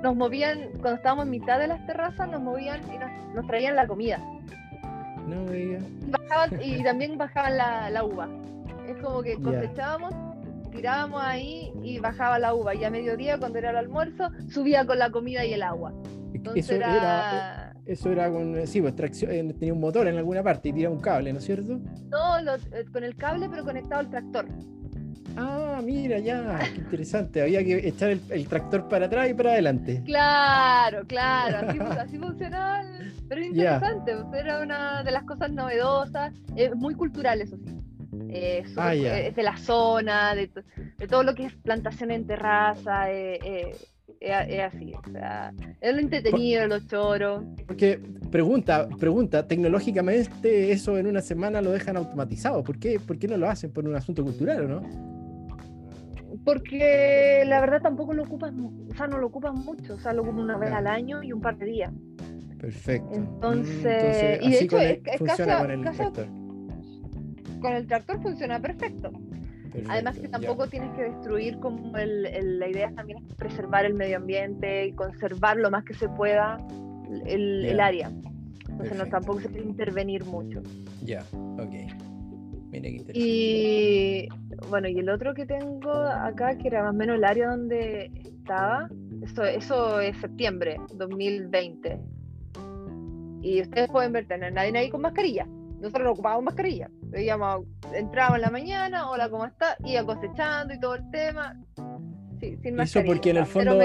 nos 0.03 0.15
movían, 0.15 0.71
cuando 0.81 0.95
estábamos 0.95 1.25
en 1.25 1.31
mitad 1.31 1.59
de 1.59 1.69
las 1.69 1.85
terrazas, 1.87 2.29
nos 2.29 2.41
movían 2.41 2.81
y 2.93 3.35
nos, 3.35 3.47
traían 3.47 3.77
la 3.77 3.87
comida. 3.87 4.19
No 5.27 5.45
veía. 5.47 5.79
Y, 6.63 6.83
también 6.83 7.19
bajaban 7.19 7.57
la, 7.57 8.05
uva. 8.05 8.29
Es 8.87 8.97
como 9.03 9.23
que 9.23 9.37
cosechábamos, 9.41 10.15
tirábamos 10.79 11.21
ahí 11.23 11.73
y 11.83 11.99
bajaba 11.99 12.39
la 12.39 12.55
uva. 12.55 12.75
Y 12.75 12.85
a 12.85 12.91
mediodía, 12.91 13.39
cuando 13.39 13.59
era 13.59 13.71
el 13.71 13.77
almuerzo, 13.77 14.31
subía 14.49 14.87
con 14.87 14.99
la 14.99 15.11
comida 15.11 15.45
y 15.45 15.53
el 15.53 15.63
agua. 15.63 15.93
eso 16.55 16.75
era... 16.75 17.75
Eso 17.85 18.13
era 18.13 18.31
con, 18.31 18.67
sí, 18.67 18.83
pues, 18.83 18.95
tracción, 18.95 19.31
eh, 19.33 19.55
tenía 19.59 19.73
un 19.73 19.81
motor 19.81 20.07
en 20.09 20.19
alguna 20.19 20.43
parte 20.43 20.69
y 20.69 20.75
tiraba 20.75 20.95
un 20.95 21.01
cable, 21.01 21.33
¿no 21.33 21.39
es 21.39 21.47
cierto? 21.47 21.81
No, 22.11 22.39
eh, 22.39 22.85
con 22.93 23.03
el 23.03 23.17
cable 23.17 23.49
pero 23.49 23.65
conectado 23.65 24.01
al 24.01 24.11
tractor. 24.11 24.47
Ah, 25.39 25.81
mira, 25.83 26.19
ya, 26.19 26.59
qué 26.75 26.81
interesante. 26.81 27.41
Había 27.41 27.65
que 27.65 27.89
echar 27.89 28.11
el, 28.11 28.47
tractor 28.47 28.89
para 28.89 29.07
atrás 29.07 29.31
y 29.31 29.35
para 29.35 29.53
adelante. 29.53 30.03
Claro, 30.05 31.07
claro, 31.07 31.67
así, 31.99 32.19
funcionaba. 32.19 32.83
Pero 33.27 33.41
es 33.41 33.47
interesante, 33.47 34.17
pues, 34.17 34.43
era 34.43 34.61
una 34.61 35.03
de 35.03 35.11
las 35.11 35.23
cosas 35.23 35.51
novedosas, 35.51 36.35
es 36.57 36.77
muy 36.77 36.95
cultural, 36.95 37.41
eso 37.41 37.57
sí. 37.57 37.75
Eh, 38.31 38.65
ah, 38.77 38.95
es 38.95 39.35
de 39.35 39.43
la 39.43 39.57
zona, 39.57 40.35
de, 40.35 40.51
todo 41.09 41.23
lo 41.23 41.35
que 41.35 41.47
es 41.47 41.55
plantación 41.55 42.11
en 42.11 42.27
terraza. 42.27 43.11
Eh, 43.11 43.73
es, 44.21 44.61
así, 44.61 44.93
o 44.95 45.11
sea, 45.13 45.53
es 45.81 45.95
lo 45.95 46.01
entretenido, 46.01 46.67
los 46.67 46.87
choros. 46.87 47.45
Porque, 47.67 48.01
pregunta, 48.31 48.89
pregunta, 48.99 49.47
tecnológicamente 49.47 50.73
eso 50.73 50.99
en 50.99 51.07
una 51.07 51.21
semana 51.21 51.61
lo 51.63 51.71
dejan 51.71 51.97
automatizado, 51.97 52.63
¿por 52.65 52.79
qué, 52.79 52.99
¿por 52.99 53.19
qué 53.19 53.29
no 53.29 53.37
lo 53.37 53.49
hacen 53.49 53.73
por 53.73 53.87
un 53.87 53.95
asunto 53.95 54.25
cultural 54.25 54.65
o 54.65 54.69
no? 54.69 55.19
Porque 56.45 57.45
la 57.47 57.61
verdad 57.61 57.83
tampoco 57.83 58.15
lo 58.15 58.23
ocupan, 58.25 58.87
o 58.91 58.95
sea, 58.95 59.07
no 59.07 59.19
lo 59.19 59.27
ocupan 59.27 59.55
mucho, 59.55 59.95
o 59.95 60.01
sea, 60.01 60.13
lo 60.13 60.23
ocupan 60.23 60.41
una 60.41 60.59
vez 60.59 60.73
al 60.73 60.87
año 60.87 61.23
y 61.23 61.33
un 61.33 61.41
par 61.41 61.59
de 61.59 61.67
días. 61.67 61.93
Perfecto. 62.59 63.15
Entonces, 63.15 64.41
mm, 64.41 64.45
y 64.45 64.51
de 64.51 64.59
hecho, 64.59 64.79
es, 64.79 65.01
funciona 65.19 65.59
con 65.59 65.71
el 65.71 65.83
tractor. 65.83 66.27
Con 67.61 67.73
el 67.75 67.87
tractor 67.87 68.23
funciona 68.23 68.61
perfecto. 68.61 69.11
Además 69.89 70.19
que 70.19 70.29
tampoco 70.29 70.67
tienes 70.67 70.91
que 70.97 71.03
destruir 71.03 71.59
como 71.59 71.97
el, 71.97 72.59
la 72.59 72.69
idea 72.69 72.91
también 72.93 73.19
es 73.29 73.35
preservar 73.35 73.85
el 73.85 73.95
medio 73.95 74.17
ambiente 74.17 74.87
y 74.87 74.93
conservar 74.93 75.57
lo 75.57 75.71
más 75.71 75.85
que 75.85 75.95
se 75.95 76.09
pueda 76.09 76.59
el, 77.27 77.79
área. 77.81 78.11
Entonces 78.69 78.97
no, 78.97 79.07
tampoco 79.07 79.41
se 79.41 79.49
puede 79.49 79.65
intervenir 79.65 80.25
mucho. 80.25 80.63
Ya, 81.05 81.23
ok. 81.33 81.75
Mira 82.71 82.83
qué 82.83 82.97
interesante. 82.97 83.19
Y 83.19 84.29
bueno, 84.69 84.89
y 84.89 84.99
el 84.99 85.09
otro 85.09 85.35
que 85.35 85.47
tengo 85.47 85.93
acá, 85.93 86.57
que 86.59 86.69
era 86.69 86.83
más 86.83 86.95
o 86.95 86.97
menos 86.97 87.17
el 87.17 87.25
área 87.25 87.49
donde 87.49 88.11
estaba, 88.25 88.89
eso, 89.23 89.45
eso 89.45 90.01
es 90.01 90.17
septiembre 90.19 90.77
2020. 90.95 91.99
Y 93.43 93.63
ustedes 93.63 93.89
pueden 93.89 94.13
ver, 94.13 94.27
tener 94.27 94.53
nadie 94.53 94.77
ahí 94.77 94.91
con 94.91 95.01
mascarilla. 95.01 95.47
Nosotros 95.81 96.05
no 96.05 96.13
ocupábamos 96.13 96.45
mascarilla. 96.45 96.91
Veíamos, 97.11 97.65
entrábamos 97.95 98.37
en 98.37 98.43
la 98.43 98.51
mañana, 98.51 99.11
hola, 99.11 99.29
¿cómo 99.29 99.45
está? 99.47 99.77
Iba 99.85 100.05
cosechando 100.05 100.75
y 100.75 100.81
todo 100.81 100.97
el 100.97 101.11
tema. 101.11 101.59
Sí, 102.41 102.57
sin 102.63 102.77
mascarilla. 102.77 102.83
Eso 102.83 103.03
porque 103.05 103.31
en 103.31 103.37
el 103.39 103.47
fondo. 103.47 103.79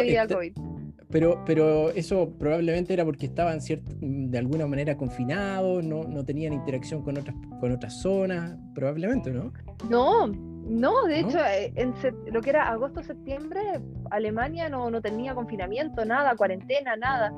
Pero, 1.10 1.44
pero 1.46 1.92
eso 1.92 2.34
probablemente 2.40 2.92
era 2.92 3.06
porque 3.06 3.28
estaban 3.28 3.60
de 3.60 4.38
alguna 4.38 4.66
manera 4.66 4.98
confinados, 4.98 5.84
no, 5.84 6.04
no 6.06 6.26
tenían 6.26 6.54
interacción 6.54 7.04
con 7.04 7.20
otras, 7.20 7.36
con 7.60 7.72
otras 7.72 8.02
zonas, 8.02 8.58
probablemente, 8.74 9.30
¿no? 9.30 9.54
No, 9.90 10.26
no, 10.26 11.04
de 11.04 11.20
hecho, 11.20 11.38
eh, 11.38 11.72
en 11.76 11.94
lo 12.34 12.42
que 12.42 12.50
era 12.50 12.68
agosto-septiembre, 12.70 13.62
Alemania 14.10 14.70
no, 14.70 14.90
no 14.90 15.02
tenía 15.02 15.36
confinamiento, 15.36 16.04
nada, 16.04 16.36
cuarentena, 16.36 16.96
nada. 16.96 17.32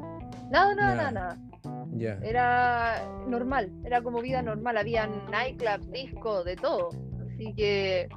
Nada, 0.50 0.74
nada, 0.74 0.96
nada, 0.96 1.12
nada. 1.12 1.38
Era 2.22 3.08
normal, 3.28 3.72
era 3.84 4.02
como 4.02 4.22
vida 4.22 4.42
normal, 4.42 4.78
había 4.78 5.08
nightclubs, 5.08 5.92
disco, 5.92 6.44
de 6.44 6.56
todo. 6.56 6.90
Así 7.34 7.54
que 7.54 8.10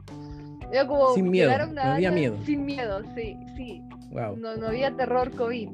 era 0.73 0.87
como 0.87 1.15
sin 1.15 1.31
miedo, 1.31 1.51
no 1.73 1.81
había 1.81 2.11
miedo. 2.11 2.37
Sin 2.45 2.65
miedo, 2.65 3.03
sí, 3.15 3.37
sí. 3.57 3.83
No, 4.11 4.57
no 4.57 4.67
había 4.67 4.95
terror 4.97 5.31
COVID. 5.33 5.69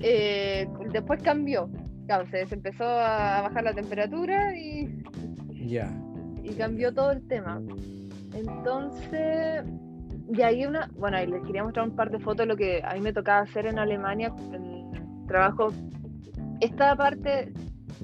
Eh, 0.00 0.68
después 0.92 1.22
cambió, 1.22 1.70
claro, 2.06 2.26
se, 2.30 2.42
empezó 2.42 2.84
a 2.84 3.42
bajar 3.42 3.64
la 3.64 3.74
temperatura 3.74 4.56
y, 4.56 4.88
ya 5.52 5.92
y 6.42 6.54
cambió 6.54 6.92
todo 6.92 7.12
el 7.12 7.26
tema. 7.28 7.60
Entonces, 8.34 9.62
de 10.28 10.44
ahí 10.44 10.66
una, 10.66 10.90
bueno, 10.96 11.16
ahí 11.16 11.26
les 11.26 11.42
quería 11.42 11.62
mostrar 11.62 11.88
un 11.88 11.96
par 11.96 12.10
de 12.10 12.18
fotos 12.18 12.38
de 12.38 12.46
lo 12.46 12.56
que 12.56 12.82
a 12.84 12.94
mí 12.94 13.00
me 13.00 13.12
tocaba 13.12 13.40
hacer 13.40 13.66
en 13.66 13.78
Alemania, 13.78 14.32
en 14.52 15.26
trabajo 15.26 15.68
esta 16.62 16.94
parte, 16.94 17.52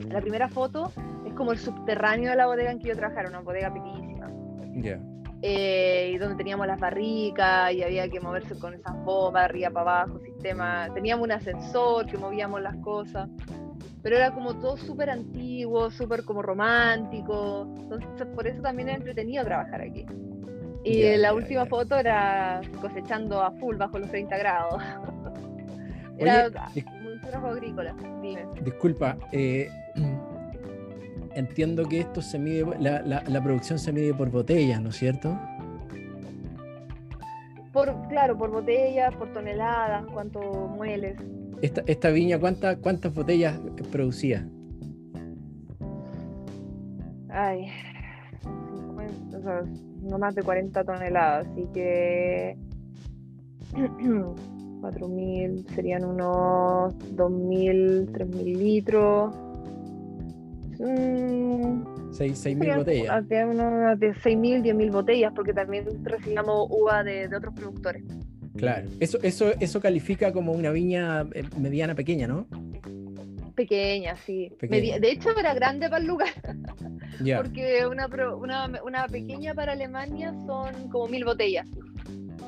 la 0.08 0.20
primera 0.20 0.48
foto, 0.48 0.90
es 1.24 1.32
como 1.34 1.52
el 1.52 1.58
subterráneo 1.58 2.30
de 2.30 2.36
la 2.36 2.46
bodega 2.46 2.72
en 2.72 2.80
que 2.80 2.88
yo 2.88 2.96
trabajaba, 2.96 3.28
una 3.28 3.40
bodega 3.40 3.72
pequeñísima. 3.72 4.30
Ya. 4.74 5.00
Eh, 5.42 6.10
y 6.14 6.18
donde 6.18 6.34
teníamos 6.34 6.66
las 6.66 6.80
barricas 6.80 7.72
y 7.72 7.84
había 7.84 8.08
que 8.08 8.18
moverse 8.18 8.58
con 8.58 8.74
esas 8.74 8.96
bombas 9.04 9.44
arriba 9.44 9.70
para 9.70 10.02
abajo, 10.02 10.18
sistema. 10.18 10.88
Teníamos 10.92 11.24
un 11.24 11.32
ascensor 11.32 12.06
que 12.06 12.18
movíamos 12.18 12.60
las 12.60 12.76
cosas, 12.78 13.28
pero 14.02 14.16
era 14.16 14.32
como 14.32 14.54
todo 14.54 14.76
súper 14.76 15.10
antiguo, 15.10 15.92
súper 15.92 16.24
como 16.24 16.42
romántico. 16.42 17.72
Entonces, 17.78 18.26
por 18.34 18.48
eso 18.48 18.60
también 18.60 18.88
era 18.88 18.98
entretenido 18.98 19.44
trabajar 19.44 19.82
aquí. 19.82 20.04
Y 20.82 21.16
la 21.16 21.32
última 21.32 21.66
foto 21.66 21.96
era 21.96 22.60
cosechando 22.80 23.40
a 23.40 23.52
full 23.52 23.76
bajo 23.76 24.00
los 24.00 24.10
30 24.10 24.36
grados. 24.36 24.82
era 26.18 26.50
trabajo 27.28 27.52
agrícola. 27.52 27.94
Dime. 28.22 28.46
Disculpa, 28.62 29.16
eh, 29.32 29.70
entiendo 31.34 31.88
que 31.88 32.00
esto 32.00 32.22
se 32.22 32.38
mide, 32.38 32.64
la, 32.80 33.02
la, 33.02 33.22
la 33.26 33.42
producción 33.42 33.78
se 33.78 33.92
mide 33.92 34.14
por 34.14 34.30
botellas, 34.30 34.80
¿no 34.80 34.90
es 34.90 34.96
cierto? 34.96 35.38
Por, 37.72 38.08
claro, 38.08 38.36
por 38.36 38.50
botellas, 38.50 39.14
por 39.14 39.32
toneladas, 39.32 40.04
cuánto 40.12 40.40
mueles. 40.40 41.16
Esta, 41.62 41.82
esta 41.86 42.10
viña, 42.10 42.38
¿cuántas 42.38 42.76
cuántas 42.78 43.14
botellas 43.14 43.58
producía? 43.92 44.48
Ay, 47.28 47.68
50, 48.42 49.38
o 49.38 49.42
sea, 49.42 49.62
no 50.02 50.18
más 50.18 50.34
de 50.34 50.42
40 50.42 50.84
toneladas, 50.84 51.46
así 51.46 51.68
que 51.74 52.56
4.000 54.80 55.66
serían 55.74 56.04
unos 56.04 56.94
2.000, 57.16 58.10
3.000 58.12 58.56
litros. 58.56 59.34
Mm, 60.78 61.82
6.000 62.12 62.76
botellas. 62.76 63.28
De, 63.28 63.44
unos 63.44 63.98
de 63.98 64.14
6.000, 64.14 64.62
10.000 64.62 64.90
botellas, 64.92 65.32
porque 65.34 65.52
también 65.52 65.84
recibíamos 66.04 66.68
uva 66.70 67.02
de, 67.02 67.28
de, 67.28 67.36
otros 67.36 67.54
productores. 67.54 68.04
Claro, 68.56 68.88
eso, 69.00 69.18
eso, 69.22 69.52
eso 69.60 69.80
califica 69.80 70.32
como 70.32 70.52
una 70.52 70.70
viña 70.70 71.26
eh, 71.32 71.44
mediana 71.58 71.94
pequeña, 71.94 72.26
¿no? 72.26 72.46
Pequeña, 73.54 74.16
sí. 74.16 74.52
Pequeña. 74.58 74.98
de 75.00 75.10
hecho, 75.10 75.36
era 75.36 75.52
grande 75.54 75.88
para 75.88 76.00
el 76.00 76.08
lugar. 76.08 76.28
Yeah. 77.24 77.42
Porque 77.42 77.84
una, 77.84 78.06
una, 78.36 78.70
una, 78.84 79.06
pequeña 79.08 79.52
para 79.52 79.72
Alemania 79.72 80.32
son 80.46 80.88
como 80.88 81.08
mil 81.08 81.24
botellas. 81.24 81.66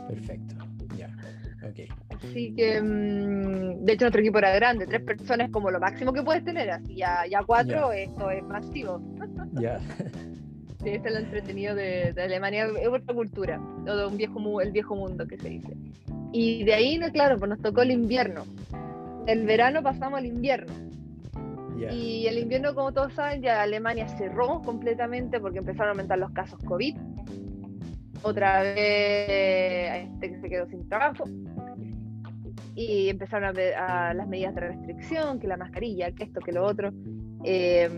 Perfecto, 0.07 0.55
ya. 0.97 1.11
Okay. 1.69 1.89
Así 2.23 2.55
que, 2.55 2.81
mmm, 2.81 3.85
de 3.85 3.93
hecho, 3.93 4.05
nuestro 4.05 4.21
equipo 4.21 4.39
era 4.39 4.55
grande, 4.55 4.87
tres 4.87 5.03
personas 5.03 5.51
como 5.51 5.71
lo 5.71 5.81
máximo 5.81 6.13
que 6.13 6.23
puedes 6.23 6.45
tener, 6.45 6.71
así 6.71 6.95
ya, 6.95 7.25
ya 7.27 7.43
cuatro, 7.45 7.93
yeah. 7.93 8.03
esto 8.03 8.31
es 8.31 8.43
masivo. 8.45 9.01
Ya. 9.55 9.61
Yeah. 9.61 9.81
Sí, 10.83 10.89
este 10.89 11.09
es 11.09 11.15
lo 11.15 11.21
entretenido 11.21 11.75
de, 11.75 12.13
de, 12.15 12.23
Alemania, 12.23 12.67
es 12.81 12.89
otra 12.89 13.15
cultura, 13.15 13.61
o 13.87 13.97
de 13.97 14.07
un 14.07 14.17
viejo, 14.17 14.61
el 14.61 14.73
viejo 14.73 14.97
mundo 14.97 15.27
que 15.27 15.37
se 15.37 15.51
dice. 15.51 15.77
Y 16.33 16.65
de 16.65 16.73
ahí, 16.73 16.99
claro, 17.13 17.37
pues 17.39 17.51
nos 17.51 17.61
tocó 17.61 17.83
el 17.83 17.91
invierno. 17.91 18.45
El 19.27 19.45
verano 19.45 19.83
pasamos 19.83 20.19
al 20.19 20.27
invierno. 20.27 20.73
Yeah. 21.77 21.93
Y 21.93 22.27
el 22.27 22.39
invierno, 22.39 22.75
como 22.75 22.93
todos 22.93 23.13
saben, 23.13 23.43
ya 23.43 23.61
Alemania 23.61 24.09
cerró 24.09 24.63
completamente 24.63 25.39
porque 25.41 25.59
empezaron 25.59 25.89
a 25.89 25.91
aumentar 25.91 26.19
los 26.19 26.31
casos 26.31 26.59
COVID. 26.65 26.97
Otra 28.23 28.63
vez 28.63 29.91
hay 29.91 30.01
gente 30.03 30.31
que 30.31 30.41
se 30.41 30.49
quedó 30.49 30.67
sin 30.69 30.89
trabajo. 30.89 31.25
Y 32.75 33.09
empezaron 33.09 33.57
a, 33.57 34.09
a 34.09 34.15
las 34.15 34.29
medidas 34.29 34.55
de 34.55 34.61
restricción, 34.61 35.39
que 35.39 35.47
la 35.47 35.57
mascarilla, 35.57 36.13
que 36.13 36.25
esto, 36.25 36.41
que 36.41 36.53
lo 36.53 36.65
otro. 36.65 36.93
Eh, 37.45 37.89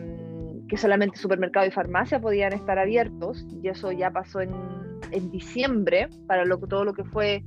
que 0.68 0.76
solamente 0.76 1.18
supermercado 1.18 1.66
y 1.66 1.70
farmacia 1.70 2.20
podían 2.20 2.52
estar 2.52 2.78
abiertos. 2.78 3.46
Y 3.62 3.68
eso 3.68 3.92
ya 3.92 4.10
pasó 4.10 4.40
en, 4.40 4.52
en 5.10 5.30
diciembre, 5.30 6.08
para 6.26 6.44
lo, 6.44 6.58
todo 6.58 6.84
lo 6.84 6.94
que 6.94 7.04
fue 7.04 7.44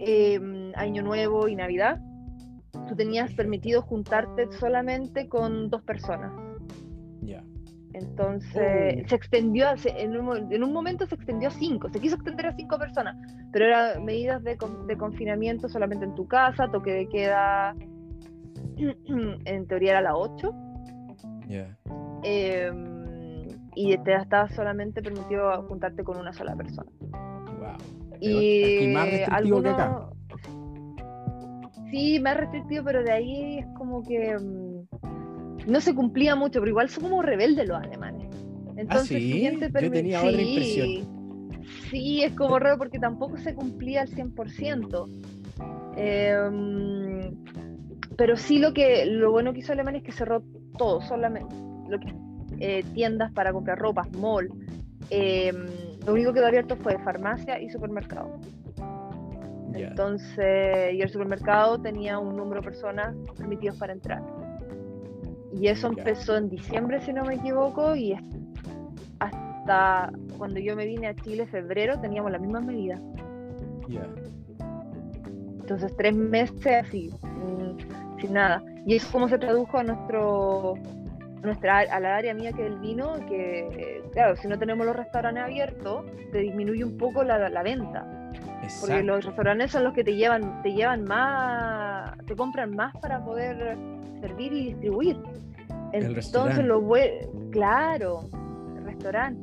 eh, 0.00 0.72
Año 0.74 1.02
Nuevo 1.02 1.48
y 1.48 1.56
Navidad 1.56 2.00
tú 2.88 2.96
tenías 2.96 3.32
permitido 3.34 3.82
juntarte 3.82 4.50
solamente 4.52 5.28
con 5.28 5.70
dos 5.70 5.82
personas. 5.82 6.32
Ya. 7.22 7.42
Entonces, 7.94 9.04
se 9.06 9.14
extendió, 9.14 9.66
en 9.84 10.16
un, 10.16 10.52
en 10.52 10.64
un, 10.64 10.72
momento 10.72 11.06
se 11.06 11.14
extendió 11.14 11.48
a 11.48 11.50
cinco, 11.50 11.90
se 11.90 12.00
quiso 12.00 12.16
extender 12.16 12.46
a 12.46 12.56
cinco 12.56 12.78
personas, 12.78 13.16
pero 13.52 13.66
eran 13.66 14.04
medidas 14.04 14.42
de, 14.42 14.56
de 14.86 14.96
confinamiento 14.96 15.68
solamente 15.68 16.06
en 16.06 16.14
tu 16.14 16.26
casa, 16.26 16.68
toque 16.70 16.92
de 16.92 17.08
queda, 17.08 17.74
en 19.44 19.66
teoría 19.66 19.92
era 19.92 20.00
la 20.00 20.16
8. 20.16 20.54
Yeah. 21.48 21.76
Eh, 22.22 22.72
y 23.74 23.96
te 23.98 24.14
estaba 24.14 24.48
solamente 24.48 25.02
permitido 25.02 25.62
juntarte 25.64 26.04
con 26.04 26.18
una 26.18 26.32
sola 26.32 26.54
persona. 26.56 26.90
Wow. 27.00 27.76
Y 28.20 28.76
Aquí 28.76 28.86
más 28.88 29.04
restrictivo 29.04 29.36
algunos, 29.36 29.62
que 29.62 29.82
acá. 29.82 30.08
Sí, 31.90 32.20
más 32.20 32.36
restrictivo, 32.36 32.84
pero 32.84 33.02
de 33.02 33.12
ahí 33.12 33.58
es 33.58 33.66
como 33.76 34.02
que 34.02 34.38
mmm, 34.38 34.71
no 35.66 35.80
se 35.80 35.94
cumplía 35.94 36.36
mucho, 36.36 36.60
pero 36.60 36.70
igual 36.70 36.88
son 36.88 37.04
como 37.04 37.22
rebeldes 37.22 37.68
los 37.68 37.78
alemanes. 37.78 38.28
Entonces, 38.76 39.16
¿Ah, 39.16 39.20
sí? 39.20 39.58
Yo 39.82 39.90
tenía 39.90 40.20
sí, 40.20 40.26
otra 40.26 40.42
impresión. 40.42 40.88
Sí, 41.90 42.22
es 42.22 42.32
como 42.32 42.58
raro 42.58 42.78
porque 42.78 42.98
tampoco 42.98 43.36
se 43.36 43.54
cumplía 43.54 44.02
al 44.02 44.08
100%. 44.08 45.08
Eh, 45.96 47.30
pero 48.16 48.36
sí 48.36 48.58
lo 48.58 48.72
que 48.72 49.06
lo 49.06 49.30
bueno 49.30 49.52
que 49.52 49.60
hizo 49.60 49.72
Alemania 49.72 49.98
es 49.98 50.04
que 50.04 50.12
cerró 50.12 50.42
todo, 50.78 51.00
solamente 51.02 51.54
lo 51.88 51.98
que 52.00 52.14
eh, 52.60 52.84
tiendas 52.94 53.32
para 53.32 53.52
comprar 53.52 53.78
ropa, 53.78 54.08
mall. 54.18 54.50
Eh, 55.10 55.52
lo 56.06 56.12
único 56.12 56.32
que 56.32 56.38
quedó 56.38 56.46
abierto 56.46 56.76
fue 56.76 56.98
farmacia 56.98 57.60
y 57.60 57.68
supermercado. 57.70 58.40
Entonces, 59.74 60.94
y 60.94 61.00
el 61.00 61.08
supermercado 61.08 61.80
tenía 61.80 62.18
un 62.18 62.36
número 62.36 62.60
de 62.60 62.68
personas 62.68 63.14
permitidos 63.36 63.76
para 63.78 63.92
entrar. 63.92 64.22
Y 65.52 65.68
eso 65.68 65.88
empezó 65.88 66.36
en 66.36 66.48
diciembre, 66.48 67.00
si 67.00 67.12
no 67.12 67.24
me 67.24 67.34
equivoco, 67.34 67.94
y 67.94 68.14
hasta 69.18 70.10
cuando 70.38 70.58
yo 70.58 70.74
me 70.74 70.86
vine 70.86 71.08
a 71.08 71.14
Chile, 71.14 71.46
febrero, 71.46 72.00
teníamos 72.00 72.32
las 72.32 72.40
mismas 72.40 72.64
medidas. 72.64 73.00
Ya. 73.88 74.06
Entonces, 75.60 75.94
tres 75.96 76.14
meses 76.14 76.84
así, 76.84 77.10
sin, 77.20 77.76
sin 78.20 78.32
nada. 78.32 78.62
Y 78.86 78.96
eso 78.96 79.08
cómo 79.12 79.28
se 79.28 79.38
tradujo 79.38 79.78
a 79.78 79.84
nuestro 79.84 80.74
nuestra 81.42 81.80
a 81.80 82.00
la 82.00 82.16
área 82.16 82.34
mía 82.34 82.52
que 82.52 82.64
es 82.64 82.72
el 82.72 82.78
vino, 82.78 83.14
que 83.26 84.02
claro, 84.12 84.36
si 84.36 84.46
no 84.48 84.58
tenemos 84.58 84.86
los 84.86 84.94
restaurantes 84.94 85.42
abiertos, 85.42 86.04
te 86.30 86.38
disminuye 86.38 86.84
un 86.84 86.96
poco 86.96 87.24
la, 87.24 87.48
la 87.48 87.62
venta. 87.62 88.21
Porque 88.80 89.02
los 89.02 89.24
restaurantes 89.24 89.70
son 89.70 89.84
los 89.84 89.92
que 89.92 90.04
te 90.04 90.14
llevan, 90.14 90.62
te 90.62 90.72
llevan 90.72 91.04
más, 91.04 92.16
te 92.26 92.34
compran 92.34 92.74
más 92.74 92.94
para 93.00 93.24
poder 93.24 93.76
servir 94.20 94.52
y 94.52 94.66
distribuir. 94.66 95.20
Entonces 95.92 96.64
lo 96.64 96.80
claro, 97.50 98.28
el 98.76 98.84
restaurante. 98.84 99.40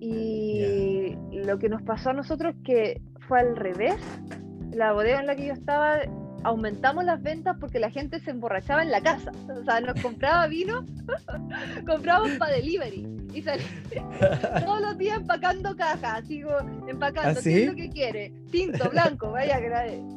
Y 0.00 1.16
lo 1.32 1.58
que 1.58 1.68
nos 1.68 1.82
pasó 1.82 2.10
a 2.10 2.12
nosotros 2.12 2.54
que 2.64 3.00
fue 3.28 3.40
al 3.40 3.56
revés. 3.56 3.96
La 4.72 4.92
bodega 4.92 5.20
en 5.20 5.26
la 5.26 5.36
que 5.36 5.46
yo 5.46 5.52
estaba 5.52 6.00
aumentamos 6.44 7.04
las 7.04 7.22
ventas 7.22 7.56
porque 7.60 7.78
la 7.78 7.90
gente 7.90 8.20
se 8.20 8.30
emborrachaba 8.30 8.82
en 8.82 8.90
la 8.90 9.00
casa. 9.00 9.32
O 9.48 9.64
sea, 9.64 9.80
nos 9.80 10.00
compraba 10.00 10.46
vino, 10.46 10.84
comprábamos 11.86 12.32
para 12.38 12.54
delivery 12.54 13.06
y 13.32 13.42
salía 13.42 13.66
todos 14.64 14.80
los 14.80 14.98
días 14.98 15.18
empacando 15.18 15.76
cajas, 15.76 16.26
sigo 16.26 16.50
empacando, 16.88 17.40
¿Ah, 17.44 17.48
es 17.48 17.66
lo 17.66 17.74
que 17.74 17.88
quiere? 17.88 18.32
Tinto, 18.50 18.90
blanco, 18.90 19.30
vaya 19.30 19.60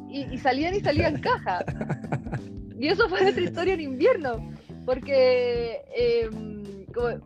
y, 0.08 0.26
y 0.32 0.38
salían 0.38 0.74
y 0.74 0.80
salían 0.80 1.20
cajas. 1.20 1.64
Y 2.78 2.88
eso 2.88 3.08
fue 3.08 3.22
nuestra 3.22 3.42
historia 3.42 3.74
en 3.74 3.80
invierno, 3.80 4.52
porque, 4.84 5.80
eh, 5.96 6.28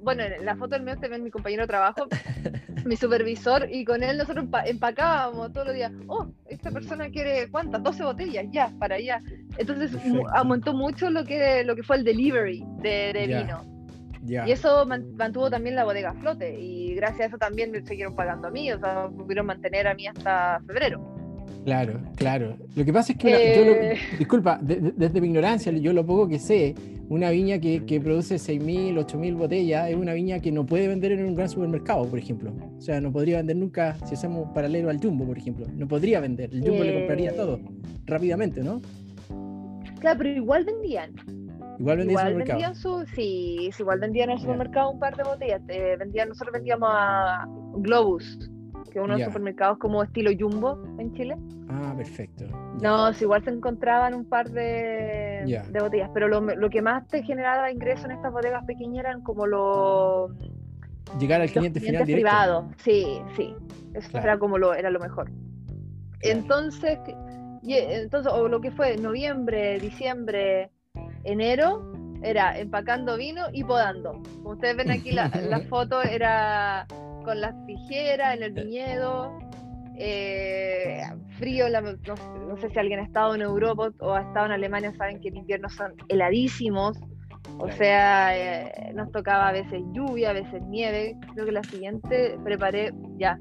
bueno, 0.01 0.23
en 0.23 0.45
la 0.45 0.57
foto 0.57 0.75
del 0.75 0.83
medio 0.83 0.99
también 1.01 1.23
mi 1.25 1.31
compañero 1.31 1.62
de 1.62 1.68
trabajo, 1.68 2.07
mi 2.85 2.97
supervisor, 2.97 3.68
y 3.71 3.85
con 3.85 4.03
él 4.03 4.18
nosotros 4.18 4.45
empa- 4.47 4.62
empacábamos 4.66 5.53
todos 5.53 5.66
los 5.68 5.77
días, 5.77 5.93
oh, 6.09 6.29
esta 6.47 6.71
persona 6.71 7.09
quiere, 7.11 7.49
¿cuántas? 7.51 7.83
12 7.83 8.03
botellas, 8.05 8.47
ya, 8.51 8.71
para 8.79 8.97
allá. 8.97 9.21
Entonces 9.59 9.93
mu- 10.05 10.27
aumentó 10.35 10.73
mucho 10.75 11.11
lo 11.11 11.25
que, 11.25 11.62
lo 11.64 11.77
que 11.77 11.83
fue 11.83 11.97
el 11.97 12.05
delivery 12.05 12.64
de, 12.83 13.12
vino. 13.45 13.64
Y 14.47 14.53
eso 14.53 14.85
man- 14.87 15.14
mantuvo 15.16 15.49
también 15.51 15.77
la 15.77 15.85
bodega 15.85 16.11
a 16.11 16.14
flote, 16.14 16.59
y 16.61 16.95
gracias 16.95 17.21
a 17.21 17.27
eso 17.27 17.39
también 17.39 17.71
me 17.71 17.81
siguieron 17.83 18.14
pagando 18.14 18.49
a 18.49 18.51
mí, 18.51 18.71
o 18.73 18.79
sea, 18.79 19.09
me 19.09 19.23
pudieron 19.25 19.47
mantener 19.47 19.87
a 19.89 19.95
mí 19.95 20.07
hasta 20.07 20.61
febrero. 20.66 21.16
Claro, 21.65 22.01
claro. 22.17 22.57
Lo 22.75 22.85
que 22.85 22.93
pasa 22.93 23.13
es 23.13 23.19
que, 23.19 23.31
la- 23.31 23.57
yo 23.57 23.65
lo- 23.65 23.73
Eh. 23.73 23.97
disculpa, 24.19 24.59
de- 24.63 24.77
de- 24.81 24.93
desde 24.97 25.21
mi 25.21 25.29
ignorancia, 25.29 25.71
yo 25.73 25.93
lo 25.93 26.05
poco 26.07 26.29
que 26.29 26.39
sé, 26.39 26.75
una 27.09 27.31
viña 27.31 27.59
que, 27.59 27.85
que 27.85 28.01
produce 28.01 28.39
6.000, 28.39 28.97
8.000 28.97 29.35
botellas 29.35 29.91
es 29.91 29.97
una 29.97 30.13
viña 30.15 30.39
que 30.41 30.53
no 30.53 30.65
puede 30.65 30.87
vender 30.89 31.13
en 31.13 31.25
un 31.25 31.35
gran 31.35 31.49
supermercado, 31.49 32.07
por 32.07 32.19
ejemplo. 32.19 32.53
O 32.79 32.81
sea, 32.81 33.01
no 33.01 33.11
podría 33.13 33.39
vender 33.39 33.57
nunca, 33.57 33.97
si 34.07 34.15
hacemos 34.15 34.49
paralelo 34.55 34.91
al 34.91 34.99
Jumbo, 35.01 35.25
por 35.27 35.37
ejemplo. 35.37 35.67
No 35.77 35.87
podría 35.89 36.21
vender. 36.21 36.51
El 36.53 36.63
Jumbo 36.63 36.85
le 36.85 36.95
compraría 36.95 37.35
todo 37.35 37.59
rápidamente, 38.07 38.63
¿no? 38.63 38.81
Claro, 40.01 40.19
pero 40.19 40.31
igual 40.31 40.65
vendían. 40.65 41.11
Igual 41.79 41.99
vendía 41.99 42.03
en 42.03 42.11
Igual 42.11 42.27
supermercado. 42.27 42.59
vendían 42.59 42.75
su, 42.75 43.05
sí, 43.15 43.71
igual 43.79 44.01
vendían 44.01 44.31
en 44.31 44.37
el 44.37 44.41
supermercado 44.41 44.91
un 44.91 44.99
par 44.99 45.17
de 45.17 45.23
botellas. 45.25 45.61
Eh, 45.69 45.97
vendían, 45.99 46.29
nosotros 46.29 46.53
vendíamos 46.53 46.89
a 46.93 47.47
Globus, 47.77 48.51
que 48.91 49.01
uno 49.01 49.14
de 49.14 49.20
los 49.20 49.28
supermercados 49.28 49.78
como 49.78 50.03
estilo 50.03 50.30
Jumbo 50.38 50.82
en 50.99 51.14
Chile. 51.14 51.36
Ah, 51.68 51.95
perfecto. 51.97 52.45
No, 52.82 53.11
igual 53.20 53.45
se 53.45 53.51
encontraban 53.51 54.14
un 54.14 54.24
par 54.24 54.51
de, 54.51 55.62
de 55.70 55.80
botellas, 55.80 56.11
pero 56.12 56.28
lo, 56.28 56.41
lo 56.41 56.68
que 56.70 56.82
más 56.82 57.07
te 57.09 57.22
generaba 57.22 57.70
ingreso 57.70 58.07
en 58.07 58.12
estas 58.12 58.32
bodegas 58.32 58.64
pequeñas 58.64 59.05
eran 59.05 59.22
como 59.22 59.47
los, 59.47 60.32
Llegar 61.18 61.41
al 61.41 61.47
los 61.47 61.53
cliente 61.53 61.80
final 61.80 62.05
directo. 62.05 62.14
privados. 62.28 62.64
Sí, 62.78 63.20
sí, 63.36 63.55
eso 63.95 64.11
Claro. 64.11 64.26
era 64.26 64.38
como 64.38 64.59
lo, 64.59 64.74
era 64.74 64.91
lo 64.91 65.01
mejor. 65.01 65.26
Claro. 65.26 66.18
Entonces, 66.22 66.99
Y 67.62 67.74
entonces, 67.74 68.32
o 68.32 68.49
lo 68.49 68.61
que 68.61 68.70
fue 68.70 68.97
noviembre, 68.97 69.78
diciembre, 69.80 70.70
enero, 71.24 71.93
era 72.22 72.59
empacando 72.59 73.16
vino 73.16 73.45
y 73.53 73.64
podando. 73.64 74.22
Como 74.43 74.51
ustedes 74.51 74.76
ven 74.76 74.91
aquí 74.91 75.12
la, 75.12 75.28
la 75.49 75.61
foto, 75.68 76.03
era 76.03 76.86
con 77.31 77.41
las 77.41 77.55
tijeras 77.64 78.37
en 78.37 78.43
el 78.43 78.53
viñedo, 78.53 79.39
eh, 79.97 81.01
frío, 81.39 81.66
no, 81.68 82.57
sé 82.57 82.70
si 82.70 82.76
alguien 82.76 82.99
ha 82.99 83.05
estado 83.05 83.37
en 83.37 83.43
Europa 83.43 83.93
o 84.01 84.14
ha 84.14 84.22
estado 84.22 84.47
en 84.47 84.53
Alemania, 84.53 84.93
saben 84.97 85.20
que 85.20 85.28
en 85.28 85.37
invierno 85.37 85.68
son 85.68 85.93
heladísimos, 86.09 86.99
o 87.57 87.70
sea, 87.70 88.37
eh, 88.37 88.93
nos 88.97 89.12
tocaba 89.12 89.47
a 89.47 89.53
veces 89.53 89.81
lluvia, 89.93 90.31
a 90.31 90.33
veces 90.33 90.61
nieve. 90.64 91.14
Creo 91.35 91.47
que 91.47 91.53
la 91.53 91.62
siguiente 91.62 92.37
preparé 92.43 92.93
ya. 93.16 93.39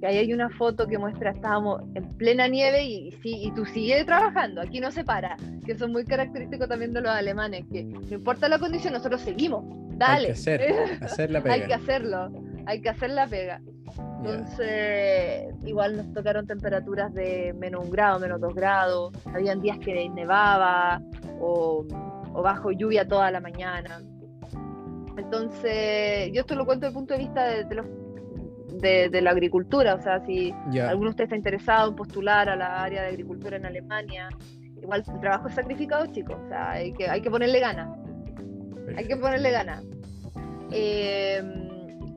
Que 0.00 0.06
ahí 0.06 0.18
hay 0.18 0.32
una 0.32 0.48
foto 0.50 0.86
que 0.86 0.98
muestra 0.98 1.32
estábamos 1.32 1.82
en 1.96 2.16
plena 2.18 2.46
nieve 2.46 2.84
y, 2.84 3.10
sí, 3.24 3.42
y 3.42 3.50
tú 3.54 3.64
sigues 3.64 4.06
trabajando, 4.06 4.60
aquí 4.60 4.78
no 4.78 4.92
se 4.92 5.02
para, 5.02 5.36
que 5.66 5.72
eso 5.72 5.86
es 5.86 5.90
muy 5.90 6.04
característico 6.04 6.68
también 6.68 6.92
de 6.92 7.00
los 7.00 7.10
alemanes, 7.10 7.64
que 7.72 7.82
no 7.82 8.00
importa 8.08 8.48
la 8.48 8.60
condición, 8.60 8.92
nosotros 8.92 9.20
seguimos, 9.20 9.64
dale. 9.96 10.28
Hay 10.28 10.34
que 10.34 10.98
hacer, 11.04 11.30
la 11.30 11.40
pega. 11.40 11.54
hay 11.54 11.66
que 11.66 11.74
hacerlo, 11.74 12.30
hay 12.66 12.80
que 12.80 12.88
hacer 12.88 13.10
la 13.10 13.26
pega. 13.26 13.60
Entonces, 14.18 15.54
igual 15.64 15.96
nos 15.96 16.12
tocaron 16.12 16.46
temperaturas 16.46 17.12
de 17.12 17.54
menos 17.58 17.84
un 17.84 17.90
grado, 17.90 18.20
menos 18.20 18.40
dos 18.40 18.54
grados, 18.54 19.12
habían 19.26 19.60
días 19.60 19.78
que 19.78 20.08
nevaba 20.08 21.02
o 21.40 21.84
o 22.34 22.42
bajo 22.42 22.72
lluvia 22.72 23.06
toda 23.06 23.30
la 23.30 23.40
mañana. 23.40 24.00
Entonces, 25.16 26.30
yo 26.32 26.40
esto 26.40 26.54
lo 26.54 26.64
cuento 26.64 26.86
desde 26.86 26.88
el 26.88 26.94
punto 26.94 27.14
de 27.14 27.20
vista 27.20 27.44
de, 27.44 27.74
los, 27.74 27.86
de, 28.80 29.20
la 29.20 29.30
agricultura, 29.30 29.94
o 29.94 30.02
sea, 30.02 30.24
si 30.24 30.52
alguno 30.80 31.08
de 31.08 31.10
ustedes 31.10 31.28
está 31.28 31.36
interesado 31.36 31.90
en 31.90 31.96
postular 31.96 32.48
a 32.48 32.56
la 32.56 32.82
área 32.82 33.02
de 33.02 33.08
agricultura 33.08 33.56
en 33.56 33.66
Alemania, 33.66 34.28
igual 34.80 35.04
el 35.06 35.20
trabajo 35.20 35.48
es 35.48 35.54
sacrificado, 35.54 36.06
chicos, 36.06 36.36
o 36.44 36.48
sea, 36.48 36.70
hay 36.70 36.92
que, 36.92 37.08
hay 37.08 37.20
que 37.20 37.30
ponerle 37.30 37.60
ganas. 37.60 37.90
Hay 38.96 39.06
que 39.06 39.16
ponerle 39.16 39.50
ganas. 39.50 39.84
Em, 40.70 41.61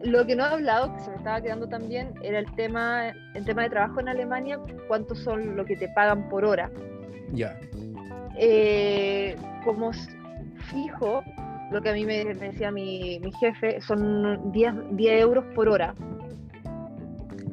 lo 0.05 0.25
que 0.25 0.35
no 0.35 0.43
he 0.43 0.47
hablado, 0.47 0.93
que 0.93 0.99
se 1.01 1.09
me 1.09 1.17
estaba 1.17 1.41
quedando 1.41 1.67
también, 1.67 2.13
era 2.21 2.39
el 2.39 2.51
tema, 2.55 3.09
el 3.33 3.45
tema 3.45 3.63
de 3.63 3.69
trabajo 3.69 3.99
en 3.99 4.09
Alemania, 4.09 4.59
cuántos 4.87 5.19
son 5.19 5.55
lo 5.55 5.65
que 5.65 5.75
te 5.75 5.89
pagan 5.89 6.29
por 6.29 6.45
hora. 6.45 6.69
Ya. 7.31 7.57
Eh, 8.37 9.35
como 9.63 9.91
fijo, 10.71 11.23
lo 11.71 11.81
que 11.81 11.89
a 11.89 11.93
mí 11.93 12.05
me, 12.05 12.25
decía 12.25 12.71
mi, 12.71 13.19
jefe, 13.39 13.81
son 13.81 14.51
10, 14.51 14.73
euros 14.97 15.45
por 15.55 15.69
hora. 15.69 15.95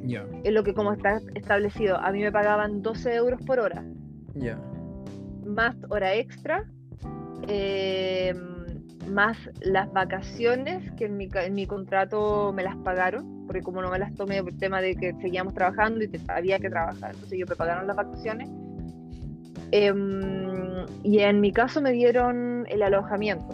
Ya. 0.05 0.27
Es 0.43 0.53
lo 0.53 0.63
que 0.65 0.75
como 0.75 0.93
está 0.93 1.21
establecido. 1.35 1.97
A 1.97 2.11
mí 2.11 2.21
me 2.21 2.33
pagaban 2.33 2.83
12 2.83 3.15
euros 3.15 3.41
por 3.47 3.61
hora. 3.61 3.85
Ya. 4.35 4.59
Más 5.47 5.77
hora 5.89 6.15
extra. 6.15 6.65
Eh, 7.49 8.35
más 9.09 9.37
las 9.61 9.93
vacaciones 9.93 10.91
que 10.93 11.07
en 11.07 11.17
mi, 11.17 11.29
en 11.35 11.55
mi 11.55 11.67
contrato 11.67 12.53
me 12.53 12.63
las 12.63 12.77
pagaron, 12.77 13.47
porque 13.47 13.63
como 13.63 13.83
no 13.83 13.91
me 13.91 13.99
las 13.99 14.15
tomé 14.15 14.43
por 14.43 14.53
el 14.53 14.59
tema 14.59 14.81
de 14.81 14.95
que 14.95 15.15
seguíamos 15.21 15.55
trabajando 15.55 16.03
y 16.05 16.09
que 16.09 16.21
había 16.29 16.59
que 16.59 16.71
trabajar, 16.71 17.15
entonces 17.15 17.39
yo 17.39 17.47
me 17.47 17.57
pagaron 17.57 17.87
las 17.87 17.97
vacaciones. 17.97 18.49
Em, 19.71 20.87
y 21.03 21.21
en 21.21 21.41
mi 21.41 21.53
caso 21.53 21.81
me 21.81 21.93
dieron 21.93 22.67
el 22.69 22.83
alojamiento. 22.83 23.49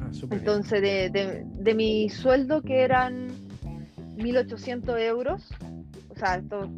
Ah, 0.00 0.10
Entonces, 0.30 0.82
de, 0.82 1.44
de, 1.46 1.74
mi 1.74 2.08
sueldo, 2.08 2.60
que 2.62 2.82
eran 2.82 3.28
1.800 4.16 4.98
euros, 5.00 5.48
o 6.08 6.14
sea, 6.16 6.36
esto, 6.36 6.68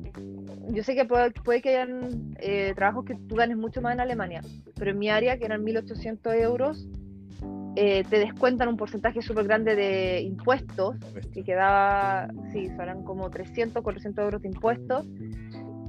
yo 0.70 0.83
sé 0.85 0.95
que 0.95 1.07
puede, 1.07 1.31
puede 1.31 1.62
que 1.62 1.70
hayan 1.70 2.35
eh, 2.39 2.72
trabajos 2.77 3.07
que 3.07 3.14
tú 3.14 3.35
ganes 3.35 3.57
mucho 3.57 3.81
más 3.81 3.95
en 3.95 4.01
Alemania, 4.01 4.43
pero 4.77 4.91
en 4.91 4.99
mi 4.99 5.09
área, 5.09 5.39
que 5.39 5.47
eran 5.47 5.64
1.800 5.64 6.35
euros, 6.35 6.87
eh, 7.77 8.05
te 8.09 8.18
descuentan 8.18 8.68
un 8.68 8.77
porcentaje 8.77 9.20
súper 9.22 9.45
grande 9.45 9.75
de 9.75 10.20
impuestos, 10.22 10.97
y 11.35 11.43
quedaba, 11.43 12.29
sí, 12.53 12.70
eran 12.81 13.03
como 13.03 13.31
300, 13.31 13.83
400 13.83 14.25
euros 14.25 14.43
de 14.43 14.49
impuestos, 14.49 15.07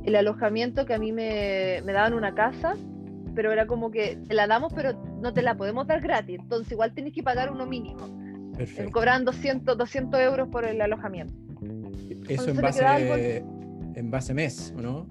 el 0.03 0.15
alojamiento 0.15 0.85
que 0.85 0.93
a 0.93 0.99
mí 0.99 1.11
me, 1.11 1.81
me 1.85 1.93
daban 1.93 2.13
una 2.13 2.33
casa, 2.33 2.75
pero 3.35 3.51
era 3.51 3.67
como 3.67 3.91
que 3.91 4.17
te 4.27 4.33
la 4.33 4.47
damos, 4.47 4.73
pero 4.73 4.93
no 5.21 5.33
te 5.33 5.41
la 5.41 5.55
podemos 5.55 5.85
dar 5.87 6.01
gratis, 6.01 6.39
entonces 6.39 6.71
igual 6.71 6.93
tienes 6.93 7.13
que 7.13 7.21
pagar 7.21 7.51
uno 7.51 7.65
mínimo. 7.65 8.07
Perfecto. 8.57 8.91
Cobran 8.91 9.25
200, 9.25 9.77
200 9.77 10.19
euros 10.21 10.47
por 10.49 10.65
el 10.65 10.81
alojamiento. 10.81 11.33
Eso 12.27 12.49
en 12.49 12.57
base, 12.57 13.43
en 13.95 14.11
base 14.11 14.33
mes, 14.33 14.73
¿o 14.77 14.81
no? 14.81 15.07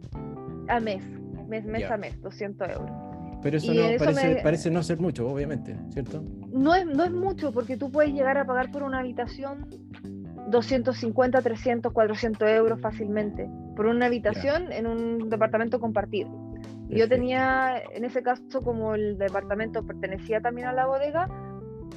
A 0.68 0.80
mes, 0.80 1.02
mes, 1.48 1.64
mes 1.64 1.90
a 1.90 1.96
mes, 1.96 2.20
200 2.22 2.70
euros. 2.70 3.03
Pero 3.44 3.58
eso, 3.58 3.74
no, 3.74 3.82
parece, 3.98 4.40
parece, 4.42 4.70
no 4.70 4.82
ser 4.82 4.98
mucho, 4.98 5.28
obviamente, 5.28 5.76
¿cierto? 5.90 6.24
No 6.50 6.74
es, 6.74 6.86
no 6.86 7.04
es 7.04 7.12
mucho, 7.12 7.52
porque 7.52 7.76
tú 7.76 7.90
puedes 7.90 8.14
llegar 8.14 8.38
a 8.38 8.46
pagar 8.46 8.70
por 8.70 8.82
una 8.82 9.00
habitación 9.00 9.66
250, 10.48 11.42
300, 11.42 11.92
400 11.92 12.48
euros 12.48 12.80
fácilmente 12.80 13.46
por 13.76 13.84
una 13.84 14.06
habitación 14.06 14.72
en 14.72 14.86
un 14.86 15.28
departamento 15.28 15.78
compartido. 15.78 16.30
Yo 16.88 17.06
tenía, 17.06 17.82
en 17.92 18.06
ese 18.06 18.22
caso, 18.22 18.62
como 18.62 18.94
el 18.94 19.18
departamento 19.18 19.84
pertenecía 19.84 20.40
también 20.40 20.68
a 20.68 20.72
la 20.72 20.86
bodega, 20.86 21.28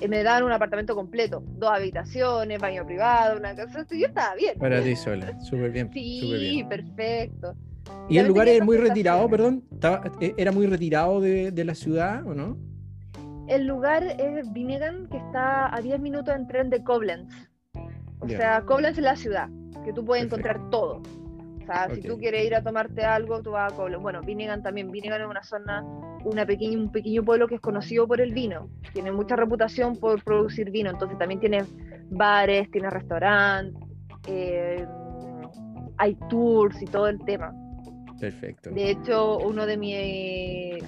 eh, 0.01 0.09
me 0.09 0.23
daban 0.23 0.43
un 0.43 0.51
apartamento 0.51 0.95
completo, 0.95 1.43
dos 1.57 1.71
habitaciones, 1.71 2.59
baño 2.59 2.85
privado, 2.85 3.37
una 3.37 3.55
casa. 3.55 3.85
Yo 3.89 4.07
estaba 4.07 4.35
bien. 4.35 4.59
Para 4.59 4.83
ti 4.83 4.97
sola, 4.97 5.39
súper 5.39 5.71
bien. 5.71 5.89
Sí, 5.93 6.65
perfecto. 6.67 7.55
¿Y 8.09 8.17
el 8.17 8.27
lugar 8.27 8.47
es 8.47 8.63
muy 8.63 8.77
retirado, 8.77 9.29
perdón? 9.29 9.63
Eh, 10.21 10.33
¿Era 10.37 10.51
muy 10.51 10.65
retirado 10.67 11.19
de, 11.19 11.51
de, 11.51 11.65
la 11.65 11.75
ciudad 11.75 12.25
o 12.25 12.33
no? 12.33 12.57
El 13.47 13.65
lugar 13.65 14.03
es 14.03 14.51
Vinegan, 14.51 15.07
que 15.07 15.17
está 15.17 15.73
a 15.73 15.81
10 15.81 15.99
minutos 15.99 16.33
en 16.35 16.47
tren 16.47 16.69
de 16.69 16.83
Koblenz. 16.83 17.33
O 18.19 18.27
sea, 18.27 18.61
Koblenz 18.61 18.97
es 18.97 19.03
la 19.03 19.15
ciudad, 19.15 19.49
que 19.85 19.93
tú 19.93 20.03
puedes 20.03 20.25
encontrar 20.25 20.69
todo. 20.69 21.01
O 21.61 21.65
sea, 21.65 21.89
si 21.93 22.01
tú 22.01 22.17
quieres 22.17 22.45
ir 22.45 22.55
a 22.55 22.63
tomarte 22.63 23.03
algo, 23.03 23.41
tú 23.41 23.51
vas 23.51 23.71
a 23.71 23.75
Koblenz. 23.75 24.01
Bueno, 24.01 24.21
Vinegan 24.21 24.63
también. 24.63 24.91
Vinegan 24.91 25.21
es 25.21 25.27
una 25.27 25.43
zona, 25.43 25.83
una 26.23 26.45
pequeña, 26.45 26.77
un 26.77 26.91
pequeño 26.91 27.23
pueblo 27.23 27.47
que 27.47 27.55
es 27.55 27.61
conocido 27.61 28.07
por 28.07 28.21
el 28.21 28.33
vino. 28.33 28.69
Tiene 28.93 29.11
mucha 29.11 29.35
reputación 29.35 29.97
por 29.97 30.23
producir 30.23 30.71
vino. 30.71 30.89
Entonces 30.89 31.17
también 31.17 31.39
tiene 31.39 31.63
bares, 32.09 32.71
tiene 32.71 32.89
restaurantes, 32.89 33.81
eh, 34.27 34.85
hay 35.97 36.15
tours 36.29 36.81
y 36.81 36.85
todo 36.85 37.07
el 37.07 37.19
tema. 37.25 37.53
Perfecto. 38.19 38.71
De 38.71 38.89
hecho, 38.89 39.37
uno 39.39 39.65
de 39.65 39.77
mi, 39.77 39.93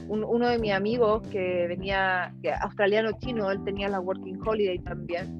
uno 0.07 0.49
de 0.49 0.57
mis 0.57 0.71
amigos 0.71 1.21
que 1.27 1.67
venía, 1.67 2.33
australiano 2.61 3.11
chino, 3.19 3.51
él 3.51 3.63
tenía 3.63 3.87
la 3.87 3.99
Working 3.99 4.39
Holiday 4.43 4.79
también 4.79 5.39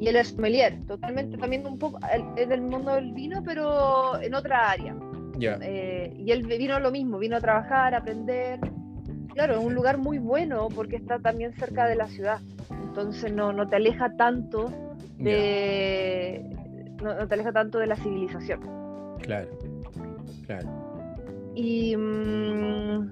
y 0.00 0.08
él 0.08 0.16
es 0.16 0.28
sommelier, 0.28 0.84
totalmente 0.86 1.36
también 1.38 1.66
un 1.66 1.78
poco, 1.78 1.98
es 2.36 2.48
del 2.48 2.60
mundo 2.60 2.94
del 2.94 3.12
vino, 3.12 3.42
pero 3.44 4.20
en 4.20 4.34
otra 4.34 4.70
área. 4.70 4.96
Eh, 5.40 6.12
y 6.16 6.30
él 6.30 6.46
vino 6.46 6.78
lo 6.80 6.90
mismo, 6.90 7.18
vino 7.18 7.36
a 7.36 7.40
trabajar, 7.40 7.94
a 7.94 7.98
aprender. 7.98 8.60
Claro, 9.32 9.54
es 9.54 9.64
un 9.64 9.74
lugar 9.74 9.98
muy 9.98 10.18
bueno 10.18 10.68
porque 10.74 10.96
está 10.96 11.18
también 11.18 11.52
cerca 11.54 11.86
de 11.86 11.96
la 11.96 12.06
ciudad. 12.08 12.40
Entonces 12.70 13.32
no, 13.32 13.52
no 13.52 13.68
te 13.68 13.76
aleja 13.76 14.14
tanto 14.16 14.72
de. 15.18 16.44
No, 17.02 17.26
te 17.26 17.34
aleja 17.34 17.52
tanto 17.52 17.78
de 17.78 17.86
la 17.86 17.96
civilización. 17.96 18.60
Claro, 19.22 19.50
claro. 20.46 20.83
Y. 21.54 21.96
Mm, 21.96 23.10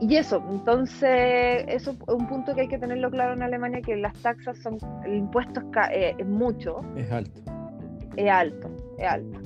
y 0.00 0.16
eso, 0.16 0.44
entonces, 0.50 1.64
eso 1.68 1.92
es 1.92 2.14
un 2.14 2.26
punto 2.26 2.54
que 2.54 2.62
hay 2.62 2.68
que 2.68 2.78
tenerlo 2.78 3.10
claro 3.10 3.32
en 3.32 3.42
Alemania, 3.42 3.80
que 3.80 3.96
las 3.96 4.12
taxas 4.20 4.58
son, 4.58 4.76
el 5.04 5.14
impuesto 5.14 5.60
es, 5.92 6.14
eh, 6.18 6.24
mucho. 6.24 6.80
Es 6.96 7.10
alto. 7.10 7.40
Es 8.16 8.30
alto, 8.30 8.70
es 8.98 9.08
alto. 9.08 9.40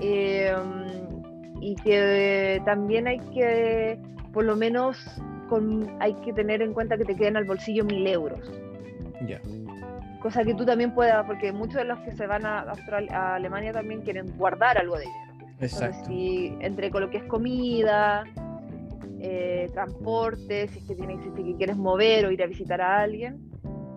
Em, 0.00 0.86
y 1.60 1.74
que 1.76 2.62
también 2.64 3.08
hay 3.08 3.18
que, 3.18 3.98
por 4.32 4.44
lo 4.44 4.56
menos, 4.56 4.96
con, 5.48 5.96
hay 6.00 6.14
que 6.14 6.32
tener 6.32 6.62
en 6.62 6.72
cuenta 6.72 6.96
que 6.96 7.04
te 7.04 7.14
queden 7.14 7.36
al 7.36 7.44
bolsillo 7.44 7.84
mil 7.84 8.06
euros. 8.06 8.40
Ya. 9.26 9.40
Cosa 10.22 10.44
que 10.44 10.54
tú 10.54 10.64
también 10.64 10.94
puedas, 10.94 11.26
porque 11.26 11.52
muchos 11.52 11.76
de 11.76 11.84
los 11.84 11.98
que 12.00 12.12
se 12.12 12.26
van 12.26 12.46
a, 12.46 12.64
a 13.10 13.34
Alemania 13.34 13.72
también 13.72 14.00
quieren 14.02 14.32
guardar 14.38 14.78
algo 14.78 14.96
de 14.96 15.02
dinero. 15.02 15.33
Exacto. 15.60 16.08
si 16.08 16.52
entre 16.60 16.90
con 16.90 17.02
lo 17.02 17.10
que 17.10 17.18
es 17.18 17.24
comida, 17.24 18.24
eh, 19.20 19.70
transporte, 19.72 20.68
si 20.68 20.78
es 20.80 20.84
que, 20.84 20.94
tienes, 20.94 21.18
si 21.22 21.42
que 21.42 21.56
quieres 21.56 21.76
mover 21.76 22.26
o 22.26 22.30
ir 22.30 22.42
a 22.42 22.46
visitar 22.46 22.80
a 22.80 23.00
alguien, 23.00 23.38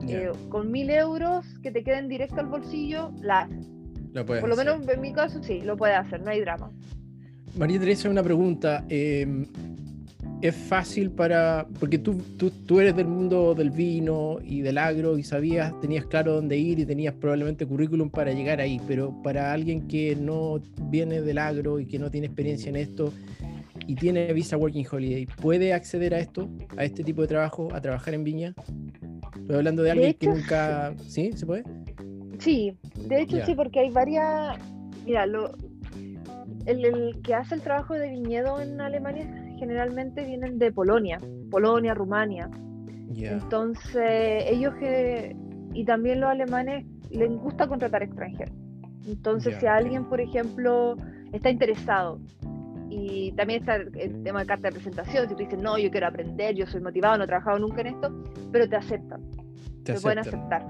eh, 0.08 0.32
con 0.50 0.72
mil 0.72 0.90
euros 0.90 1.46
que 1.62 1.72
te 1.72 1.84
queden 1.84 2.08
directo 2.08 2.40
al 2.40 2.48
bolsillo, 2.48 3.12
la 3.22 3.50
Por 4.26 4.48
lo 4.48 4.56
menos 4.56 4.88
en 4.88 5.02
mi 5.02 5.12
caso 5.14 5.44
sí, 5.44 5.62
lo 5.62 5.76
puedes 5.76 5.98
hacer, 5.98 6.22
no 6.22 6.32
hay 6.32 6.42
drama. 6.42 6.72
María 7.58 7.80
Teresa, 7.80 8.10
una 8.10 8.24
pregunta. 8.24 8.86
Em, 8.88 9.46
es 10.42 10.56
fácil 10.56 11.10
para, 11.12 11.68
porque 11.80 11.98
tú, 11.98 12.16
tú, 12.38 12.52
tú, 12.52 12.80
eres 12.80 12.96
del 12.96 13.08
mundo 13.08 13.56
del 13.56 13.72
vino 13.72 14.38
y 14.44 14.62
del 14.62 14.78
agro 14.78 15.18
y 15.18 15.24
sabías, 15.24 15.80
tenías 15.82 16.06
claro 16.06 16.34
dónde 16.34 16.58
ir 16.58 16.80
y 16.80 16.86
tenías 16.86 17.16
probablemente 17.16 17.66
currículum 17.66 18.10
para 18.10 18.32
llegar 18.32 18.62
ahí, 18.62 18.80
pero 18.88 19.14
para 19.24 19.52
alguien 19.52 19.88
que 19.88 20.16
no 20.16 20.60
viene 20.84 21.22
del 21.22 21.40
agro 21.40 21.80
y 21.80 21.88
que 21.88 21.98
no 21.98 22.12
tiene 22.12 22.28
experiencia 22.28 22.70
en 22.70 22.76
esto, 22.76 23.12
y 23.88 23.96
tiene 23.96 24.32
visa 24.34 24.58
Working 24.58 24.86
Holiday, 24.92 25.26
¿puede 25.26 25.74
acceder 25.74 26.14
a 26.14 26.20
esto, 26.20 26.50
a 26.76 26.84
este 26.84 27.04
tipo 27.04 27.22
de 27.22 27.28
trabajo, 27.28 27.70
a 27.74 27.82
trabajar 27.82 28.14
en 28.14 28.24
Viña? 28.24 28.54
Estoy 29.40 29.56
hablando 29.56 29.82
de 29.82 29.92
alguien 29.92 30.14
que 30.14 30.28
nunca... 30.28 30.94
¿Sí? 31.08 31.32
¿Se 31.34 31.46
puede? 31.46 31.64
Sí, 32.40 32.78
de 33.08 33.22
hecho 33.22 33.38
sí, 33.46 33.56
porque 33.56 33.80
hay 33.80 33.90
varias... 33.90 34.58
Mira, 35.06 35.26
lo... 35.26 35.56
el, 36.66 37.18
que 37.24 37.34
hace 37.34 37.56
el 37.56 37.62
trabajo 37.62 37.94
de 37.94 38.10
viñedo 38.10 38.62
en 38.62 38.82
Alemania 38.82 39.47
generalmente 39.58 40.24
vienen 40.24 40.60
de 40.60 40.72
Polonia, 40.72 41.20
Polonia, 41.50 41.94
Rumania. 41.94 42.50
Entonces, 43.16 44.46
ellos 44.48 44.74
que... 44.76 45.36
Y 45.74 45.86
también 45.86 46.22
los 46.22 46.30
alemanes 46.30 46.86
les 47.12 47.30
gusta 47.30 47.68
contratar 47.68 48.04
extranjeros. 48.04 48.56
Entonces, 49.08 49.56
si 49.60 49.66
alguien, 49.66 50.06
por 50.06 50.20
ejemplo, 50.20 50.98
está 51.32 51.50
interesado 51.50 52.20
y 52.90 53.32
también 53.34 53.62
está 53.62 53.76
el 53.76 54.24
tema 54.24 54.42
de 54.42 54.46
carta 54.46 54.68
de 54.70 54.74
presentación, 54.74 55.28
si 55.28 55.36
tú 55.36 55.40
dices, 55.44 55.60
no, 55.60 55.78
yo 55.78 55.92
quiero 55.92 56.08
aprender, 56.08 56.56
yo 56.56 56.66
soy 56.68 56.82
motivado, 56.82 57.18
no 57.18 57.24
he 57.24 57.28
trabajado 57.28 57.60
nunca 57.60 57.82
en 57.82 57.88
esto, 57.88 58.24
pero 58.52 58.68
te 58.68 58.76
aceptan. 58.76 59.22
Te, 59.84 59.94
pueden 60.00 60.20
aceptar. 60.20 60.66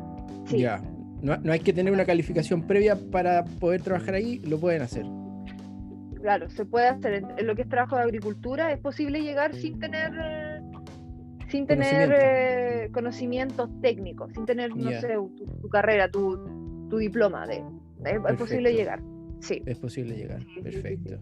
Sí. 0.46 0.60
Ya. 0.60 0.82
No, 1.22 1.36
no, 1.38 1.52
hay 1.52 1.60
que 1.60 1.74
tener 1.74 1.92
una 1.92 2.06
calificación 2.06 2.68
previa 2.68 2.96
para 2.96 3.44
poder 3.44 3.82
trabajar 3.82 4.16
ahí, 4.16 4.40
lo 4.40 4.60
pueden 4.60 4.84
hacer. 4.84 5.06
Claro, 6.28 6.49
se 6.49 6.65
puede 6.65 6.89
hacer. 6.89 7.23
En 7.38 7.47
lo 7.47 7.55
que 7.55 7.61
es 7.61 7.69
trabajo 7.69 7.95
de 7.95 8.01
agricultura 8.01 8.73
es 8.73 8.80
posible 8.80 9.21
llegar 9.21 9.55
sin 9.55 9.80
tener 9.80 10.11
sin 11.47 11.65
tener 11.65 12.13
eh, 12.13 12.89
conocimientos 12.91 13.69
técnicos, 13.82 14.34
sin 14.34 14.45
tener, 14.45 14.75
no 14.75 14.91
sé, 14.99 15.15
tu, 15.61 15.69
carrera, 15.69 16.11
tu, 16.11 16.38
tu 16.89 16.97
diploma. 16.97 17.47
De, 17.47 17.63
es, 18.03 18.36
posible 18.38 18.73
llegar. 18.73 18.99
Sí. 19.39 19.63
Es 19.65 19.80
posible 19.80 20.17
llegar. 20.17 20.41
Perfecto. 20.61 21.17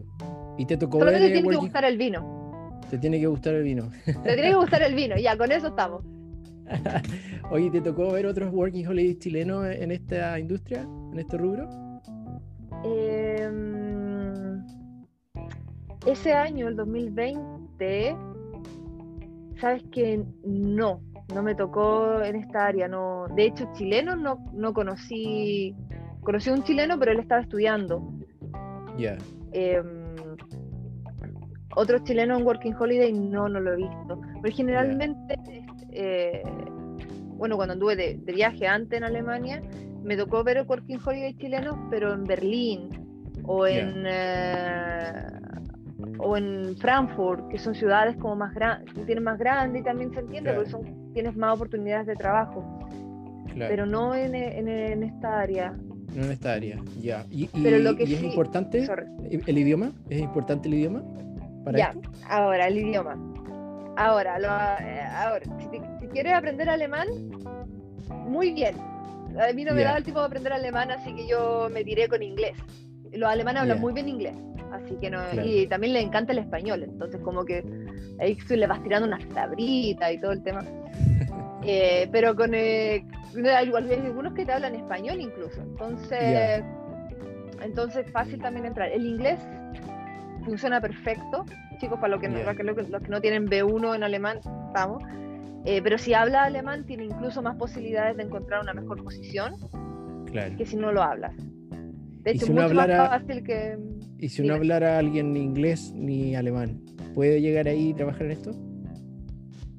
¿Y 0.58 0.66
te 0.66 0.76
tocó 0.76 0.98
Solo 0.98 1.12
ver, 1.12 1.22
te 1.22 1.32
tiene 1.34 1.50
que 1.50 1.56
gustar 1.56 1.86
el 1.86 1.98
vino. 2.00 2.82
Te 2.90 2.98
tiene 2.98 3.20
que 3.20 3.28
gustar 3.28 3.54
el 3.54 3.64
vino. 3.64 3.92
Te 4.06 4.34
tiene 4.34 4.50
que 4.50 4.56
gustar 4.56 4.82
el 4.82 4.96
vino, 4.96 5.18
ya, 5.18 5.38
con 5.38 5.52
eso 5.52 5.68
estamos. 5.68 6.04
Oye, 7.52 7.70
¿te 7.70 7.82
tocó 7.82 8.12
ver 8.12 8.26
otros 8.26 8.52
Working 8.52 8.88
Holidays 8.88 9.20
chilenos 9.20 9.68
en 9.68 9.92
esta 9.92 10.40
industria, 10.40 10.82
en 10.82 11.20
este 11.20 11.38
rubro? 11.38 11.70
Em, 12.84 13.85
ese 16.06 16.34
año, 16.34 16.68
el 16.68 16.76
2020, 16.76 18.16
sabes 19.60 19.84
que 19.92 20.24
no, 20.44 21.02
no 21.34 21.44
me 21.44 21.56
tocó 21.56 22.22
en 22.22 22.36
esta 22.36 22.68
área. 22.68 22.88
No, 22.88 23.28
de 23.36 23.46
hecho, 23.46 23.70
chilenos 23.74 24.20
no, 24.20 24.38
no 24.54 24.74
conocí. 24.74 25.76
Conocí 26.22 26.50
a 26.50 26.54
un 26.54 26.64
chileno, 26.64 26.98
pero 27.00 27.12
él 27.12 27.20
estaba 27.20 27.42
estudiando. 27.42 28.12
Ya. 28.98 29.18
Em, 29.52 30.06
otros 31.76 32.04
chilenos 32.04 32.40
en 32.40 32.46
Working 32.46 32.76
Holiday 32.80 33.12
no, 33.14 33.50
no 33.50 33.60
lo 33.60 33.74
he 33.74 33.78
visto. 33.78 34.22
Pero 34.42 34.56
generalmente, 34.56 35.36
eh, 35.92 36.44
bueno, 37.38 37.56
cuando 37.58 37.74
anduve 37.74 37.96
de, 37.96 38.34
viaje 38.34 38.68
antes 38.68 38.98
en 38.98 39.04
Alemania, 39.04 39.62
me 40.04 40.16
tocó 40.16 40.44
ver 40.44 40.58
el 40.58 40.68
Working 40.68 41.00
Holiday 41.04 41.36
chileno, 41.36 41.88
pero 41.90 42.14
en 42.14 42.24
Berlín 42.24 42.90
o 43.44 43.68
en 43.68 44.04
eh, 44.08 45.28
o 46.18 46.38
en 46.38 46.76
Frankfurt, 46.78 47.48
que 47.50 47.58
son 47.58 47.76
ciudades 47.76 48.16
como 48.18 48.36
más 48.36 48.54
grandes, 48.54 48.94
tienen 49.06 49.24
más 49.24 49.38
grande 49.38 49.80
y 49.80 49.84
también 49.84 50.14
se 50.14 50.20
entiende 50.20 50.54
porque 50.54 50.70
son, 50.70 51.14
tienes 51.14 51.36
más 51.36 51.56
oportunidades 51.56 52.08
de 52.08 52.16
trabajo. 52.16 52.64
Pero 53.58 53.86
no 53.86 54.14
en, 54.16 54.36
en, 54.36 55.04
esta 55.04 55.40
área. 55.40 55.74
No 56.14 56.26
en 56.26 56.32
esta 56.32 56.54
área, 56.54 56.78
ya. 57.00 57.26
¿Y, 57.32 57.48
Pero 57.48 57.80
lo 57.80 57.96
que 57.96 58.04
es 58.04 58.22
importante 58.22 58.86
el 59.30 59.58
idioma? 59.58 59.92
¿Es 60.10 60.20
importante 60.20 60.68
el 60.68 60.74
idioma? 60.74 61.04
Para 61.64 61.78
ya, 61.78 61.94
ahora 62.30 62.68
el 62.68 62.78
idioma. 62.78 63.16
Ahora, 63.98 64.38
eh, 64.82 65.02
ahora 65.02 65.46
si, 65.72 66.08
quieres 66.08 66.34
aprender 66.34 66.70
alemán, 66.70 67.08
muy 68.28 68.52
bien. 68.52 68.76
A 69.40 69.52
mí 69.54 69.64
no 69.64 69.74
me 69.74 69.84
da 69.84 69.98
el 69.98 70.04
tipo 70.04 70.20
de 70.20 70.26
aprender 70.26 70.54
alemán, 70.54 70.92
así 70.92 71.14
que 71.14 71.28
yo 71.28 71.70
me 71.74 71.84
tiré 71.84 72.08
con 72.08 72.22
inglés. 72.22 72.58
Los 73.16 73.30
alemanes 73.30 73.64
hablan 73.64 73.80
muy 73.80 73.94
bien 73.94 74.10
inglés. 74.10 74.36
Así 74.72 74.98
que 75.00 75.10
no, 75.10 75.20
y 75.44 75.68
también 75.68 75.94
le 75.94 76.02
encanta 76.02 76.34
el 76.34 76.40
español, 76.40 76.84
entonces 76.84 77.22
como 77.22 77.46
que 77.46 77.64
ahí 78.20 78.38
le 78.50 78.68
vas 78.68 78.84
tirando 78.84 79.08
unas 79.08 79.26
tablitas 79.30 80.12
y 80.12 80.20
todo 80.20 80.32
el 80.32 80.44
tema. 80.44 80.64
Eh, 81.68 82.08
pero 82.12 82.36
con 82.36 82.54
eh, 82.54 83.04
hay 83.44 83.72
algunos 83.74 84.34
que 84.36 84.46
te 84.46 84.52
hablan 84.52 84.76
español 84.76 85.20
incluso, 85.20 85.60
entonces 85.64 86.64
entonces 87.64 88.06
fácil 88.12 88.40
también 88.40 88.68
entrar. 88.68 88.92
El 88.92 89.06
inglés 89.06 89.40
funciona 90.44 90.80
perfecto, 90.80 91.44
chicos, 91.80 92.00
para, 92.00 92.20
que, 92.20 92.30
los 92.30 93.02
que 93.02 93.10
no 93.10 93.20
tienen 93.20 93.48
B1 93.48 93.96
en 93.96 94.04
alemán, 94.04 94.40
vamos. 94.74 95.04
Eh, 95.66 95.82
pero 95.82 95.98
si 95.98 96.14
habla 96.14 96.44
alemán 96.44 96.86
tiene 96.86 97.06
incluso 97.06 97.42
más 97.42 97.56
posibilidades 97.56 98.16
de 98.18 98.24
encontrar 98.24 98.62
una 98.62 98.74
mejor 98.74 99.04
posición 99.04 99.56
que 100.58 100.66
si 100.66 100.76
no 100.76 100.92
lo 100.92 101.02
hablas. 101.02 101.34
De 102.26 102.32
hecho, 102.32 102.48
si 102.48 102.52
mucho 102.54 102.74
más 102.74 102.88
fácil 102.88 103.44
que 103.44 103.78
¿Y 104.18 104.30
si 104.30 104.42
uno 104.42 104.56
hablara 104.56 104.98
alguien 104.98 105.38
inglés 105.38 105.94
ni 105.96 106.36
alemán, 106.36 106.82
puede 107.14 107.40
llegar 107.40 107.68
ahí 107.68 107.90
y 107.90 107.94
trabajar 107.94 108.24
en 108.24 108.32
esto? 108.32 108.52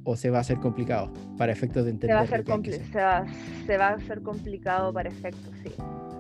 ¿O 0.05 0.15
se 0.15 0.31
va 0.31 0.39
a 0.39 0.41
hacer 0.43 0.59
complicado 0.59 1.13
para 1.37 1.51
efectos 1.51 1.87
de 1.87 1.91
entender? 1.91 2.17
Se 2.29 2.43
va 2.43 2.55
a 2.55 2.59
hacer, 2.61 2.85
se 2.85 3.01
va, 3.01 3.25
se 3.67 3.77
va 3.77 3.89
a 3.89 3.95
hacer 3.95 4.23
complicado 4.23 4.93
para 4.93 5.09
efectos, 5.09 5.53
sí. 5.65 5.73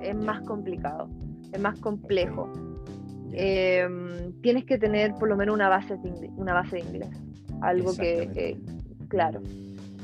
Es 0.02 0.16
más 0.16 0.40
complicado, 0.40 1.08
es 1.52 1.60
más 1.60 1.78
complejo. 1.78 2.52
Em, 3.32 4.32
tienes 4.40 4.64
que 4.64 4.78
tener 4.78 5.14
por 5.14 5.28
lo 5.28 5.36
menos 5.36 5.54
una 5.54 5.68
base 5.68 5.96
de, 5.96 6.28
una 6.36 6.54
base 6.54 6.76
de 6.76 6.82
inglés. 6.82 7.10
Algo 7.60 7.96
que, 7.96 8.58
claro. 9.06 9.40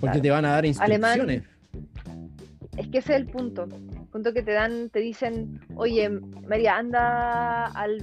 Porque 0.01 0.21
te 0.21 0.31
van 0.31 0.45
a 0.45 0.51
dar 0.51 0.67
instrucciones. 0.67 1.43
es 2.77 2.87
que 2.87 2.99
ese 2.99 3.15
es 3.15 3.21
el 3.21 3.27
punto 3.27 3.67
punto 4.13 4.33
que 4.35 4.43
te 4.43 4.53
dan, 4.53 4.91
te 4.91 5.01
dicen, 5.01 5.61
oye, 5.75 6.09
María, 6.47 6.77
anda 6.77 7.65
al, 7.65 7.99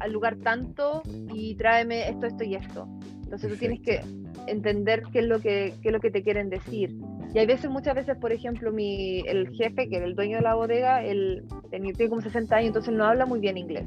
al 0.00 0.12
lugar 0.12 0.36
tanto 0.36 1.02
y 1.32 1.54
tráeme 1.54 2.08
esto, 2.08 2.26
esto 2.26 2.44
y 2.44 2.56
esto. 2.56 2.88
Entonces 3.22 3.50
tú 3.50 3.56
tienes 3.56 3.80
que 3.80 4.00
entender 4.46 5.04
qué 5.12 5.20
es 5.20 5.26
lo 5.26 5.40
que, 5.40 5.74
qué 5.80 5.88
es 5.88 5.92
lo 5.92 6.00
que 6.00 6.10
te 6.10 6.22
quieren 6.22 6.50
decir. 6.50 6.94
Y 7.32 7.38
hay 7.38 7.46
veces, 7.46 7.70
muchas 7.70 7.94
veces, 7.94 8.16
por 8.18 8.32
ejemplo, 8.32 8.72
mi, 8.72 9.20
el 9.26 9.48
jefe, 9.50 9.88
que 9.88 9.96
era 9.96 10.06
el 10.06 10.14
dueño 10.14 10.36
de 10.36 10.42
la 10.42 10.54
bodega, 10.54 11.04
él 11.04 11.44
tenía, 11.70 11.92
tiene 11.92 12.10
como 12.10 12.20
60 12.20 12.54
años, 12.54 12.68
entonces 12.68 12.92
no 12.92 13.04
habla 13.04 13.26
muy 13.26 13.40
bien 13.40 13.56
inglés. 13.56 13.86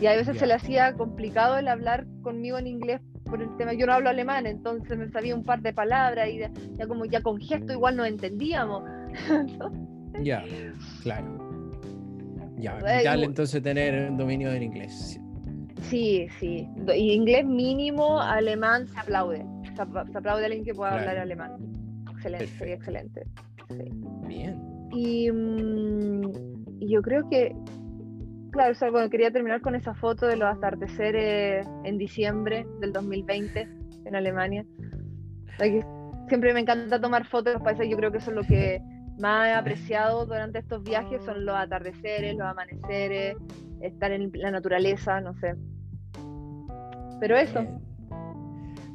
Y 0.00 0.06
a 0.06 0.16
veces 0.16 0.38
se 0.38 0.46
le 0.46 0.54
hacía 0.54 0.94
complicado 0.94 1.58
el 1.58 1.68
hablar 1.68 2.06
conmigo 2.22 2.58
en 2.58 2.66
inglés 2.66 3.00
por 3.24 3.40
el 3.40 3.56
tema, 3.56 3.72
yo 3.72 3.86
no 3.86 3.94
hablo 3.94 4.10
alemán, 4.10 4.46
entonces 4.46 4.98
me 4.98 5.08
sabía 5.08 5.34
un 5.34 5.44
par 5.44 5.62
de 5.62 5.72
palabras 5.72 6.28
y 6.28 6.38
ya 6.76 6.86
como 6.86 7.04
ya 7.06 7.22
con 7.22 7.40
gesto 7.40 7.72
igual 7.72 7.96
no 7.96 8.04
entendíamos. 8.04 8.82
Ya, 10.20 10.44
claro. 11.02 11.70
Ya, 12.56 12.76
vital 12.76 13.24
entonces 13.24 13.62
tener 13.62 14.10
un 14.10 14.16
dominio 14.16 14.50
del 14.50 14.62
inglés. 14.62 15.18
Sí, 15.82 16.26
sí. 16.38 16.68
Y 16.94 17.12
inglés 17.12 17.44
mínimo, 17.44 18.20
alemán 18.20 18.86
se 18.88 18.98
aplaude. 19.00 19.44
Se, 19.74 19.82
aplaude 19.82 20.42
a 20.42 20.46
alguien 20.46 20.64
que 20.64 20.74
pueda 20.74 20.94
hablar 20.94 21.18
alemán. 21.18 21.56
Excelente, 22.12 22.46
sería 22.46 22.74
excelente. 22.74 23.24
Bien. 24.28 24.72
Mm, 24.92 26.30
y, 26.80 26.88
yo 26.88 27.02
creo 27.02 27.28
que, 27.28 27.54
claro, 28.52 28.74
bueno, 28.92 29.10
quería 29.10 29.30
terminar 29.30 29.60
con 29.60 29.74
esa 29.74 29.94
foto 29.94 30.26
de 30.26 30.36
los 30.36 30.48
atardeceres 30.48 31.66
en 31.84 31.98
diciembre 31.98 32.66
del 32.80 32.92
2020 32.92 33.68
en 34.04 34.16
Alemania. 34.16 34.64
Siempre 36.28 36.54
me 36.54 36.60
encanta 36.60 37.00
tomar 37.00 37.26
fotos 37.26 37.46
de 37.46 37.52
los 37.54 37.62
países, 37.62 37.88
yo 37.88 37.96
creo 37.96 38.12
que 38.12 38.18
eso 38.18 38.30
es 38.30 38.36
lo 38.36 38.42
que 38.42 38.80
más 39.22 39.56
apreciado 39.56 40.26
durante 40.26 40.58
estos 40.58 40.82
viajes 40.82 41.22
son 41.24 41.46
los 41.46 41.54
atardeceres, 41.54 42.34
los 42.34 42.46
amaneceres, 42.46 43.36
estar 43.80 44.10
en 44.10 44.32
la 44.34 44.50
naturaleza, 44.50 45.20
no 45.20 45.32
sé. 45.34 45.54
Pero 47.20 47.36
eso. 47.36 47.64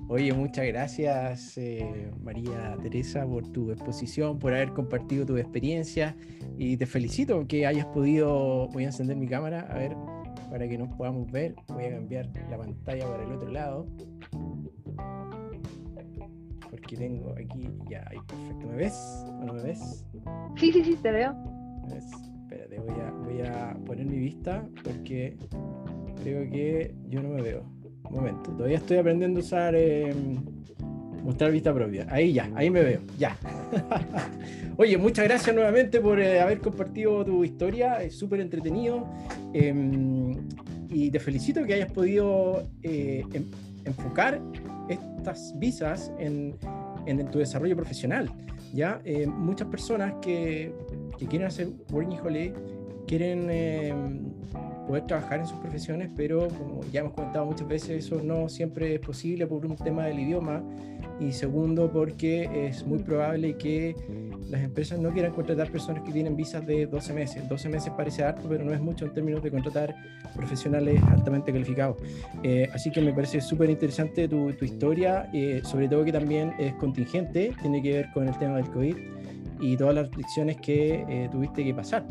Oye, 0.10 0.34
muchas 0.34 0.66
gracias 0.68 1.58
eh, 1.58 2.12
María 2.22 2.78
Teresa 2.82 3.26
por 3.26 3.48
tu 3.54 3.72
exposición, 3.72 4.38
por 4.38 4.54
haber 4.54 4.74
compartido 4.74 5.26
tu 5.26 5.38
experiencia. 5.38 6.14
Y 6.58 6.76
te 6.76 6.86
felicito 6.86 7.48
que 7.48 7.66
hayas 7.66 7.86
podido, 7.86 8.68
voy 8.68 8.84
a 8.84 8.88
encender 8.88 9.16
mi 9.16 9.28
cámara, 9.28 9.62
a 9.70 9.76
ver, 9.76 9.96
para 10.50 10.68
que 10.68 10.78
nos 10.78 10.90
podamos 10.98 11.32
ver, 11.32 11.56
voy 11.70 11.86
a 11.86 11.92
cambiar 11.92 12.30
la 12.50 12.58
pantalla 12.58 13.10
para 13.10 13.24
el 13.24 13.32
otro 13.32 13.50
lado 13.50 13.88
porque 16.70 16.96
tengo 16.98 17.32
aquí, 17.32 17.70
ya, 17.90 18.06
ahí 18.10 18.18
perfecto. 18.28 18.68
¿Me 18.68 18.76
ves 18.76 19.26
o 19.28 19.46
no 19.46 19.54
me 19.54 19.64
ves? 19.64 20.06
Sí, 20.58 20.72
sí, 20.72 20.84
sí, 20.84 20.96
te 21.02 21.12
veo. 21.12 21.36
Espérate, 21.96 22.80
voy 22.80 23.00
a, 23.00 23.12
voy 23.12 23.42
a 23.42 23.78
poner 23.86 24.06
mi 24.06 24.18
vista 24.18 24.68
porque 24.84 25.38
creo 26.22 26.50
que 26.50 26.96
yo 27.10 27.22
no 27.22 27.30
me 27.30 27.42
veo. 27.42 27.64
Un 28.10 28.16
momento, 28.16 28.52
todavía 28.52 28.78
estoy 28.78 28.98
aprendiendo 28.98 29.40
a 29.40 29.44
usar 29.44 29.76
em, 29.76 30.38
Mostrar 31.28 31.52
vista 31.52 31.74
propia. 31.74 32.08
Ahí 32.10 32.32
ya, 32.32 32.50
ahí 32.56 32.70
me 32.70 32.82
veo. 32.82 33.02
Ya. 33.20 33.36
Oye, 34.78 34.98
muchas 34.98 35.26
gracias 35.26 35.54
nuevamente 35.54 36.00
por 36.00 36.22
eh, 36.22 36.40
haber 36.40 36.60
compartido 36.60 37.26
tu 37.26 37.44
historia. 37.44 38.02
Es 38.02 38.18
súper 38.18 38.40
entretenido. 38.40 39.06
Em, 39.54 40.32
y 40.90 41.12
te 41.12 41.20
felicito 41.20 41.66
que 41.66 41.74
hayas 41.74 41.92
podido 41.92 42.64
eh, 42.82 43.26
em, 43.34 43.44
enfocar 43.84 44.40
estas 44.90 45.58
visas 45.58 46.12
en, 46.18 46.56
en, 47.06 47.26
tu 47.32 47.40
desarrollo 47.40 47.76
profesional. 47.76 48.30
¿ya? 48.74 49.02
Eh, 49.06 49.28
muchas 49.28 49.68
personas 49.68 50.14
que, 50.22 50.74
que, 51.18 51.26
quieren 51.28 51.48
hacer 51.48 51.70
Working 51.92 52.20
Holiday 52.20 52.54
quieren 53.08 53.50
em, 53.50 54.20
poder 54.86 55.08
trabajar 55.08 55.40
en 55.40 55.48
sus 55.48 55.58
profesiones, 55.60 56.10
pero 56.16 56.48
como 56.50 56.82
ya 56.92 57.00
hemos 57.00 57.14
comentado 57.14 57.46
muchas 57.46 57.68
veces, 57.68 58.06
eso 58.06 58.22
no 58.22 58.50
siempre 58.50 58.94
es 58.96 59.00
posible 59.00 59.48
por 59.48 59.66
un 59.66 59.76
tema 59.76 60.06
del 60.06 60.20
idioma 60.20 60.62
y 61.20 61.32
segundo 61.32 61.90
porque 61.92 62.68
es 62.68 62.86
muy 62.86 63.00
probable 63.00 63.58
que 63.58 63.96
las 64.50 64.62
empresas 64.62 65.00
no 65.00 65.12
quieran 65.12 65.34
contratar 65.34 65.70
personas 65.72 66.04
que 66.04 66.12
tienen 66.12 66.36
visas 66.36 66.66
de 66.66 66.86
12 66.88 67.14
meses. 67.14 67.48
12 67.48 67.70
meses 67.70 67.94
parece 67.96 68.24
harto, 68.24 68.48
pero 68.48 68.64
no 68.64 68.74
es 68.74 68.80
mucho 68.80 69.06
en 69.06 69.14
términos 69.14 69.44
de 69.44 69.52
contratar 69.52 69.96
profesionales 70.36 71.02
altamente 71.04 71.52
calificados. 71.52 71.98
Eh, 72.44 72.70
así 72.74 72.92
que 72.92 73.02
me 73.02 73.14
parece 73.14 73.42
súper 73.42 73.70
interesante 73.70 74.28
tu, 74.28 74.54
tu, 74.54 74.66
historia, 74.66 75.30
eh, 75.34 75.62
sobre 75.64 75.88
todo 75.88 76.06
que 76.06 76.12
también 76.12 76.54
es 76.60 76.74
contingente, 76.76 77.54
tiene 77.62 77.82
que 77.82 77.94
ver 77.94 78.10
con 78.14 78.28
el 78.28 78.38
tema 78.38 78.58
del 78.58 78.70
COVID 78.72 78.96
y 79.60 79.78
todas 79.78 79.96
las 79.96 80.16
lecciones 80.16 80.58
que 80.58 81.06
eh, 81.08 81.30
tuviste 81.32 81.64
que 81.64 81.74
pasar. 81.74 82.06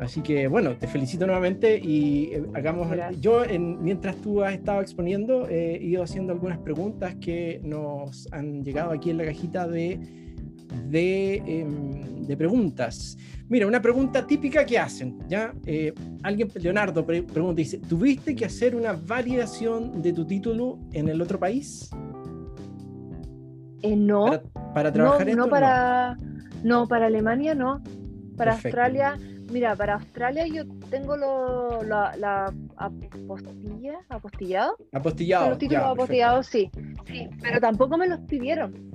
Así 0.00 0.22
que 0.22 0.48
bueno, 0.48 0.76
te 0.76 0.88
felicito 0.88 1.24
nuevamente 1.26 1.78
y 1.78 2.30
eh, 2.32 2.42
hagamos. 2.54 2.88
Yo, 3.20 3.44
en, 3.44 3.82
mientras 3.82 4.16
tú 4.16 4.42
has 4.42 4.54
estado 4.54 4.80
exponiendo, 4.80 5.48
he 5.48 5.78
ido 5.82 6.02
haciendo 6.02 6.32
algunas 6.32 6.58
preguntas 6.58 7.14
que 7.16 7.60
nos 7.62 8.30
han 8.32 8.64
llegado 8.64 8.90
aquí 8.90 9.10
en 9.10 9.18
la 9.18 9.24
cajita 9.24 9.68
de, 9.68 10.23
de, 10.88 11.36
em, 11.36 12.26
de 12.26 12.36
preguntas. 12.36 13.16
Mira, 13.48 13.66
una 13.66 13.80
pregunta 13.80 14.26
típica 14.26 14.64
que 14.64 14.78
hacen, 14.78 15.18
¿ya? 15.28 15.52
Eh, 15.66 15.92
alguien, 16.22 16.48
Leonardo, 16.54 17.04
pregunta, 17.04 17.54
dice, 17.54 17.78
¿tuviste 17.78 18.34
que 18.34 18.46
hacer 18.46 18.74
una 18.74 18.92
validación 18.92 20.00
de 20.00 20.12
tu 20.12 20.24
título 20.24 20.78
en 20.92 21.08
el 21.08 21.20
otro 21.20 21.38
país? 21.38 21.90
Eh, 23.82 23.96
no. 23.96 24.40
Para, 24.72 24.90
trabajar 24.90 25.26
no, 25.28 25.36
no 25.36 25.48
para, 25.48 26.16
no. 26.62 26.88
para 26.88 27.06
Alemania 27.06 27.54
no. 27.54 27.82
Para 28.36 28.54
Australia 28.54 29.16
Mira, 29.54 29.76
para 29.76 29.94
Australia 29.94 30.48
yo 30.48 30.64
tengo 30.90 31.16
lo, 31.16 31.80
la, 31.84 32.52
apostilla, 32.76 34.00
apostillado. 34.08 34.76
Apostillado. 34.90 35.50
Los 35.50 35.58
títulos 35.58 35.84
apostillados, 35.84 36.46
sí. 36.48 36.68
Sí, 37.06 37.28
pero 37.40 37.60
tampoco 37.60 37.96
me 37.96 38.08
los 38.08 38.18
pidieron. 38.22 38.90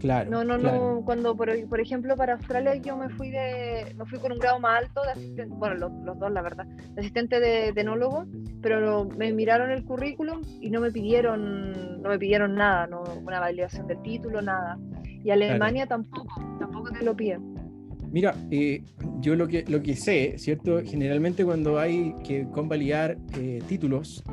Claro. 0.00 0.28
No, 0.28 0.42
no, 0.42 0.58
no. 0.58 1.02
Cuando, 1.04 1.36
por, 1.36 1.68
por, 1.68 1.80
ejemplo, 1.80 2.16
para 2.16 2.32
Australia 2.32 2.74
yo 2.74 2.96
me 2.96 3.10
fui 3.10 3.30
de, 3.30 3.94
me 3.96 4.04
fui 4.06 4.18
con 4.18 4.32
un 4.32 4.40
grado 4.40 4.58
más 4.58 4.82
alto 4.82 5.02
de 5.02 5.12
asistente, 5.12 5.54
bueno, 5.56 5.76
los, 5.76 5.92
los 6.02 6.18
dos, 6.18 6.32
la 6.32 6.42
verdad, 6.42 6.66
de 6.66 7.00
asistente 7.02 7.38
de, 7.38 7.70
de 7.70 7.80
enólogo, 7.80 8.26
pero 8.60 9.04
me 9.04 9.32
miraron 9.32 9.70
el 9.70 9.84
currículum 9.84 10.42
y 10.60 10.70
no 10.70 10.80
me 10.80 10.90
pidieron, 10.90 12.02
no 12.02 12.08
me 12.08 12.18
pidieron 12.18 12.56
nada, 12.56 12.88
no, 12.88 13.04
una 13.24 13.38
validación 13.38 13.86
del 13.86 14.02
título, 14.02 14.42
nada. 14.42 14.80
Y 15.22 15.30
Alemania 15.30 15.86
tampoco, 15.86 16.26
tampoco 16.58 16.90
te 16.90 17.04
lo 17.04 17.14
piden. 17.14 17.59
Mira, 18.12 18.34
eh, 18.50 18.82
yo 19.20 19.36
lo 19.36 19.46
que, 19.46 19.64
lo 19.68 19.82
que 19.82 19.94
sé, 19.94 20.34
¿cierto? 20.38 20.80
Generalmente 20.84 21.44
cuando 21.44 21.78
hay 21.78 22.14
que 22.24 22.46
convalidar 22.50 23.16
eh, 23.38 23.62
títulos, 23.68 24.24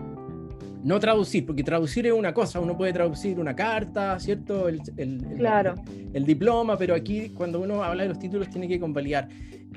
no 0.84 1.00
traducir, 1.00 1.46
porque 1.46 1.64
traducir 1.64 2.08
es 2.08 2.14
una 2.14 2.34
cosa, 2.34 2.60
uno 2.60 2.78
puede 2.78 2.94
traducir 2.94 3.40
una 3.40 3.56
carta, 3.56 4.20
¿cierto? 4.20 4.68
El, 4.70 4.82
claro. 5.38 5.76
el, 6.14 6.26
diploma, 6.26 6.78
pero 6.78 6.96
aquí 6.96 7.30
cuando 7.30 7.60
uno 7.60 7.84
habla 7.84 8.04
de 8.04 8.10
los 8.10 8.20
títulos 8.20 8.50
tiene 8.50 8.68
que 8.68 8.80
convalidar. 8.80 9.28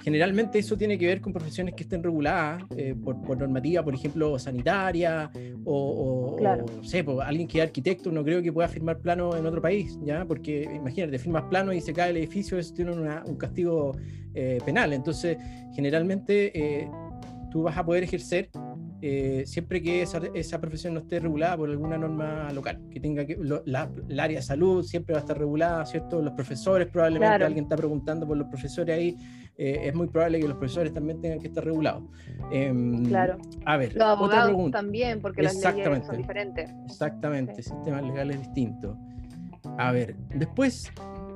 Generalmente 0.02 0.58
eso 0.58 0.76
tiene 0.76 0.96
que 0.96 1.06
ver 1.06 1.20
con 1.20 1.32
profesiones 1.32 1.74
que 1.74 1.82
estén 1.82 2.02
reguladas 2.02 2.62
eh, 2.76 2.94
por, 2.94 3.20
por, 3.20 3.36
normativa, 3.36 3.82
por 3.82 3.94
ejemplo, 3.94 4.38
sanitaria, 4.38 5.30
o, 5.64 6.36
no 6.40 6.84
sé, 6.84 7.04
pues, 7.04 7.18
alguien 7.20 7.46
que 7.46 7.58
es 7.58 7.64
arquitecto 7.64 8.10
no 8.10 8.24
creo 8.24 8.42
que 8.42 8.52
pueda 8.52 8.68
firmar 8.68 8.98
plano 8.98 9.36
en 9.36 9.44
otro 9.44 9.60
país, 9.60 9.98
¿ya? 10.02 10.24
Porque 10.24 10.62
imagínate, 10.62 11.18
firmas 11.18 11.44
plano 11.44 11.72
y 11.72 11.80
se 11.80 11.92
cae 11.92 12.10
el 12.10 12.16
edificio, 12.16 12.58
eso 12.58 12.72
tiene 12.72 12.92
un 12.92 13.36
castigo 13.36 13.96
eh, 14.34 14.58
penal. 14.64 14.92
Entonces, 14.92 15.36
generalmente 15.74 16.52
eh, 16.54 16.88
tú 17.50 17.62
vas 17.64 17.76
a 17.76 17.84
poder 17.84 18.04
ejercer 18.04 18.48
eh, 19.02 19.44
siempre 19.46 19.82
que 19.82 20.02
esa, 20.02 20.20
esa, 20.34 20.60
profesión 20.60 20.92
no 20.92 21.00
esté 21.00 21.20
regulada 21.20 21.56
por 21.56 21.70
alguna 21.70 21.96
norma 21.96 22.52
local, 22.52 22.80
que 22.90 23.00
tenga 23.00 23.24
que, 23.24 23.38
la, 23.64 23.90
el 24.08 24.20
área 24.20 24.38
de 24.38 24.42
salud 24.42 24.84
siempre 24.84 25.14
va 25.14 25.20
a 25.20 25.22
estar 25.22 25.38
regulada, 25.38 25.86
¿cierto? 25.86 26.20
Los 26.20 26.34
profesores, 26.34 26.86
probablemente 26.88 27.44
alguien 27.44 27.64
está 27.64 27.76
preguntando 27.76 28.26
por 28.26 28.36
los 28.36 28.46
profesores 28.48 28.94
ahí, 28.94 29.16
eh, 29.60 29.88
es 29.88 29.94
muy 29.94 30.06
probable 30.06 30.40
que 30.40 30.48
los 30.48 30.56
profesores 30.56 30.94
también 30.94 31.20
tengan 31.20 31.38
que 31.38 31.48
estar 31.48 31.62
regulados. 31.62 32.02
Em, 32.50 33.04
claro. 33.04 33.36
A 33.66 33.76
ver, 33.76 33.94
los 33.94 34.04
abogados 34.04 34.70
también, 34.70 35.20
porque 35.20 35.42
las 35.42 35.54
leyes 35.54 36.06
son 36.06 36.16
diferentes. 36.16 36.70
Exactamente, 36.86 37.62
sistemas 37.62 38.02
legales 38.02 38.38
distintos. 38.40 38.96
A 39.78 39.92
ver, 39.92 40.16
después 40.34 40.90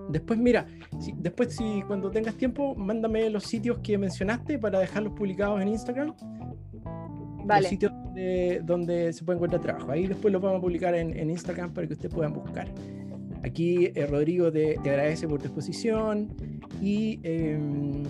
Después, 0.06 0.38
mira, 0.38 0.66
si, 1.00 1.14
después 1.16 1.56
si 1.56 1.82
cuando 1.86 2.10
tengas 2.10 2.34
tiempo, 2.34 2.74
mándame 2.74 3.30
los 3.30 3.44
sitios 3.44 3.78
que 3.78 3.96
mencionaste 3.96 4.58
para 4.58 4.78
dejarlos 4.78 5.14
publicados 5.14 5.62
en 5.62 5.68
Instagram 5.68 6.14
vale. 7.44 7.68
sitios 7.68 7.92
donde, 8.62 9.12
se 9.12 9.24
puede 9.24 9.38
encontrar 9.38 9.62
trabajo. 9.62 9.90
Ahí 9.90 10.06
después 10.06 10.32
lo 10.32 10.40
vamos 10.40 10.58
a 10.58 10.60
publicar 10.60 10.94
en, 10.94 11.30
Instagram 11.30 11.72
para 11.72 11.86
que 11.86 11.94
ustedes 11.94 12.14
puedan 12.14 12.32
buscar. 12.32 12.68
Aquí 13.42 13.90
eh, 13.94 14.06
Rodrigo 14.06 14.50
te, 14.50 14.78
agradece 14.78 15.28
por 15.28 15.38
tu 15.38 15.46
exposición 15.46 16.34
y 16.80 17.20
em, 17.22 18.02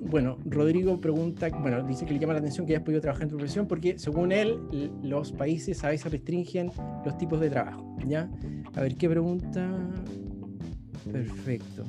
bueno, 0.00 0.38
Rodrigo 0.44 1.00
pregunta, 1.00 1.48
bueno, 1.60 1.82
dice 1.86 2.04
que 2.04 2.14
le 2.14 2.18
llama 2.18 2.34
la 2.34 2.40
atención 2.40 2.66
que 2.66 2.74
hayas 2.74 2.84
podido 2.84 3.00
trabajar 3.00 3.24
en 3.24 3.30
tu 3.30 3.36
profesión 3.36 3.66
porque 3.66 3.98
según 3.98 4.32
él 4.32 4.60
los 5.02 5.32
países 5.32 5.82
a 5.84 5.88
veces 5.88 6.10
restringen 6.10 6.70
los 7.04 7.16
tipos 7.18 7.40
de 7.40 7.50
trabajo, 7.50 7.96
¿ya? 8.06 8.30
A 8.74 8.80
ver, 8.80 8.96
¿qué 8.96 9.08
pregunta? 9.08 9.68
Perfecto. 11.10 11.84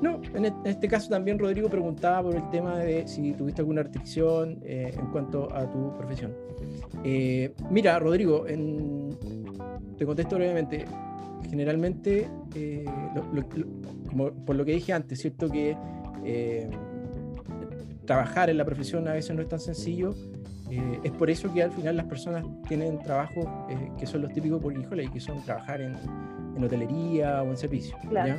No, 0.00 0.20
en 0.34 0.52
este 0.64 0.88
caso 0.88 1.08
también 1.08 1.38
Rodrigo 1.38 1.68
preguntaba 1.68 2.22
por 2.22 2.36
el 2.36 2.48
tema 2.50 2.78
de 2.78 3.06
si 3.06 3.32
tuviste 3.32 3.62
alguna 3.62 3.82
restricción 3.82 4.58
eh, 4.62 4.94
en 4.98 5.06
cuanto 5.06 5.54
a 5.54 5.70
tu 5.70 5.96
profesión. 5.96 6.32
Eh, 7.02 7.52
mira, 7.70 7.98
Rodrigo, 7.98 8.44
te 9.96 10.06
contesto 10.06 10.36
brevemente. 10.36 10.84
Generalmente, 11.48 12.28
eh, 12.54 12.84
como 14.14 14.32
por 14.44 14.54
lo 14.54 14.64
que 14.64 14.72
dije 14.72 14.92
antes, 14.92 15.20
cierto 15.20 15.50
que 15.50 15.76
trabajar 18.06 18.48
en 18.48 18.58
la 18.58 18.64
profesión 18.64 19.08
a 19.08 19.12
veces 19.12 19.34
no 19.34 19.42
es 19.42 19.48
tan 19.48 19.58
sencillo. 19.58 20.14
es 21.02 21.10
por 21.12 21.30
eso 21.30 21.52
que 21.52 21.62
al 21.62 21.72
final 21.72 21.96
las 21.96 22.06
personas 22.06 22.44
tienen 22.68 23.00
trabajos 23.00 23.46
que 23.98 24.06
son 24.06 24.22
los 24.22 24.32
típicos 24.32 24.62
por 24.62 24.72
y 24.72 25.08
que 25.08 25.20
son 25.20 25.42
trabajar 25.42 25.80
en, 25.80 25.96
hotelería 26.62 27.42
o 27.42 27.50
en 27.50 27.56
servicio. 27.56 27.96
Claro. 28.08 28.36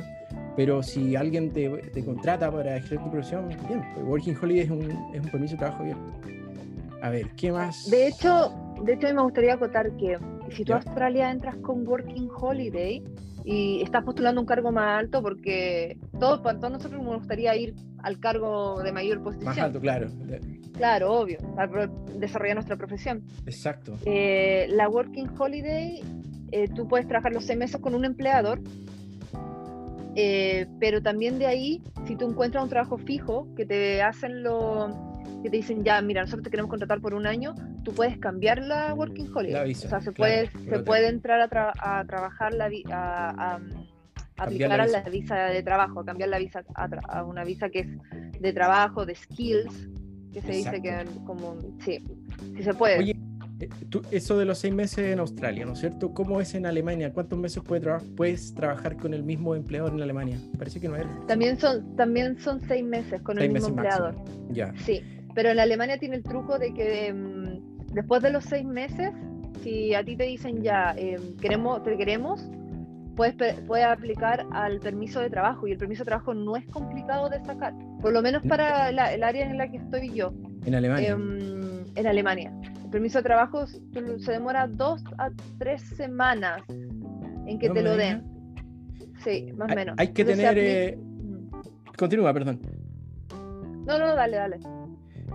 Pero 0.56 0.82
si 0.82 1.14
alguien 1.14 1.52
te, 1.52 1.68
te 1.68 2.02
contrata 2.02 2.50
para 2.50 2.76
ejercer 2.76 2.98
tu 2.98 3.10
profesión, 3.10 3.48
bien, 3.68 3.84
pues 3.94 4.06
Working 4.06 4.36
Holiday 4.40 4.64
es 4.64 4.70
un, 4.70 4.82
es 5.12 5.22
un 5.22 5.30
permiso 5.30 5.52
de 5.52 5.58
trabajo 5.58 5.82
abierto. 5.82 6.12
A 7.02 7.10
ver, 7.10 7.28
¿qué 7.36 7.52
más? 7.52 7.90
De 7.90 8.08
hecho, 8.08 8.54
de 8.82 8.94
hecho, 8.94 9.08
a 9.08 9.10
mí 9.10 9.16
me 9.16 9.22
gustaría 9.22 9.52
acotar 9.52 9.94
que 9.98 10.18
si 10.50 10.64
tú 10.64 10.72
a 10.72 10.76
Australia 10.76 11.30
entras 11.30 11.56
con 11.56 11.86
Working 11.86 12.30
Holiday 12.34 13.04
y 13.46 13.80
estás 13.80 14.04
postulando 14.04 14.40
un 14.40 14.46
cargo 14.46 14.72
más 14.72 14.98
alto, 14.98 15.22
porque 15.22 15.96
todos, 16.18 16.40
para 16.40 16.58
todos 16.58 16.72
nosotros 16.72 17.00
nos 17.02 17.18
gustaría 17.20 17.56
ir 17.56 17.74
al 18.02 18.18
cargo 18.18 18.82
de 18.82 18.92
mayor 18.92 19.22
posición. 19.22 19.46
Más 19.46 19.58
alto, 19.58 19.80
claro. 19.80 20.08
Claro, 20.74 21.12
obvio, 21.12 21.38
para 21.54 21.86
desarrollar 22.18 22.56
nuestra 22.56 22.76
profesión. 22.76 23.22
Exacto. 23.46 23.96
Eh, 24.04 24.66
la 24.70 24.88
Working 24.88 25.30
Holiday, 25.38 26.02
eh, 26.50 26.68
tú 26.74 26.86
puedes 26.86 27.06
trabajar 27.06 27.32
los 27.32 27.44
seis 27.44 27.58
meses 27.58 27.80
con 27.80 27.94
un 27.94 28.04
empleador 28.04 28.60
eh, 30.18 30.66
pero 30.80 31.02
también 31.02 31.38
de 31.38 31.46
ahí, 31.46 31.82
si 32.06 32.16
tú 32.16 32.26
encuentras 32.26 32.64
un 32.64 32.70
trabajo 32.70 32.96
fijo 32.96 33.46
que 33.54 33.66
te 33.66 34.00
hacen 34.02 34.42
lo 34.42 35.15
que 35.42 35.50
te 35.50 35.56
dicen 35.56 35.84
ya, 35.84 36.00
mira, 36.00 36.22
nosotros 36.22 36.44
te 36.44 36.50
queremos 36.50 36.70
contratar 36.70 37.00
por 37.00 37.14
un 37.14 37.26
año, 37.26 37.54
tú 37.84 37.92
puedes 37.92 38.18
cambiar 38.18 38.62
la 38.62 38.94
working 38.94 39.30
holiday. 39.34 39.72
o 39.72 39.74
sea, 39.74 40.00
se 40.00 40.12
puede, 40.12 40.50
se 40.50 40.78
puede 40.80 41.08
entrar 41.08 41.40
a, 41.40 41.98
a 42.00 42.04
trabajar 42.04 42.52
la 42.54 42.70
a, 42.90 43.56
a, 43.56 43.60
aplicar 44.38 44.80
a 44.80 44.86
la 44.86 45.02
visa 45.02 45.36
de 45.36 45.62
trabajo, 45.62 46.04
cambiar 46.04 46.30
la 46.30 46.38
visa 46.38 46.64
a, 46.74 47.22
una 47.24 47.44
visa 47.44 47.70
que 47.70 47.80
es 47.80 48.40
de 48.40 48.52
trabajo, 48.52 49.06
de 49.06 49.14
skills, 49.14 49.88
que 50.32 50.42
se 50.42 50.52
dice 50.52 50.82
que 50.82 51.04
como 51.24 51.56
sí, 51.84 52.04
sí 52.56 52.62
se 52.62 52.74
puede. 52.74 53.10
Eh, 53.10 53.16
eso 54.10 54.36
de 54.36 54.44
los 54.44 54.58
seis 54.58 54.74
meses 54.74 54.98
en 54.98 55.18
Australia, 55.18 55.64
¿no 55.64 55.72
es 55.72 55.78
cierto? 55.78 56.12
¿Cómo 56.12 56.40
es 56.40 56.54
en 56.54 56.66
Alemania? 56.66 57.12
¿Cuántos 57.12 57.38
meses 57.38 57.62
puedes 57.64 58.54
trabajar 58.54 58.96
con 58.96 59.14
el 59.14 59.22
mismo 59.22 59.54
empleador 59.54 59.92
en 59.92 60.02
Alemania? 60.02 60.38
Parece 60.58 60.80
que 60.80 60.88
no 60.88 60.96
es. 60.96 61.06
También 61.26 61.58
son, 61.58 61.96
también 61.96 62.38
son 62.38 62.60
seis 62.68 62.84
meses 62.84 63.22
con 63.22 63.38
el 63.38 63.50
mismo 63.50 63.68
empleador. 63.68 64.14
Ya. 64.50 64.74
Sí, 64.84 65.02
pero 65.36 65.50
en 65.50 65.60
Alemania 65.60 65.98
tiene 65.98 66.16
el 66.16 66.22
truco 66.22 66.58
de 66.58 66.72
que 66.72 67.12
mm, 67.12 67.92
después 67.92 68.22
de 68.22 68.30
los 68.30 68.42
seis 68.46 68.64
meses, 68.64 69.10
si 69.62 69.94
a 69.94 70.02
ti 70.02 70.16
te 70.16 70.24
dicen 70.24 70.62
ya, 70.62 70.94
em, 70.96 71.36
queremos, 71.36 71.84
te 71.84 71.94
queremos, 71.98 72.42
puedes, 73.14 73.34
puedes 73.66 73.84
aplicar 73.84 74.46
al 74.52 74.80
permiso 74.80 75.20
de 75.20 75.28
trabajo 75.28 75.66
y 75.66 75.72
el 75.72 75.78
permiso 75.78 76.04
de 76.04 76.06
trabajo 76.06 76.32
no 76.32 76.56
es 76.56 76.64
complicado 76.68 77.28
de 77.28 77.44
sacar, 77.44 77.74
por 78.00 78.14
lo 78.14 78.22
menos 78.22 78.42
para 78.44 78.88
el 78.88 79.22
área 79.22 79.44
en 79.44 79.58
la 79.58 79.70
que 79.70 79.76
estoy 79.76 80.10
yo. 80.14 80.32
En 80.64 80.74
Alemania. 80.74 81.10
Em, 81.10 81.84
en 81.94 82.06
Alemania. 82.06 82.50
El 82.84 82.90
permiso 82.90 83.18
de 83.18 83.24
trabajo 83.24 83.66
se 83.66 84.32
demora 84.32 84.66
dos 84.66 85.04
a 85.18 85.30
tres 85.58 85.82
semanas 85.82 86.62
en 87.46 87.58
que 87.58 87.68
te 87.68 87.82
lo 87.82 87.94
den. 87.94 88.24
Sí, 89.22 89.52
más 89.54 89.70
o 89.70 89.74
menos. 89.74 89.96
Hay 89.98 90.08
que 90.08 90.24
tener... 90.24 90.56
Eh, 90.56 90.98
continúa, 91.98 92.32
perdón. 92.32 92.58
No, 93.86 93.98
no, 93.98 94.14
dale, 94.14 94.36
dale. 94.38 94.75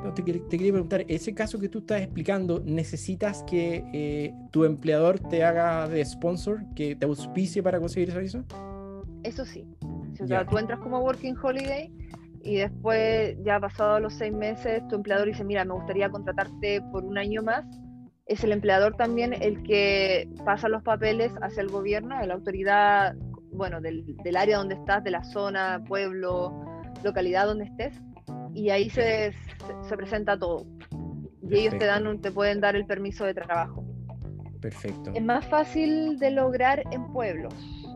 Te, 0.10 0.24
quería 0.24 0.72
preguntar, 0.72 1.06
ese 1.08 1.34
caso 1.34 1.60
que 1.60 1.70
tú 1.70 1.80
estás 1.80 2.02
explicando, 2.02 2.62
¿necesitas 2.66 3.44
que 3.44 3.84
eh, 3.94 4.34
tu 4.52 4.66
empleador 4.66 5.20
te 5.20 5.44
haga 5.44 5.88
de 5.88 6.04
sponsor, 6.04 6.62
que 6.76 6.96
te 6.96 7.06
auspicie 7.06 7.62
para 7.62 7.80
conseguir 7.80 8.10
esa 8.10 8.20
visa? 8.20 8.44
Eso 9.24 9.46
sí. 9.46 9.66
O 10.20 10.28
sea, 10.28 10.46
tú 10.46 10.58
entras 10.58 10.80
como 10.80 11.00
Working 11.00 11.36
Holiday 11.42 11.92
y 12.44 12.58
después, 12.58 13.38
ya 13.44 13.60
pasados 13.60 14.02
los 14.02 14.14
seis 14.14 14.34
meses, 14.34 14.86
tu 14.88 14.96
empleador 14.96 15.28
dice, 15.28 15.44
mira, 15.44 15.64
me 15.66 15.74
gustaría 15.74 16.10
contratarte 16.10 16.82
por 16.92 17.04
un 17.04 17.18
año 17.18 17.44
más. 17.44 17.66
Es 18.26 18.44
el 18.44 18.52
empleador 18.52 18.96
también 18.96 19.34
el 19.34 19.62
que 19.64 20.28
pasa 20.46 20.70
los 20.70 20.84
papeles 20.84 21.32
hacia 21.42 21.62
el 21.62 21.70
gobierno, 21.70 22.16
a 22.18 22.26
la 22.26 22.34
autoridad, 22.34 23.16
bueno, 23.52 23.82
del, 23.82 24.16
del 24.24 24.36
área 24.36 24.58
donde 24.58 24.76
estás, 24.76 25.04
de 25.04 25.12
la 25.12 25.24
zona, 25.24 25.84
pueblo, 25.88 26.66
localidad 27.04 27.46
donde 27.46 27.66
estés 27.66 27.94
y 28.54 28.70
ahí 28.70 28.90
se, 28.90 29.34
se, 29.88 29.98
presenta 29.98 30.38
todo. 30.38 30.66
Y 31.42 31.56
ellos 31.56 31.78
te, 31.78 31.86
dan 31.86 32.20
te 32.22 32.32
pueden 32.32 32.62
dar 32.62 32.76
el 32.76 32.86
permiso 32.86 33.26
de 33.26 33.34
trabajo. 33.34 33.84
Perfecto. 34.62 35.12
Es 35.14 35.24
más 35.24 35.46
fácil 35.48 36.20
de 36.20 36.32
lograr 36.32 36.84
en 36.92 37.12
pueblos, 37.12 37.54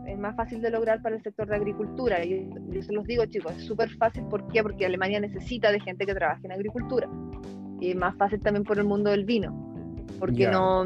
es 0.08 0.18
más 0.18 0.36
fácil 0.36 0.62
de 0.62 0.72
lograr 0.72 1.02
para 1.02 1.16
el 1.16 1.22
sector 1.22 1.48
de 1.48 1.56
agricultura. 1.56 2.24
Y 2.24 2.50
yo 2.70 2.82
se 2.82 2.94
los 2.94 3.06
digo, 3.06 3.26
chicos, 3.26 3.54
es 3.56 3.66
súper 3.66 3.90
fácil. 3.98 4.24
¿Por 4.26 4.48
qué? 4.48 4.64
Porque 4.64 4.86
Alemania 4.86 5.20
necesita 5.20 5.72
de 5.72 5.80
gente 5.80 6.06
que 6.06 6.14
trabaje 6.14 6.46
en 6.46 6.54
agricultura. 6.54 7.08
Y 7.80 7.92
es 7.92 7.96
más 7.96 8.16
fácil 8.16 8.40
también 8.42 8.64
por 8.64 8.80
el 8.80 8.86
mundo 8.86 9.12
del 9.12 9.26
vino. 9.26 9.54
Porque 10.20 10.48
no. 10.48 10.86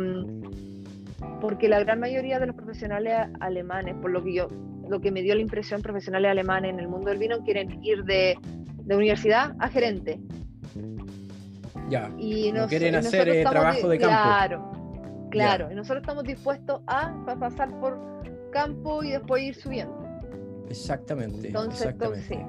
Porque 1.41 1.69
la 1.69 1.79
gran 1.79 1.99
mayoría 1.99 2.39
de 2.39 2.47
los 2.47 2.55
profesionales 2.55 3.29
alemanes, 3.39 3.95
por 4.01 4.11
lo 4.11 4.23
que 4.23 4.33
yo, 4.33 4.47
lo 4.89 4.99
que 4.99 5.11
me 5.11 5.21
dio 5.21 5.35
la 5.35 5.41
impresión, 5.41 5.81
profesionales 5.81 6.31
alemanes 6.31 6.73
en 6.73 6.79
el 6.79 6.87
mundo 6.87 7.09
del 7.09 7.19
vino, 7.19 7.43
quieren 7.43 7.83
ir 7.83 8.03
de 8.03 8.37
de 8.89 8.95
universidad 8.95 9.55
a 9.59 9.69
gerente. 9.69 10.19
Ya. 11.89 12.11
Y 12.17 12.51
no 12.51 12.67
quieren 12.67 12.95
hacer 12.95 13.29
eh, 13.29 13.43
trabajo 13.43 13.87
de 13.87 13.99
campo. 13.99 14.15
Claro, 14.15 14.71
claro. 15.29 15.71
Y 15.71 15.75
nosotros 15.75 16.01
estamos 16.01 16.23
dispuestos 16.23 16.81
a, 16.87 17.13
pasar 17.39 17.69
por 17.79 17.99
campo 18.51 19.03
y 19.03 19.11
después 19.11 19.43
ir 19.43 19.55
subiendo. 19.55 19.95
Exactamente. 20.69 21.47
Entonces, 21.47 21.95
sí. 22.27 22.39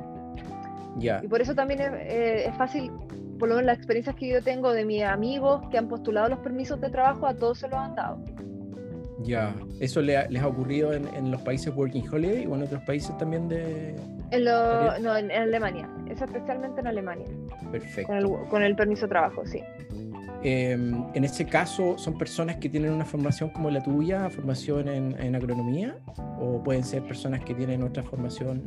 Ya. 0.96 1.20
Y 1.22 1.28
por 1.28 1.42
eso 1.42 1.54
también 1.54 1.80
eh, 1.80 2.46
es, 2.46 2.56
fácil, 2.56 2.90
por 3.38 3.50
lo 3.50 3.56
menos 3.56 3.66
las 3.66 3.76
experiencias 3.76 4.16
que 4.16 4.28
yo 4.28 4.42
tengo 4.42 4.72
de 4.72 4.86
mis 4.86 5.02
amigos 5.02 5.60
que 5.70 5.76
han 5.76 5.88
postulado 5.88 6.30
los 6.30 6.38
permisos 6.38 6.80
de 6.80 6.88
trabajo, 6.88 7.26
a 7.26 7.34
todos 7.34 7.58
se 7.58 7.68
los 7.68 7.78
han 7.78 7.94
dado. 7.94 8.24
Ya, 9.22 9.54
¿eso 9.80 10.00
les 10.00 10.42
ha 10.42 10.46
ocurrido 10.46 10.92
en, 10.92 11.06
en, 11.14 11.30
los 11.30 11.42
países 11.42 11.74
Working 11.74 12.08
Holiday 12.10 12.46
o 12.46 12.54
en 12.56 12.62
otros 12.62 12.82
países 12.82 13.16
también 13.18 13.48
de, 13.48 13.94
en 14.30 14.44
no, 14.44 15.16
en, 15.16 15.30
Alemania, 15.30 15.88
es 16.08 16.22
especialmente 16.22 16.80
en 16.80 16.86
Alemania. 16.86 17.26
Perfecto. 17.72 18.12
Con 18.48 18.62
el, 18.62 18.76
permiso 18.76 19.02
de 19.02 19.08
trabajo, 19.08 19.44
sí. 19.44 19.60
Em, 20.42 21.04
en 21.14 21.24
ese 21.24 21.44
caso, 21.46 21.98
¿son 21.98 22.16
personas 22.16 22.56
que 22.56 22.68
tienen 22.68 22.92
una 22.92 23.04
formación 23.04 23.50
como 23.50 23.70
la 23.70 23.82
tuya, 23.82 24.30
formación 24.30 24.88
en, 24.88 25.34
agronomía? 25.34 25.96
¿O 26.40 26.62
pueden 26.62 26.84
ser 26.84 27.02
personas 27.02 27.44
que 27.44 27.54
tienen 27.54 27.82
otra 27.82 28.02
formación 28.02 28.62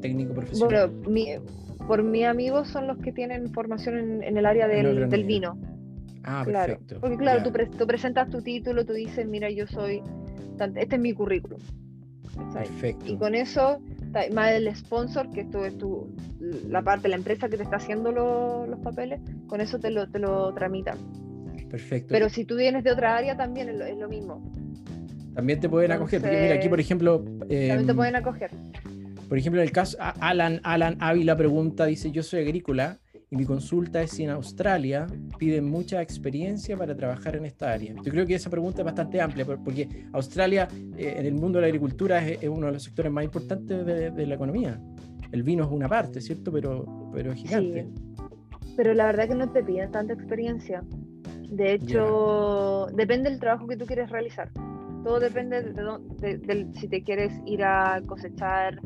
técnico-profesional? 0.00 0.90
Bueno, 1.04 1.42
por 1.86 2.02
mi 2.02 2.24
amigos 2.24 2.68
son 2.68 2.86
los 2.86 2.96
que 2.98 3.12
tienen 3.12 3.52
formación 3.52 4.22
en, 4.22 4.36
el 4.36 4.46
área 4.46 4.66
del, 4.66 5.10
del, 5.10 5.24
vino. 5.24 5.58
Ah, 6.24 6.42
perfecto. 6.44 7.00
Porque 7.00 7.16
claro, 7.18 7.42
tú, 7.42 7.52
tú, 7.76 7.86
presentas 7.86 8.30
tu 8.30 8.42
título, 8.42 8.84
tú 8.84 8.92
dices, 8.92 9.26
mira, 9.26 9.50
yo 9.50 9.66
soy, 9.66 10.02
este 10.76 10.96
es 10.96 11.00
mi 11.00 11.12
currículum. 11.12 11.60
Perfecto. 12.52 13.12
Y 13.12 13.16
con 13.16 13.34
eso 13.34 13.80
más 14.32 14.52
el 14.52 14.74
sponsor, 14.74 15.30
que 15.30 15.42
esto 15.42 15.64
es 15.64 15.76
tu, 15.76 16.14
la 16.68 16.82
parte 16.82 17.08
la 17.08 17.16
empresa 17.16 17.48
que 17.48 17.56
te 17.56 17.64
está 17.64 17.76
haciendo 17.76 18.12
los 18.12 18.78
papeles, 18.80 19.20
con 19.46 19.60
eso 19.60 19.78
te 19.78 19.90
lo, 19.90 20.08
te 20.08 20.18
lo 20.18 20.52
tramitan. 20.54 20.98
Perfecto. 21.70 22.08
Pero 22.10 22.28
si 22.28 22.44
tú 22.44 22.56
vienes 22.56 22.84
de 22.84 22.92
otra 22.92 23.16
área, 23.16 23.36
también 23.36 23.68
es 23.68 23.96
lo, 23.98 24.08
mismo. 24.08 24.52
También 25.34 25.58
te 25.58 25.68
pueden 25.68 25.90
acoger, 25.90 26.20
porque 26.20 26.40
mira, 26.40 26.54
aquí 26.54 26.68
por 26.68 26.78
ejemplo... 26.78 27.24
también 27.24 27.86
te 27.86 27.90
em, 27.90 27.96
pueden 27.96 28.16
acoger. 28.16 28.50
Por 29.28 29.38
ejemplo, 29.38 29.60
en 29.60 29.66
el 29.66 29.72
caso, 29.72 29.96
Alan, 30.20 30.60
Alan 30.62 30.96
Ávila 31.00 31.36
pregunta, 31.36 31.86
dice, 31.86 32.12
yo 32.12 32.22
soy 32.22 32.42
agrícola 32.42 33.00
y 33.34 33.36
mi 33.36 33.44
consulta 33.44 34.00
es 34.00 34.12
si 34.12 34.22
en 34.22 34.30
Australia 34.30 35.08
piden 35.38 35.68
mucha 35.68 36.00
experiencia 36.00 36.76
para 36.76 36.96
trabajar 36.96 37.34
en 37.34 37.44
esta 37.44 37.72
área. 37.72 37.92
Yo 38.04 38.12
creo 38.12 38.24
que 38.24 38.36
esa 38.36 38.48
pregunta 38.48 38.82
es 38.82 38.84
bastante 38.84 39.20
amplia, 39.20 39.44
porque 39.44 40.06
Australia 40.12 40.68
eh, 40.96 41.16
en 41.18 41.26
el 41.26 41.34
mundo 41.34 41.58
de 41.58 41.62
la 41.62 41.66
agricultura 41.66 42.24
es, 42.24 42.48
uno 42.48 42.66
de 42.66 42.74
los 42.74 42.84
sectores 42.84 43.10
más 43.10 43.24
importantes 43.24 43.84
de, 43.84 44.26
la 44.26 44.34
economía. 44.36 44.80
El 45.32 45.42
vino 45.42 45.64
es 45.64 45.70
una 45.70 45.88
parte, 45.88 46.20
¿cierto? 46.20 46.52
Pero, 46.52 47.10
pero 47.12 47.32
es 47.32 47.38
gigante. 47.40 47.88
Pero 48.76 48.94
la 48.94 49.06
verdad 49.06 49.28
que 49.28 49.34
no 49.34 49.50
te 49.50 49.64
piden 49.64 49.90
tanta 49.90 50.12
experiencia. 50.12 50.84
De 51.50 51.74
hecho, 51.74 52.86
depende 52.94 53.30
del 53.30 53.40
trabajo 53.40 53.66
que 53.66 53.76
tú 53.76 53.84
quieres 53.84 54.10
realizar. 54.10 54.48
Todo 55.04 55.20
depende 55.20 55.62
de, 55.62 56.66
si 56.72 56.88
te 56.88 57.02
quieres 57.02 57.30
ir 57.44 57.62
a 57.62 58.00
cosechar, 58.06 58.80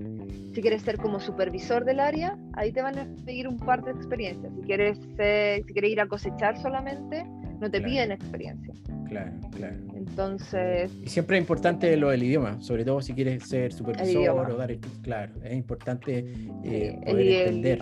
si 0.53 0.61
quieres 0.61 0.83
ser 0.83 0.99
como 0.99 1.21
supervisor 1.21 1.85
del 1.85 2.01
área, 2.01 2.37
ahí 2.55 2.73
te 2.73 2.83
van 2.83 2.99
a 2.99 3.07
pedir 3.25 3.47
un 3.47 3.57
par 3.57 3.85
de 3.85 3.93
experiencias. 3.93 4.53
Si 4.53 4.63
quieres, 4.63 4.99
si 4.99 5.73
quieres 5.73 5.93
ir 5.93 6.01
a 6.01 6.09
cosechar 6.09 6.61
solamente, 6.61 7.25
no 7.61 7.71
te 7.71 7.81
piden 7.81 8.11
experiencia. 8.11 8.75
Claro, 9.07 9.33
claro. 9.55 9.77
Entonces. 9.95 10.93
Y 11.03 11.09
siempre 11.09 11.39
es 11.39 11.43
importante 11.43 11.97
lo 11.97 12.11
del 12.11 12.25
idioma, 12.25 12.61
sobre 12.61 12.85
todo 12.85 13.01
si 13.01 13.15
quieres 13.15 13.45
ser 13.49 13.73
supervisor 13.73 14.51
o 14.51 14.57
dar. 14.57 14.77
Claro, 15.03 15.33
es 15.45 15.55
importante 15.55 16.35
eh, 16.65 17.01
poder 17.07 17.27
entender. 17.29 17.79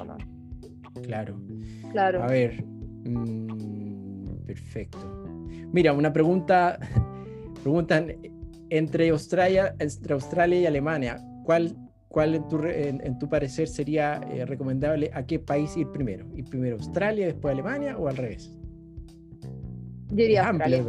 Claro. 1.03 1.41
Claro. 1.91 2.23
A 2.23 2.27
ver. 2.27 2.63
Mm, 3.05 4.45
perfecto. 4.47 5.25
Mira, 5.73 5.93
una 5.93 6.13
pregunta 6.13 6.79
Preguntan, 7.67 8.13
entre 8.71 9.09
Australia, 9.09 9.75
entre 9.81 10.15
Australia 10.15 10.61
y 10.61 10.67
Alemania, 10.67 11.19
¿cuál, 11.43 11.75
cuál 12.07 12.37
en, 12.37 12.47
tu, 12.47 12.65
en, 12.65 13.19
tu 13.19 13.29
parecer 13.29 13.67
sería 13.67 14.21
eh, 14.31 14.47
recomendable 14.47 15.11
a 15.13 15.27
qué 15.27 15.41
país 15.41 15.77
ir 15.77 15.91
primero? 15.91 16.27
¿Ir 16.37 16.45
primero 16.45 16.77
a 16.77 16.79
Australia, 16.79 17.27
después 17.27 17.51
a 17.51 17.55
Alemania 17.55 17.99
o 17.99 18.07
al 18.07 18.17
revés? 18.17 18.57
Yo 20.13 20.23
iría 20.23 20.45
a 20.45 20.51
Australia. 20.51 20.85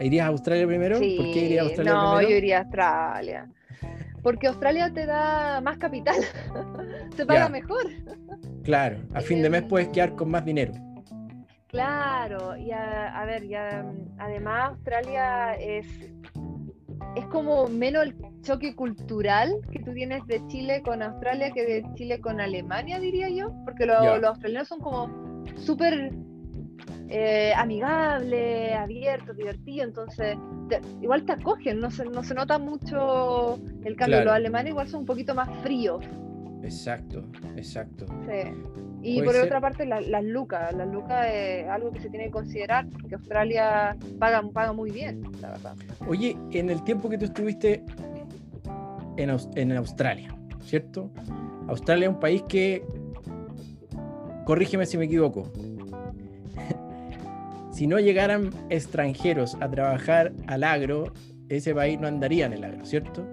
¿Irías 0.00 0.26
a 0.26 0.28
Australia 0.28 0.66
primero? 0.66 0.98
¿Por 0.98 1.32
qué 1.32 1.46
irías 1.46 1.64
a 1.64 1.68
Australia 1.68 1.92
no, 1.94 2.10
primero? 2.10 2.28
yo 2.28 2.36
iría 2.36 2.58
a 2.58 2.60
Australia. 2.60 3.50
Porque 4.22 4.46
Australia 4.48 4.92
te 4.92 5.06
da 5.06 5.62
más 5.62 5.78
capital, 5.78 6.16
se 7.16 7.24
paga 7.24 7.48
mejor. 7.48 7.86
Claro, 8.64 8.98
a 9.14 9.22
fin 9.22 9.40
de 9.40 9.48
mes 9.48 9.62
em, 9.62 9.68
puedes 9.68 9.88
quedar 9.88 10.14
con 10.14 10.30
más 10.30 10.44
dinero. 10.44 10.74
Claro, 11.72 12.54
y 12.58 12.70
a, 12.70 13.24
ver, 13.24 13.48
ya, 13.48 13.82
además 14.18 14.72
Australia 14.72 15.54
es, 15.54 15.86
es 17.16 17.26
como 17.30 17.66
menos 17.66 18.04
el 18.04 18.14
choque 18.42 18.76
cultural 18.76 19.54
que 19.70 19.78
tú 19.78 19.94
tienes 19.94 20.26
de 20.26 20.46
Chile 20.48 20.82
con 20.82 21.02
Australia 21.02 21.50
que 21.50 21.64
de 21.64 21.94
Chile 21.94 22.20
con 22.20 22.42
Alemania, 22.42 23.00
diría 23.00 23.30
yo, 23.30 23.54
porque 23.64 23.86
los 23.86 24.22
australianos 24.22 24.68
son 24.68 24.80
como 24.80 25.44
súper 25.56 26.12
eh, 27.08 27.54
amigables, 27.56 28.76
abiertos, 28.76 29.34
divertidos, 29.34 29.88
entonces 29.88 30.36
igual 31.00 31.24
te 31.24 31.32
acogen, 31.32 31.80
no 31.80 31.90
se, 31.90 32.04
no 32.04 32.22
se 32.22 32.34
nota 32.34 32.58
mucho 32.58 33.58
el 33.82 33.96
cambio. 33.96 34.24
Los 34.24 34.34
alemanes 34.34 34.72
igual 34.72 34.88
son 34.88 35.00
un 35.00 35.06
poquito 35.06 35.34
más 35.34 35.48
fríos. 35.62 36.04
Exacto, 36.62 37.24
exacto. 37.56 38.06
Sí. 38.26 38.52
Y 39.02 39.22
por 39.22 39.34
otra 39.36 39.60
parte, 39.60 39.84
las 39.84 40.24
lucas. 40.24 40.72
Las 40.74 40.88
lucas 40.88 41.26
es 41.32 41.68
algo 41.68 41.90
que 41.90 42.00
se 42.00 42.08
tiene 42.08 42.26
que 42.26 42.30
considerar 42.30 42.88
porque 42.88 43.16
Australia 43.16 43.96
paga, 44.18 44.42
paga 44.52 44.72
muy 44.72 44.90
bien, 44.90 45.22
la 45.40 45.50
verdad. 45.50 45.76
Oye, 46.06 46.36
en 46.52 46.70
el 46.70 46.82
tiempo 46.84 47.08
que 47.08 47.18
tú 47.18 47.24
estuviste 47.24 47.84
en, 49.16 49.36
en 49.56 49.72
Australia, 49.72 50.34
¿cierto? 50.60 51.10
Australia 51.68 52.08
es 52.08 52.14
un 52.14 52.20
país 52.20 52.42
que, 52.48 52.84
corrígeme 54.44 54.86
si 54.86 54.98
me 54.98 55.06
equivoco, 55.06 55.52
si 57.72 57.86
no 57.86 57.98
llegaran 57.98 58.50
extranjeros 58.70 59.56
a 59.60 59.68
trabajar 59.68 60.32
al 60.46 60.62
agro, 60.64 61.12
ese 61.48 61.74
país 61.74 62.00
no 62.00 62.06
andaría 62.06 62.46
en 62.46 62.52
el 62.52 62.64
agro, 62.64 62.84
¿cierto? 62.84 63.26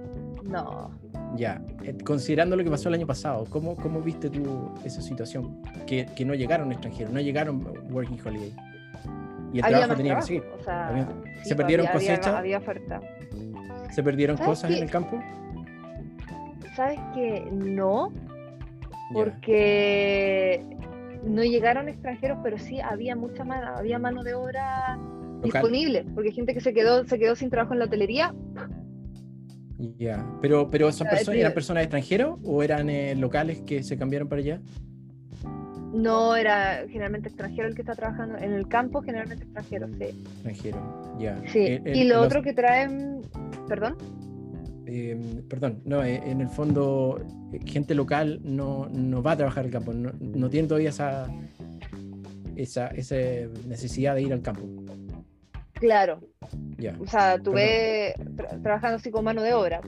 No. 0.44 0.99
Ya, 1.36 1.62
eh, 1.84 1.96
considerando 2.04 2.56
lo 2.56 2.64
que 2.64 2.70
pasó 2.70 2.90
el 2.90 2.96
año 2.96 3.08
pasado, 3.08 3.46
¿cómo, 3.50 3.76
cómo 3.76 4.02
viste 4.02 4.30
tú 4.30 4.72
esa 4.84 5.02
situación? 5.02 5.62
Que, 5.86 6.06
que 6.16 6.26
no 6.26 6.34
llegaron 6.34 6.72
extranjeros, 6.72 7.14
no 7.14 7.20
llegaron 7.20 7.66
Working 7.92 8.20
Holiday. 8.26 8.54
Y 9.54 9.60
el 9.60 9.66
trabajo 9.66 9.96
tenía 9.96 10.16
que 10.16 10.22
seguir. 10.22 10.44
se 11.44 11.56
perdieron 11.56 11.88
cosechas. 11.88 12.28
Había, 12.28 12.58
oferta. 12.58 13.02
¿Se 13.92 14.04
perdieron 14.04 14.38
¿Sabes 14.38 14.50
cosas 14.50 14.72
en 14.72 14.84
el 14.84 14.92
campo? 14.92 15.20
¿Sabes 16.76 17.00
que 17.14 17.48
no? 17.52 18.12
Porque 19.12 20.64
no 21.24 21.44
llegaron 21.44 21.90
extranjeros, 21.90 22.40
pero 22.44 22.58
sí 22.58 22.80
había 22.80 23.16
mucha 23.16 23.44
mano, 23.44 23.76
había 23.76 24.00
mano 24.00 24.24
de 24.24 24.36
obra 24.36 24.98
Local. 24.98 25.42
disponible, 25.44 26.06
porque 26.14 26.32
gente 26.32 26.54
que 26.54 26.62
se 26.62 26.74
quedó, 26.74 27.04
se 27.06 27.18
quedó 27.18 27.36
sin 27.36 27.50
trabajo 27.50 27.74
en 27.74 27.80
la 27.80 27.86
hotelería. 27.86 28.34
Ya, 29.98 30.26
pero, 30.42 30.70
pero 30.70 30.92
¿son 30.92 31.08
personas, 31.08 31.36
sí. 31.36 31.40
eran 31.40 31.54
personas 31.54 31.84
extranjeras 31.84 32.32
o 32.44 32.62
eran 32.64 32.90
eh, 32.90 33.16
locales 33.16 33.62
que 33.62 33.82
se 33.82 33.98
cambiaron 33.98 34.28
para 34.28 34.42
allá? 34.42 34.62
No 35.94 36.36
era 36.36 36.84
generalmente 36.88 37.30
extranjero 37.30 37.68
el 37.68 37.76
que 37.76 37.82
está 37.82 37.96
trabajando 37.96 38.38
en 38.38 38.54
el 38.54 38.68
campo, 38.68 39.02
generalmente 39.02 39.46
extranjero, 39.46 39.88
sí. 39.98 40.04
Extranjero, 40.04 41.18
ya. 41.20 41.42
Sí. 41.48 41.60
El- 41.66 41.88
el- 41.88 41.96
y 41.96 42.04
lo 42.04 42.18
los- 42.18 42.26
otro 42.26 42.44
que 42.44 42.54
traen, 42.54 43.22
perdón, 43.68 43.96
eh, 44.86 45.42
perdón, 45.50 45.82
no, 45.86 46.04
eh, 46.04 46.22
en 46.26 46.42
el 46.42 46.50
fondo, 46.50 47.20
eh, 47.54 47.60
gente 47.66 47.96
local 47.96 48.40
no, 48.44 48.88
no 48.92 49.24
va 49.24 49.32
a 49.32 49.38
trabajar 49.38 49.64
al 49.66 49.72
campo, 49.72 49.94
no, 49.94 50.12
no 50.20 50.50
tiene 50.50 50.68
todavía 50.68 50.90
esa, 50.90 51.28
esa, 52.56 52.88
esa 52.88 53.16
necesidad 53.68 54.16
de 54.16 54.24
ir 54.24 54.34
al 54.34 54.42
campo. 54.42 54.64
Claro, 55.80 56.20
o 57.00 57.08
sea, 57.08 57.38
tuve 57.40 58.14
tra- 58.36 58.62
trabajando 58.62 58.98
así 58.98 59.12
con 59.12 59.24
mano 59.26 59.42
de 59.42 59.54
obra, 59.54 59.82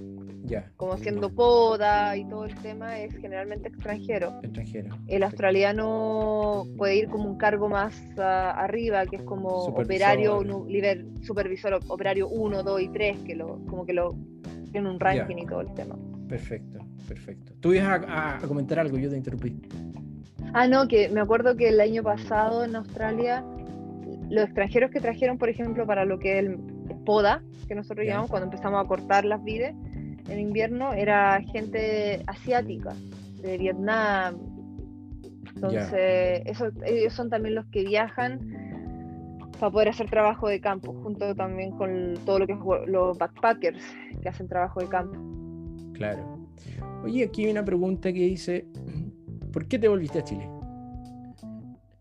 ya, 0.44 0.70
como 0.76 0.94
haciendo 0.94 1.30
poda 1.30 2.18
y 2.18 2.26
todo 2.26 2.46
el 2.46 2.56
tema 2.56 3.00
es 3.00 3.16
generalmente 3.18 3.70
extranjero. 3.70 4.40
extranjero. 4.42 4.98
El 5.08 5.24
australiano 5.24 6.66
puede 6.78 6.96
ir 6.98 7.08
como 7.10 7.30
un 7.30 7.38
cargo 7.38 7.70
más 7.70 7.96
ah, 8.18 8.52
arriba, 8.58 9.06
que 9.06 9.18
es 9.18 9.22
como 9.24 9.62
Supervisor. 9.66 9.86
operario, 9.86 10.66
supervisor, 11.22 11.74
op- 11.76 11.90
operario 11.92 12.28
1, 12.28 12.64
2 12.64 12.82
y 12.82 12.88
3, 12.90 13.18
que 13.26 13.36
lo, 13.36 13.60
como 13.68 13.86
que 13.86 13.94
lo 13.94 14.16
tiene 14.72 14.90
un 14.90 15.00
ranking 15.00 15.38
y 15.38 15.46
todo 15.46 15.62
el 15.62 15.74
tema. 15.74 15.98
Perfecto, 16.28 16.80
perfecto. 17.08 17.54
Tú 17.60 17.74
ibas 17.74 17.88
a, 17.88 17.96
a- 17.96 18.38
a 18.38 18.42
comentar 18.48 18.80
algo, 18.80 18.98
yo 18.98 19.10
te 19.10 19.18
interrumpí. 19.18 19.56
Ah, 20.54 20.68
no, 20.68 20.88
que 20.88 21.08
me 21.10 21.22
acuerdo 21.22 21.56
que 21.56 21.70
el 21.70 21.80
año 21.80 22.04
pasado 22.04 22.66
en 22.66 22.76
Australia, 22.76 23.44
los 24.32 24.46
extranjeros 24.46 24.90
que 24.92 25.02
trajeron, 25.02 25.38
por 25.38 25.50
ejemplo, 25.50 25.86
para 25.86 26.06
lo 26.06 26.18
que 26.18 26.40
es 26.40 26.46
el 26.46 26.58
poda, 27.06 27.44
que 27.68 27.76
nosotros 27.76 28.08
llamamos 28.08 28.30
cuando 28.30 28.46
empezamos 28.46 28.84
a 28.84 28.88
cortar 28.88 29.26
las 29.26 29.44
vides 29.44 29.76
en 30.30 30.40
invierno, 30.40 30.94
era 30.94 31.42
gente 31.52 32.24
asiática, 32.28 32.94
de 33.42 33.58
Vietnam. 33.58 34.38
Entonces, 35.56 36.44
eso, 36.46 36.70
ellos 36.86 37.14
son 37.14 37.30
también 37.30 37.56
los 37.56 37.66
que 37.68 37.84
viajan 37.84 38.40
para 39.60 39.72
poder 39.72 39.90
hacer 39.90 40.10
trabajo 40.10 40.48
de 40.48 40.62
campo, 40.62 40.94
junto 41.04 41.36
también 41.36 41.72
con 41.72 42.14
todo 42.26 42.40
lo 42.40 42.48
que 42.48 42.54
es 42.54 42.60
los 42.88 43.18
backpackers 43.18 43.84
que 44.22 44.30
hacen 44.30 44.48
trabajo 44.48 44.80
de 44.80 44.88
campo. 44.88 45.18
Claro. 45.94 46.48
Oye, 47.04 47.26
aquí 47.26 47.46
hay 47.46 47.52
una 47.52 47.66
pregunta 47.66 48.14
que 48.14 48.20
dice, 48.20 48.66
¿por 49.52 49.68
qué 49.68 49.78
te 49.78 49.90
volviste 49.90 50.20
a 50.20 50.24
Chile? 50.24 50.50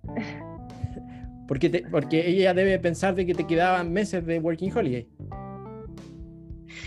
Porque, 1.50 1.68
te- 1.68 1.82
porque 1.90 2.28
ella 2.28 2.54
debe 2.54 2.78
pensar 2.78 3.16
de 3.16 3.26
que 3.26 3.34
te 3.34 3.44
quedaban 3.44 3.92
meses 3.92 4.24
de 4.24 4.38
Working 4.38 4.70
Holiday. 4.72 5.08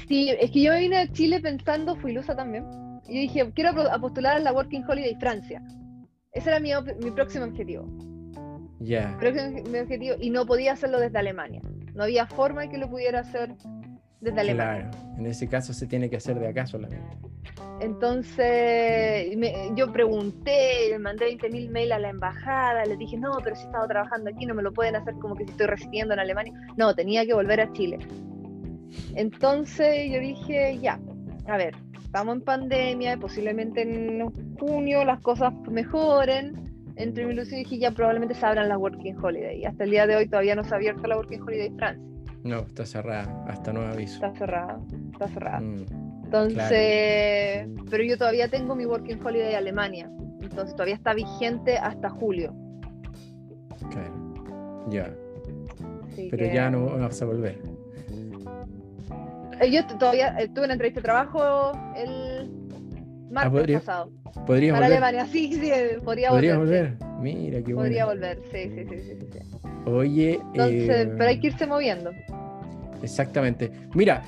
Sí, 0.08 0.30
es 0.40 0.52
que 0.52 0.62
yo 0.62 0.74
vine 0.74 1.00
a 1.00 1.12
Chile 1.12 1.42
pensando, 1.42 1.98
fui 1.98 2.12
ilusa 2.12 2.34
también. 2.34 2.64
Y 3.10 3.20
dije, 3.24 3.52
quiero 3.54 3.72
postular 4.00 4.38
a 4.38 4.40
la 4.40 4.54
Working 4.54 4.86
Holiday 4.88 5.18
Francia. 5.20 5.62
Ese 6.32 6.50
era 6.50 6.62
mi, 6.62 6.70
mi 7.04 7.12
próximo 7.12 7.44
objetivo. 7.44 7.86
Ya, 8.80 9.18
Próximo- 9.20 9.64
mi 9.70 9.80
objetivo. 9.80 10.16
Y 10.22 10.30
no 10.30 10.46
podía 10.46 10.72
hacerlo 10.72 10.98
desde 11.02 11.18
Alemania. 11.20 11.62
No 11.94 12.04
había 12.04 12.26
forma 12.26 12.62
de 12.62 12.70
que 12.70 12.78
lo 12.78 12.90
pudiera 12.90 13.20
hacer 13.20 13.54
desde 14.24 14.40
Alemania. 14.42 14.90
claro. 14.92 15.14
En 15.18 15.26
ese 15.28 15.48
caso 15.48 15.74
se 15.74 15.86
tiene 15.88 16.10
que 16.10 16.18
hacer 16.18 16.40
de 16.40 16.48
acá 16.48 16.66
solamente. 16.66 17.06
Entonces, 17.80 19.36
me- 19.38 19.72
yo 19.76 19.92
pregunté, 19.92 20.90
le 20.90 21.00
mandé 21.00 21.26
20.000 21.26 21.70
mails 21.70 21.92
a 21.92 22.00
la 22.00 22.10
embajada, 22.10 22.86
les 22.86 22.98
dije, 22.98 23.18
no, 23.18 23.32
pero 23.44 23.56
si 23.56 23.64
he 23.64 23.66
estado 23.66 23.88
trabajando 23.88 24.30
aquí, 24.30 24.46
no 24.46 24.54
me 24.56 24.64
lo 24.64 24.72
pueden 24.72 24.96
hacer 24.96 25.14
como 25.16 25.36
que 25.36 25.44
si 25.46 25.52
estoy 25.52 25.68
residiendo 25.68 26.14
en 26.14 26.20
Alemania. 26.20 26.54
No, 26.78 26.94
tenía 26.96 27.26
que 27.26 27.34
volver 27.34 27.62
a 27.62 27.72
Chile. 27.74 28.00
Entonces 29.16 30.12
yo 30.12 30.20
dije, 30.20 30.78
ya, 30.80 31.00
a 31.48 31.58
ver, 31.58 31.76
estamos 32.04 32.36
en 32.36 32.42
pandemia, 32.42 33.18
posiblemente 33.18 33.82
en 33.82 34.30
junio 34.58 35.04
las 35.04 35.20
cosas 35.22 35.54
mejoren. 35.70 36.54
Entre 36.96 37.26
mi 37.26 37.34
ilusión 37.34 37.60
dije, 37.60 37.80
ya 37.80 37.92
probablemente 37.92 38.36
se 38.36 38.46
abran 38.46 38.70
las 38.70 38.78
Working 38.78 39.18
Holiday. 39.22 39.62
Y 39.62 39.66
hasta 39.66 39.84
el 39.84 39.90
día 39.92 40.06
de 40.08 40.16
hoy 40.16 40.28
todavía 40.28 40.56
no 40.56 40.64
se 40.64 40.74
ha 40.74 40.78
abierto 40.78 41.08
la 41.08 41.18
Working 41.18 41.42
Holiday 41.42 41.72
Francia. 41.78 42.13
No, 42.44 42.60
está 42.60 42.86
cerrada, 42.86 43.46
hasta 43.48 43.72
nuevo 43.72 43.92
aviso. 43.94 44.16
Está 44.16 44.34
cerrada, 44.38 44.80
está 45.14 45.28
cerrada. 45.30 45.60
Mm, 45.62 45.86
Entonces, 46.26 47.68
pero 47.90 48.04
yo 48.04 48.18
todavía 48.18 48.48
tengo 48.50 48.76
mi 48.76 48.86
Working 48.86 49.24
Holiday 49.24 49.56
Alemania. 49.56 50.10
Entonces 50.42 50.74
todavía 50.76 50.96
está 50.96 51.14
vigente 51.14 51.78
hasta 51.78 52.10
julio. 52.10 52.54
claro. 53.92 54.24
Ya, 54.90 55.14
Así 56.12 56.28
pero 56.30 56.46
que- 56.50 56.54
ya 56.54 56.70
no 56.70 56.86
vas 57.00 57.22
a 57.22 57.26
volver. 57.26 57.58
Eh, 59.62 59.72
Yo 59.72 59.86
todavía 59.98 60.36
eh, 60.40 60.50
tuve 60.50 60.66
una 60.66 60.74
entrevista 60.74 61.00
de 61.00 61.04
trabajo 61.04 61.72
el 61.96 62.52
martes 63.32 63.52
podría- 63.54 63.80
pasado. 63.80 64.12
¿Podrías 64.46 64.74
Para 64.76 64.88
volver? 64.88 65.04
Alemania, 65.04 65.26
sí, 65.32 65.54
sí, 65.54 65.72
eh, 65.72 66.00
podría 66.04 66.30
¿Podrías 66.32 66.58
volver. 66.58 66.98
sí. 67.00 67.06
Mira, 67.24 67.62
qué 67.64 67.74
Podría 67.74 68.06
bueno. 68.06 68.20
volver, 68.22 68.40
sí, 68.52 68.70
sí, 68.76 68.86
sí, 68.90 68.98
sí, 69.02 69.28
sí. 69.32 69.70
Oye, 69.90 70.34
Entonces, 70.54 70.90
eh, 71.08 71.14
pero 71.18 71.30
hay 71.30 71.40
que 71.40 71.48
irse 71.48 71.66
moviendo. 71.66 72.12
Exactamente. 73.02 73.72
Mira, 73.94 74.24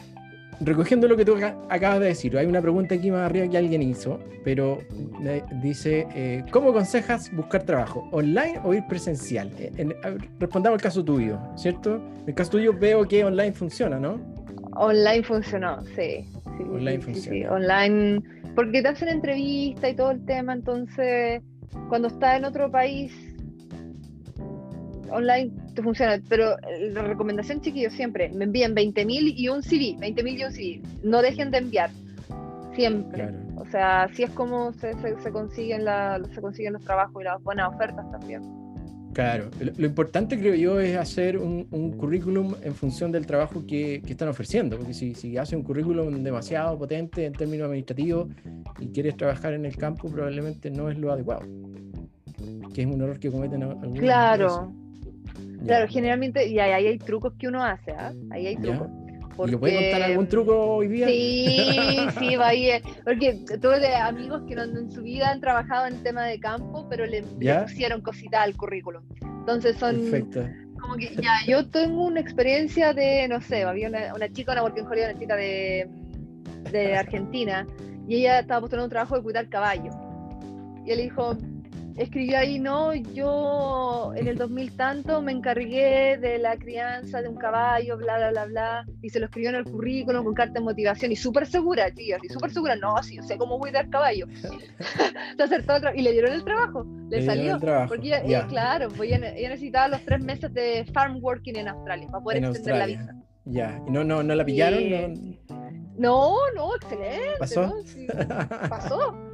recogiendo 0.61 1.07
lo 1.07 1.17
que 1.17 1.25
tú 1.25 1.35
aca- 1.35 1.57
acabas 1.69 1.99
de 1.99 2.07
decir, 2.07 2.37
hay 2.37 2.45
una 2.45 2.61
pregunta 2.61 2.95
aquí 2.95 3.11
más 3.11 3.21
arriba 3.21 3.47
que 3.47 3.57
alguien 3.57 3.81
hizo, 3.81 4.19
pero 4.43 4.79
me 5.19 5.43
dice, 5.61 6.07
eh, 6.15 6.43
¿cómo 6.51 6.69
aconsejas 6.69 7.33
buscar 7.35 7.63
trabajo? 7.63 8.07
¿Online 8.11 8.59
o 8.63 8.73
ir 8.73 8.83
presencial? 8.87 9.51
Eh, 9.59 9.71
en- 9.77 9.93
respondamos 10.39 10.77
al 10.77 10.81
caso 10.83 11.03
tuyo, 11.03 11.37
¿cierto? 11.55 11.95
En 11.95 12.23
el 12.27 12.33
caso 12.33 12.51
tuyo 12.51 12.73
veo 12.77 13.05
que 13.07 13.23
online 13.23 13.53
funciona, 13.53 13.99
¿no? 13.99 14.19
Online 14.77 15.23
funcionó, 15.23 15.81
sí. 15.95 16.25
sí, 16.57 16.63
Online 16.71 17.01
sí, 17.01 17.13
sí, 17.13 17.21
sí, 17.21 17.29
funciona. 17.29 17.51
Online, 17.53 18.21
porque 18.55 18.81
te 18.81 18.87
hacen 18.89 19.07
entrevista 19.09 19.89
y 19.89 19.95
todo 19.95 20.11
el 20.11 20.25
tema, 20.25 20.53
entonces 20.53 21.41
cuando 21.89 22.07
estás 22.07 22.37
en 22.37 22.45
otro 22.45 22.71
país, 22.71 23.13
online 25.11 25.51
te 25.73 25.81
funciona. 25.81 26.19
Pero 26.29 26.55
la 26.91 27.03
recomendación, 27.03 27.61
chiquillos, 27.61 27.93
siempre, 27.93 28.29
me 28.29 28.45
envíen 28.45 28.75
20.000 28.75 29.33
y 29.35 29.49
un 29.49 29.61
CV, 29.61 29.97
20.000 29.99 30.39
y 30.39 30.43
un 30.43 30.51
CV. 30.51 30.81
No 31.03 31.21
dejen 31.21 31.51
de 31.51 31.59
enviar, 31.59 31.89
siempre. 32.73 33.23
Claro. 33.23 33.37
O 33.57 33.65
sea, 33.65 34.03
así 34.03 34.23
es 34.23 34.31
como 34.31 34.73
se, 34.73 34.93
se, 34.95 35.19
se 35.19 35.31
consiguen 35.31 35.85
la, 35.85 36.21
se 36.33 36.41
consiguen 36.41 36.73
los 36.73 36.83
trabajos 36.83 37.21
y 37.21 37.25
las 37.25 37.41
buenas 37.41 37.73
ofertas 37.73 38.09
también. 38.11 38.64
Claro, 39.15 39.49
lo, 39.61 39.71
lo 39.77 39.85
importante 39.87 40.37
creo 40.37 40.55
yo 40.55 40.77
es 40.81 40.97
hacer 40.97 41.37
un, 41.37 41.65
un 41.71 41.93
currículum 41.93 42.53
en 42.61 42.75
función 42.75 43.13
del 43.13 43.25
trabajo 43.25 43.63
que, 43.65 44.01
que 44.05 44.11
están 44.11 44.27
ofreciendo, 44.27 44.75
porque 44.77 44.93
si, 44.93 45.15
si 45.15 45.37
haces 45.37 45.53
un 45.55 45.63
currículum 45.63 46.21
demasiado 46.21 46.77
potente 46.77 47.25
en 47.25 47.31
términos 47.31 47.65
administrativos 47.67 48.27
y 48.77 48.87
quieres 48.89 49.15
trabajar 49.15 49.53
en 49.53 49.65
el 49.65 49.77
campo, 49.77 50.09
probablemente 50.09 50.69
no 50.69 50.89
es 50.89 50.97
lo 50.99 51.13
adecuado, 51.13 51.43
que 52.73 52.81
es 52.81 52.87
un 52.87 53.01
error 53.01 53.17
que 53.17 53.31
cometen 53.31 53.63
a- 53.63 53.67
algunos. 53.71 53.99
Claro, 53.99 54.73
claro, 55.65 55.87
generalmente, 55.87 56.45
y 56.45 56.59
ahí, 56.59 56.71
ahí 56.71 56.87
hay 56.87 56.97
trucos 56.97 57.31
que 57.39 57.47
uno 57.47 57.63
hace, 57.63 57.91
¿ah? 57.91 58.11
Ahí 58.31 58.47
hay 58.47 58.57
Ya. 58.57 58.85
¿Y 59.45 59.51
lo 59.51 59.59
puede 59.59 59.73
contar 59.73 59.91
Porque- 59.91 60.03
algún 60.05 60.27
truco 60.27 60.75
hoy 60.75 60.87
día? 60.87 61.07
Sí, 61.07 61.97
sí, 62.19 62.35
va 62.35 62.53
eh, 62.53 62.81
Porque 63.03 63.33
tuve 63.61 63.95
amigos 63.95 64.43
que 64.47 64.55
no, 64.55 64.63
en 64.63 64.89
su 64.91 65.01
vida 65.01 65.31
han 65.31 65.41
trabajado 65.41 65.87
en 65.87 66.01
tema 66.03 66.25
de 66.25 66.39
campo, 66.39 66.87
pero 66.89 67.05
le, 67.05 67.23
le 67.39 67.61
pusieron 67.63 68.01
cositas 68.01 68.41
al 68.43 68.55
currículum. 68.55 69.03
Entonces 69.21 69.77
son 69.77 69.95
Perfecto. 69.99 70.47
como 70.79 70.95
que 70.95 71.13
ya, 71.21 71.33
yo 71.47 71.67
tengo 71.69 72.05
una 72.05 72.19
experiencia 72.19 72.93
de, 72.93 73.27
no 73.27 73.41
sé, 73.41 73.63
había 73.63 73.89
una, 73.89 74.13
una 74.15 74.31
chica, 74.31 74.53
una 74.53 74.63
working 74.63 74.85
holiday, 74.85 75.11
una 75.11 75.19
chica 75.19 75.35
de, 75.35 75.89
de 76.71 76.95
Argentina, 76.95 77.67
y 78.07 78.17
ella 78.17 78.39
estaba 78.39 78.61
postulando 78.61 78.85
un 78.85 78.91
trabajo 78.91 79.15
de 79.17 79.21
cuidar 79.23 79.49
caballo. 79.49 79.91
Y 80.85 80.91
él 80.91 80.99
dijo, 80.99 81.35
escribió 81.97 82.37
ahí, 82.37 82.59
no, 82.59 82.93
yo 82.93 84.11
en 84.15 84.27
el 84.27 84.37
2000 84.37 84.75
tanto 84.75 85.21
me 85.21 85.31
encargué 85.31 86.17
de 86.17 86.37
la 86.39 86.57
crianza 86.57 87.21
de 87.21 87.29
un 87.29 87.35
caballo, 87.37 87.97
bla, 87.97 88.17
bla, 88.17 88.29
bla, 88.31 88.45
bla, 88.45 88.85
y 89.01 89.09
se 89.09 89.19
lo 89.19 89.25
escribió 89.27 89.49
en 89.49 89.55
el 89.55 89.63
currículum 89.65 90.23
con 90.25 90.33
carta 90.33 90.53
de 90.55 90.61
motivación, 90.61 91.11
y 91.11 91.15
súper 91.15 91.47
segura, 91.47 91.89
tío, 91.91 92.17
y 92.21 92.27
súper 92.29 92.51
segura, 92.51 92.75
no, 92.75 93.01
sí, 93.03 93.15
yo 93.17 93.23
sé 93.23 93.37
cómo 93.37 93.57
cuidar 93.59 93.89
caballo. 93.89 94.27
acertó 95.39 95.75
otra- 95.75 95.95
y 95.95 96.01
le 96.01 96.11
dieron 96.11 96.33
el 96.33 96.43
trabajo, 96.43 96.85
le, 97.09 97.25
salió. 97.25 97.59
trabajo, 97.59 97.89
Porque 97.89 98.07
ella, 98.07 98.21
eh, 98.41 98.45
claro, 98.49 98.89
pues 98.89 99.11
ella, 99.11 99.29
ella 99.35 99.49
necesitaba 99.49 99.87
los 99.87 100.01
tres 100.01 100.21
meses 100.21 100.53
de 100.53 100.85
farm 100.93 101.19
working 101.23 101.55
en 101.57 101.67
Australia 101.69 102.07
para 102.11 102.23
poder 102.23 102.37
En 102.39 102.45
extender 102.45 102.77
la 102.77 102.85
visa. 102.87 103.15
Ya, 103.45 103.79
¿y 103.87 103.91
no, 103.91 104.03
no, 104.03 104.23
no 104.23 104.33
la 104.35 104.43
pillaron? 104.43 104.81
Y- 104.81 105.39
¿No? 105.97 106.33
No, 106.35 106.35
no, 106.55 106.75
excelente. 106.75 107.35
¿Pasó? 107.39 107.61
¿no? 107.67 107.73
Sí, 107.85 108.07
pasó. 108.69 109.17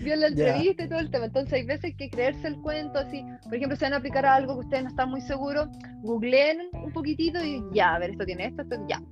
Vio 0.00 0.16
la 0.16 0.28
entrevista 0.28 0.84
y 0.84 0.88
todo 0.88 0.98
el 0.98 1.10
tema. 1.10 1.26
Entonces 1.26 1.52
hay 1.52 1.64
veces 1.64 1.94
que 1.96 2.08
creerse 2.08 2.48
el 2.48 2.56
cuento 2.60 2.98
así. 2.98 3.24
Por 3.44 3.54
ejemplo, 3.54 3.76
si 3.76 3.84
van 3.84 3.92
a 3.92 3.96
aplicar 3.96 4.24
a 4.26 4.34
algo 4.34 4.54
que 4.54 4.66
ustedes 4.66 4.84
no 4.84 4.88
están 4.90 5.10
muy 5.10 5.20
seguros, 5.20 5.68
googleen 6.02 6.68
un 6.72 6.92
poquitito 6.92 7.44
y 7.44 7.62
ya, 7.72 7.94
a 7.94 7.98
ver, 7.98 8.10
esto 8.10 8.24
tiene 8.24 8.46
esto, 8.46 8.62
esto, 8.62 8.76
ya. 8.88 9.02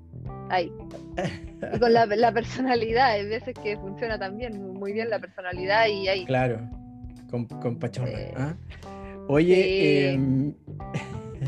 ahí. 0.50 0.72
Y 1.74 1.78
con 1.78 1.90
la, 1.90 2.04
la, 2.04 2.32
personalidad, 2.32 3.12
hay 3.12 3.26
veces 3.26 3.54
que 3.54 3.78
funciona 3.78 4.18
también 4.18 4.74
muy 4.74 4.92
bien 4.92 5.08
la 5.08 5.18
personalidad 5.18 5.86
y 5.86 6.06
ahí. 6.06 6.26
Claro, 6.26 6.60
con, 7.30 7.46
con 7.46 7.78
pachorra. 7.78 8.18
¿ah? 8.36 8.54
Oye, 9.26 10.10
em, 10.12 10.52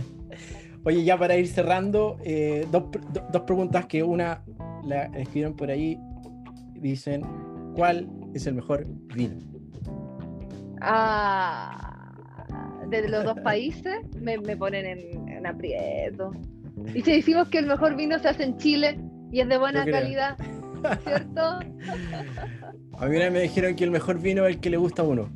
oye, 0.84 1.04
ya 1.04 1.18
para 1.18 1.36
ir 1.36 1.46
cerrando, 1.46 2.16
eh, 2.24 2.66
dos, 2.72 2.84
dos 3.30 3.42
preguntas 3.42 3.84
que 3.84 4.02
una 4.02 4.42
la 4.82 5.04
escribieron 5.18 5.54
por 5.54 5.70
ahí. 5.70 6.00
Dicen, 6.74 7.22
¿cuál 7.74 8.08
es 8.34 8.46
el 8.46 8.54
mejor 8.54 8.86
vino? 9.14 9.36
Ah, 10.80 12.12
de 12.88 13.08
los 13.08 13.24
dos 13.24 13.38
países 13.44 13.98
me, 14.20 14.38
me 14.38 14.56
ponen 14.56 14.86
en, 14.86 15.28
en, 15.28 15.46
aprieto. 15.46 16.32
Y 16.94 17.02
si 17.02 17.12
decimos 17.12 17.48
que 17.48 17.58
el 17.58 17.66
mejor 17.66 17.96
vino 17.96 18.18
se 18.18 18.28
hace 18.28 18.44
en 18.44 18.56
Chile 18.56 18.98
y 19.32 19.40
es 19.40 19.48
de 19.48 19.58
buena 19.58 19.84
calidad, 19.84 20.36
¿cierto? 21.04 21.40
a 22.98 23.06
mí 23.06 23.18
me 23.18 23.40
dijeron 23.40 23.74
que 23.74 23.84
el 23.84 23.90
mejor 23.90 24.20
vino 24.20 24.46
es 24.46 24.56
el 24.56 24.60
que 24.60 24.70
le 24.70 24.76
gusta 24.76 25.02
a 25.02 25.06
uno. 25.06 25.28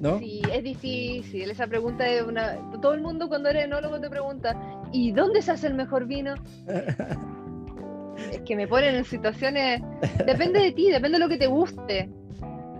¿No? 0.00 0.18
Sí, 0.18 0.42
es 0.52 0.64
difícil. 0.64 1.48
Esa 1.48 1.68
pregunta 1.68 2.08
es 2.08 2.22
una. 2.22 2.56
Todo 2.80 2.94
el 2.94 3.00
mundo 3.00 3.28
cuando 3.28 3.50
eres 3.50 3.66
enólogo 3.66 4.00
te 4.00 4.10
pregunta: 4.10 4.56
¿y 4.92 5.12
dónde 5.12 5.42
se 5.42 5.52
hace 5.52 5.68
el 5.68 5.74
mejor 5.74 6.06
vino? 6.06 6.34
es 8.30 8.40
que 8.42 8.56
me 8.56 8.66
ponen 8.66 8.94
en 8.94 9.04
situaciones. 9.04 9.80
Depende 10.26 10.60
de 10.60 10.72
ti, 10.72 10.90
depende 10.90 11.18
de 11.18 11.24
lo 11.24 11.28
que 11.28 11.38
te 11.38 11.46
guste. 11.46 12.10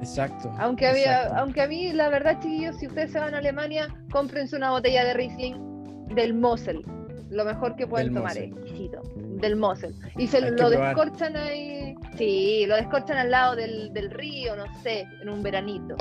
Exacto. 0.00 0.52
Aunque, 0.59 0.86
había, 0.86 1.28
aunque 1.38 1.62
a 1.62 1.68
mí, 1.68 1.92
la 1.92 2.09
verdad, 2.09 2.40
chiquillos, 2.40 2.76
si 2.76 2.88
ustedes 2.88 3.12
se 3.12 3.20
van 3.20 3.34
a 3.34 3.38
Alemania, 3.38 3.88
cómprense 4.10 4.56
una 4.56 4.70
botella 4.70 5.04
de 5.04 5.14
Riesling 5.14 6.06
del 6.14 6.34
Mosel. 6.34 6.84
Lo 7.30 7.44
mejor 7.44 7.76
que 7.76 7.86
pueden 7.86 8.12
tomar, 8.12 8.36
es 8.36 8.52
exquisito. 8.52 9.00
Del 9.16 9.56
Mosel. 9.56 9.94
Y 10.18 10.26
se 10.26 10.40
lo 10.40 10.68
descorchan 10.68 11.36
ahí. 11.36 11.94
Sí, 12.18 12.66
lo 12.66 12.76
descorchan 12.76 13.16
al 13.16 13.30
lado 13.30 13.56
del, 13.56 13.92
del 13.92 14.10
río, 14.10 14.54
no 14.56 14.64
sé, 14.82 15.06
en 15.22 15.28
un 15.28 15.42
veranito. 15.42 15.96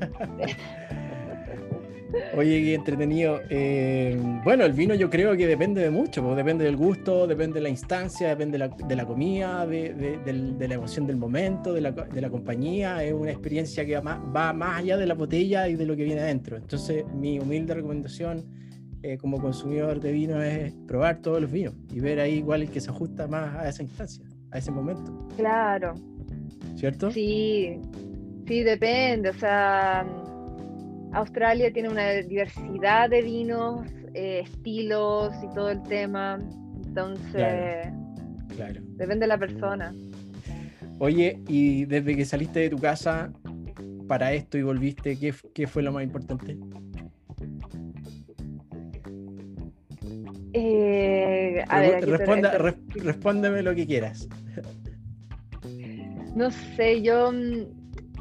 Oye, 2.34 2.62
qué 2.62 2.74
entretenido. 2.74 3.40
Eh, 3.48 4.18
bueno, 4.44 4.64
el 4.64 4.72
vino 4.72 4.94
yo 4.94 5.10
creo 5.10 5.36
que 5.36 5.46
depende 5.46 5.82
de 5.82 5.90
mucho, 5.90 6.34
depende 6.34 6.64
del 6.64 6.76
gusto, 6.76 7.26
depende 7.26 7.54
de 7.54 7.60
la 7.62 7.68
instancia, 7.68 8.28
depende 8.28 8.58
de 8.58 8.68
la, 8.68 8.68
de 8.68 8.96
la 8.96 9.06
comida, 9.06 9.66
de, 9.66 9.92
de, 9.94 10.68
la 10.68 10.74
emoción 10.74 11.06
del 11.06 11.16
momento, 11.16 11.72
de 11.72 11.80
la, 11.80 11.92
de 11.92 12.20
la, 12.20 12.30
compañía. 12.30 13.02
Es 13.02 13.12
una 13.12 13.30
experiencia 13.30 13.84
que 13.84 13.94
va 13.94 14.02
más, 14.02 14.18
va 14.34 14.52
más, 14.52 14.78
allá 14.80 14.96
de 14.96 15.06
la 15.06 15.14
botella 15.14 15.68
y 15.68 15.76
de 15.76 15.86
lo 15.86 15.96
que 15.96 16.04
viene 16.04 16.20
adentro. 16.20 16.56
Entonces, 16.56 17.04
mi 17.14 17.38
humilde 17.38 17.74
recomendación 17.74 18.44
eh, 19.02 19.16
como 19.18 19.40
consumidor 19.40 20.00
de 20.00 20.12
vino 20.12 20.42
es 20.42 20.72
probar 20.86 21.20
todos 21.22 21.40
los 21.40 21.50
vinos 21.50 21.74
y 21.92 22.00
ver 22.00 22.20
ahí 22.20 22.34
igual 22.34 22.62
el 22.62 22.70
que 22.70 22.80
se 22.80 22.90
ajusta 22.90 23.26
más 23.26 23.54
a 23.56 23.68
esa 23.68 23.82
instancia, 23.82 24.24
a 24.50 24.58
ese 24.58 24.70
momento. 24.70 25.28
Claro. 25.36 25.94
¿Cierto? 26.74 27.10
Sí, 27.10 27.80
sí, 28.46 28.62
depende. 28.62 29.30
O 29.30 29.34
sea 29.34 30.06
Australia 31.12 31.72
tiene 31.72 31.88
una 31.88 32.10
diversidad 32.12 33.10
de 33.10 33.22
vinos, 33.22 33.86
eh, 34.14 34.40
estilos 34.44 35.32
y 35.42 35.54
todo 35.54 35.70
el 35.70 35.82
tema. 35.84 36.38
Entonces, 36.86 37.88
claro, 38.54 38.80
depende 38.96 39.24
de 39.24 39.26
la 39.26 39.38
persona. 39.38 39.94
Oye, 40.98 41.40
y 41.48 41.84
desde 41.84 42.16
que 42.16 42.24
saliste 42.24 42.60
de 42.60 42.70
tu 42.70 42.78
casa 42.78 43.32
para 44.08 44.32
esto 44.32 44.56
y 44.56 44.62
volviste, 44.62 45.18
¿qué, 45.18 45.34
qué 45.54 45.66
fue 45.66 45.82
lo 45.82 45.92
más 45.92 46.04
importante? 46.04 46.56
Eh, 50.54 51.62
a 51.68 51.80
ver, 51.80 52.06
respóndeme 52.94 53.62
lo 53.62 53.74
que 53.74 53.86
quieras. 53.86 54.26
No 56.34 56.50
sé, 56.50 57.02
yo 57.02 57.30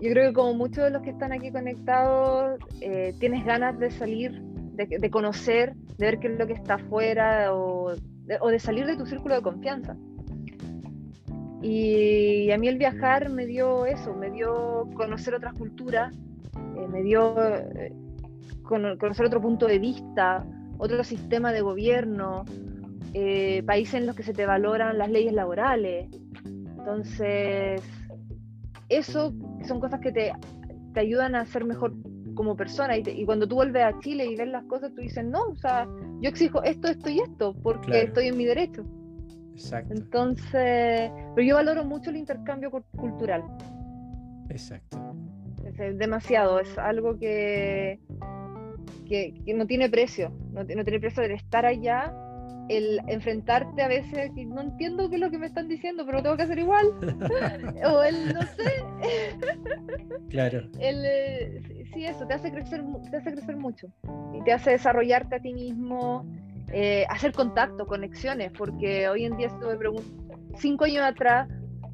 yo 0.02 0.12
creo 0.12 0.30
que 0.30 0.34
como 0.34 0.54
muchos 0.54 0.84
de 0.84 0.90
los 0.90 1.02
que 1.02 1.12
están 1.12 1.32
aquí 1.32 1.52
conectados, 1.52 2.60
eh, 2.82 3.14
tienes 3.20 3.46
ganas 3.46 3.80
de 3.80 3.92
salir, 3.92 4.42
de, 4.42 5.10
conocer, 5.10 5.74
de 5.98 6.06
ver 6.06 6.20
qué 6.20 6.28
es 6.28 6.40
lo 6.40 6.48
que 6.48 6.54
está 6.54 6.76
afuera 6.76 7.54
o 7.54 7.96
de, 8.26 8.60
salir 8.60 8.86
de 8.86 8.98
tu 8.98 9.06
círculo 9.06 9.36
de 9.36 9.42
confianza. 9.42 9.96
Y 11.62 12.52
a 12.52 12.58
mí 12.58 12.68
el 12.68 12.78
viajar 12.78 13.30
me 13.30 13.46
dio 13.46 13.86
eso, 13.86 14.14
me 14.14 14.30
dio 14.30 14.88
conocer 14.96 15.34
otras 15.34 15.54
culturas, 15.54 16.14
eh, 16.78 16.88
me 16.90 17.02
dio 17.02 17.34
eh, 17.42 17.94
conocer 18.64 19.26
otro 19.26 19.42
punto 19.42 19.66
de 19.66 19.80
vista, 19.80 20.46
otro 20.78 21.04
sistema 21.04 21.54
de 21.54 21.62
gobierno, 21.62 22.44
países 23.66 23.94
en 23.96 24.08
los 24.08 24.16
que 24.16 24.24
se 24.24 24.34
te 24.34 24.46
valoran 24.46 24.98
las 24.98 25.10
leyes 25.10 25.32
laborales. 25.32 26.10
Entonces, 26.44 27.82
eso 28.90 29.34
son 29.68 29.80
cosas 29.80 30.00
que 30.00 30.12
te, 30.12 30.32
te 30.94 31.00
ayudan 31.00 31.36
a 31.36 31.46
ser 31.46 31.66
mejor 31.66 31.94
como 32.36 32.56
persona. 32.56 32.98
Y, 32.98 33.26
cuando 33.26 33.48
tú 33.48 33.56
vuelves 33.56 33.84
a 33.84 34.00
Chile 34.00 34.26
y 34.26 34.36
ves 34.36 34.48
las 34.48 34.64
cosas, 34.66 34.94
tú 34.94 35.02
dices, 35.02 35.26
no, 35.26 35.42
o 35.42 35.56
sea, 35.56 35.88
yo 36.22 36.30
exijo 36.30 36.62
esto, 36.64 36.88
esto 36.88 37.10
y 37.10 37.20
esto, 37.20 37.56
porque 37.64 38.04
estoy 38.04 38.28
en 38.28 38.38
mi 38.38 38.46
derecho. 38.46 38.86
Exacto. 39.54 39.94
Entonces, 39.94 41.12
pero 41.34 41.48
yo 41.48 41.56
valoro 41.56 41.86
mucho 41.86 42.10
el 42.10 42.18
intercambio 42.18 42.70
cultural. 42.72 43.44
Exacto. 44.50 45.16
Es, 45.66 45.98
demasiado, 45.98 46.60
es 46.60 46.78
algo 46.78 47.18
que, 47.18 48.00
que, 49.08 49.34
no 49.56 49.66
tiene 49.66 49.90
precio, 49.90 50.32
no, 50.52 50.64
no 50.64 50.84
tiene 50.84 51.00
precio 51.00 51.24
de 51.24 51.34
estar 51.34 51.66
allá 51.66 52.14
el 52.70 53.00
enfrentarte 53.08 53.82
a 53.82 53.88
veces 53.88 54.32
que 54.36 54.46
no 54.46 54.62
entiendo 54.62 55.10
qué 55.10 55.16
es 55.16 55.22
lo 55.22 55.30
que 55.30 55.38
me 55.38 55.46
están 55.46 55.68
diciendo, 55.68 56.06
pero 56.06 56.22
tengo 56.24 56.38
que 56.38 56.44
hacer 56.44 56.60
igual. 56.60 56.88
o 57.86 58.04
el 58.04 58.34
no 58.34 58.42
sé. 58.42 58.84
claro. 60.30 60.68
El, 60.80 61.04
eh, 61.06 61.86
sí, 61.94 62.06
eso 62.06 62.26
te 62.26 62.34
hace 62.34 62.52
crecer, 62.52 62.84
te 63.12 63.18
hace 63.18 63.32
crecer 63.34 63.58
mucho 63.58 63.88
y 64.34 64.44
te 64.44 64.54
hace 64.54 64.72
desarrollarte 64.72 65.36
a 65.36 65.40
ti 65.40 65.54
mismo, 65.54 66.26
eh, 66.72 67.06
hacer 67.10 67.32
contacto, 67.32 67.86
conexiones, 67.86 68.52
porque 68.58 69.08
hoy 69.08 69.26
en 69.26 69.38
día 69.38 69.50
si 69.50 69.66
me 69.66 69.76
pregunto, 69.76 70.04
cinco 70.58 70.86
años 70.86 71.04
atrás, 71.04 71.48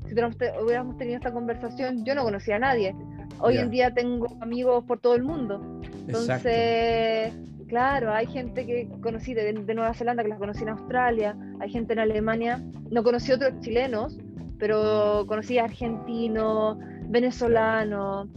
si 0.07 0.14
hubiéramos 0.14 0.98
tenido 0.98 1.18
esta 1.18 1.31
conversación, 1.31 2.03
yo 2.06 2.15
no 2.15 2.23
conocía 2.23 2.56
a 2.57 2.60
nadie. 2.60 2.95
Hoy 3.39 3.57
en 3.57 3.72
día 3.72 3.93
tengo 3.93 4.27
amigos 4.41 4.84
por 4.85 4.99
todo 4.99 5.15
el 5.15 5.23
mundo. 5.23 5.81
Entonces, 6.07 7.34
Claro, 7.72 8.11
hay 8.11 8.27
gente 8.27 8.65
que 8.65 8.89
conocí 9.02 9.34
de, 9.34 9.53
Nueva 9.53 9.93
Zelanda, 9.93 10.23
que 10.23 10.27
la 10.27 10.35
conocí 10.35 10.64
en 10.64 10.68
Australia, 10.68 11.38
hay 11.61 11.69
gente 11.69 11.93
en 11.93 11.99
Alemania, 11.99 12.61
no 12.89 13.02
conocí 13.02 13.31
otros 13.31 13.57
chilenos, 13.61 14.19
pero 14.60 15.23
conocí 15.26 15.57
argentinos, 15.57 16.77
venezolanos, 17.07 18.27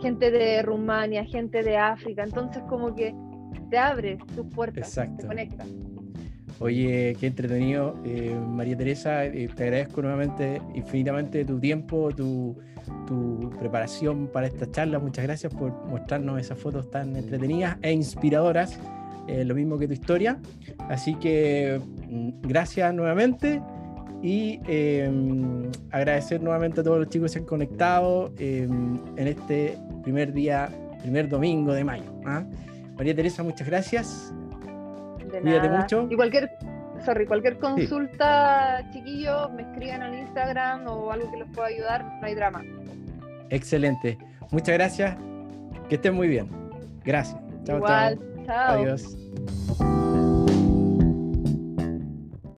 gente 0.00 0.30
de 0.30 0.62
Rumania, 0.62 1.24
gente 1.24 1.64
de 1.64 1.76
África, 1.76 2.22
entonces 2.22 2.62
como 2.68 2.94
que 2.94 3.12
te 3.68 3.78
abre 3.78 4.16
tus 4.32 4.46
puertas, 4.54 4.94
te 4.94 5.26
conecta. 5.26 5.64
Oye, 6.60 7.16
qué 7.18 7.26
entretenido. 7.26 8.00
Eh, 8.04 8.32
María 8.46 8.76
Teresa, 8.76 9.24
eh, 9.24 9.48
te 9.56 9.64
agradezco 9.64 10.02
nuevamente 10.02 10.62
infinitamente 10.72 11.44
tu 11.44 11.58
tiempo, 11.58 12.12
tu, 12.14 12.56
tu, 13.06 13.50
preparación 13.58 14.28
para 14.28 14.46
esta 14.46 14.70
charla. 14.70 14.98
Muchas 14.98 15.24
gracias 15.24 15.52
por 15.52 15.72
mostrarnos 15.86 16.40
esas 16.40 16.58
fotos 16.58 16.90
tan 16.90 17.16
entretenidas 17.16 17.76
e 17.82 17.92
inspiradoras, 17.92 18.78
eh, 19.28 19.44
lo 19.44 19.54
mismo 19.54 19.78
que 19.78 19.86
tu 19.86 19.92
historia. 19.92 20.38
Así 20.88 21.14
que 21.16 21.80
mm, 22.08 22.40
gracias 22.42 22.94
nuevamente 22.94 23.62
y 24.22 24.60
em, 24.66 25.70
agradecer 25.90 26.42
nuevamente 26.42 26.80
a 26.80 26.84
todos 26.84 26.98
los 26.98 27.08
chicos 27.08 27.30
que 27.30 27.32
se 27.34 27.38
han 27.40 27.44
conectado 27.44 28.32
em, 28.38 28.98
en 29.16 29.28
este 29.28 29.78
primer 30.02 30.32
día, 30.32 30.70
primer 31.02 31.28
domingo 31.28 31.72
de 31.74 31.84
mayo. 31.84 32.10
¿ah? 32.24 32.44
María 32.96 33.14
Teresa, 33.14 33.42
muchas 33.42 33.66
gracias. 33.66 34.32
Cuídate 35.42 35.68
mucho. 35.68 36.06
Y 36.10 36.16
cualquier, 36.16 36.50
sorry, 37.04 37.26
cualquier 37.26 37.58
consulta, 37.58 38.82
chiquillos, 38.92 39.52
me 39.52 39.62
escriban 39.62 40.02
al 40.02 40.14
Instagram 40.14 40.86
o 40.86 41.10
algo 41.12 41.30
que 41.30 41.38
los 41.38 41.48
pueda 41.50 41.68
ayudar, 41.68 42.04
no 42.20 42.26
hay 42.26 42.34
drama. 42.34 42.62
Excelente. 43.50 44.18
Muchas 44.50 44.74
gracias. 44.74 45.16
Que 45.88 45.96
estén 45.96 46.14
muy 46.14 46.28
bien. 46.28 46.48
Gracias. 47.04 47.38
Chao, 47.64 47.80
chao. 47.80 48.16
Chao. 48.46 48.72
Adiós. 48.72 49.16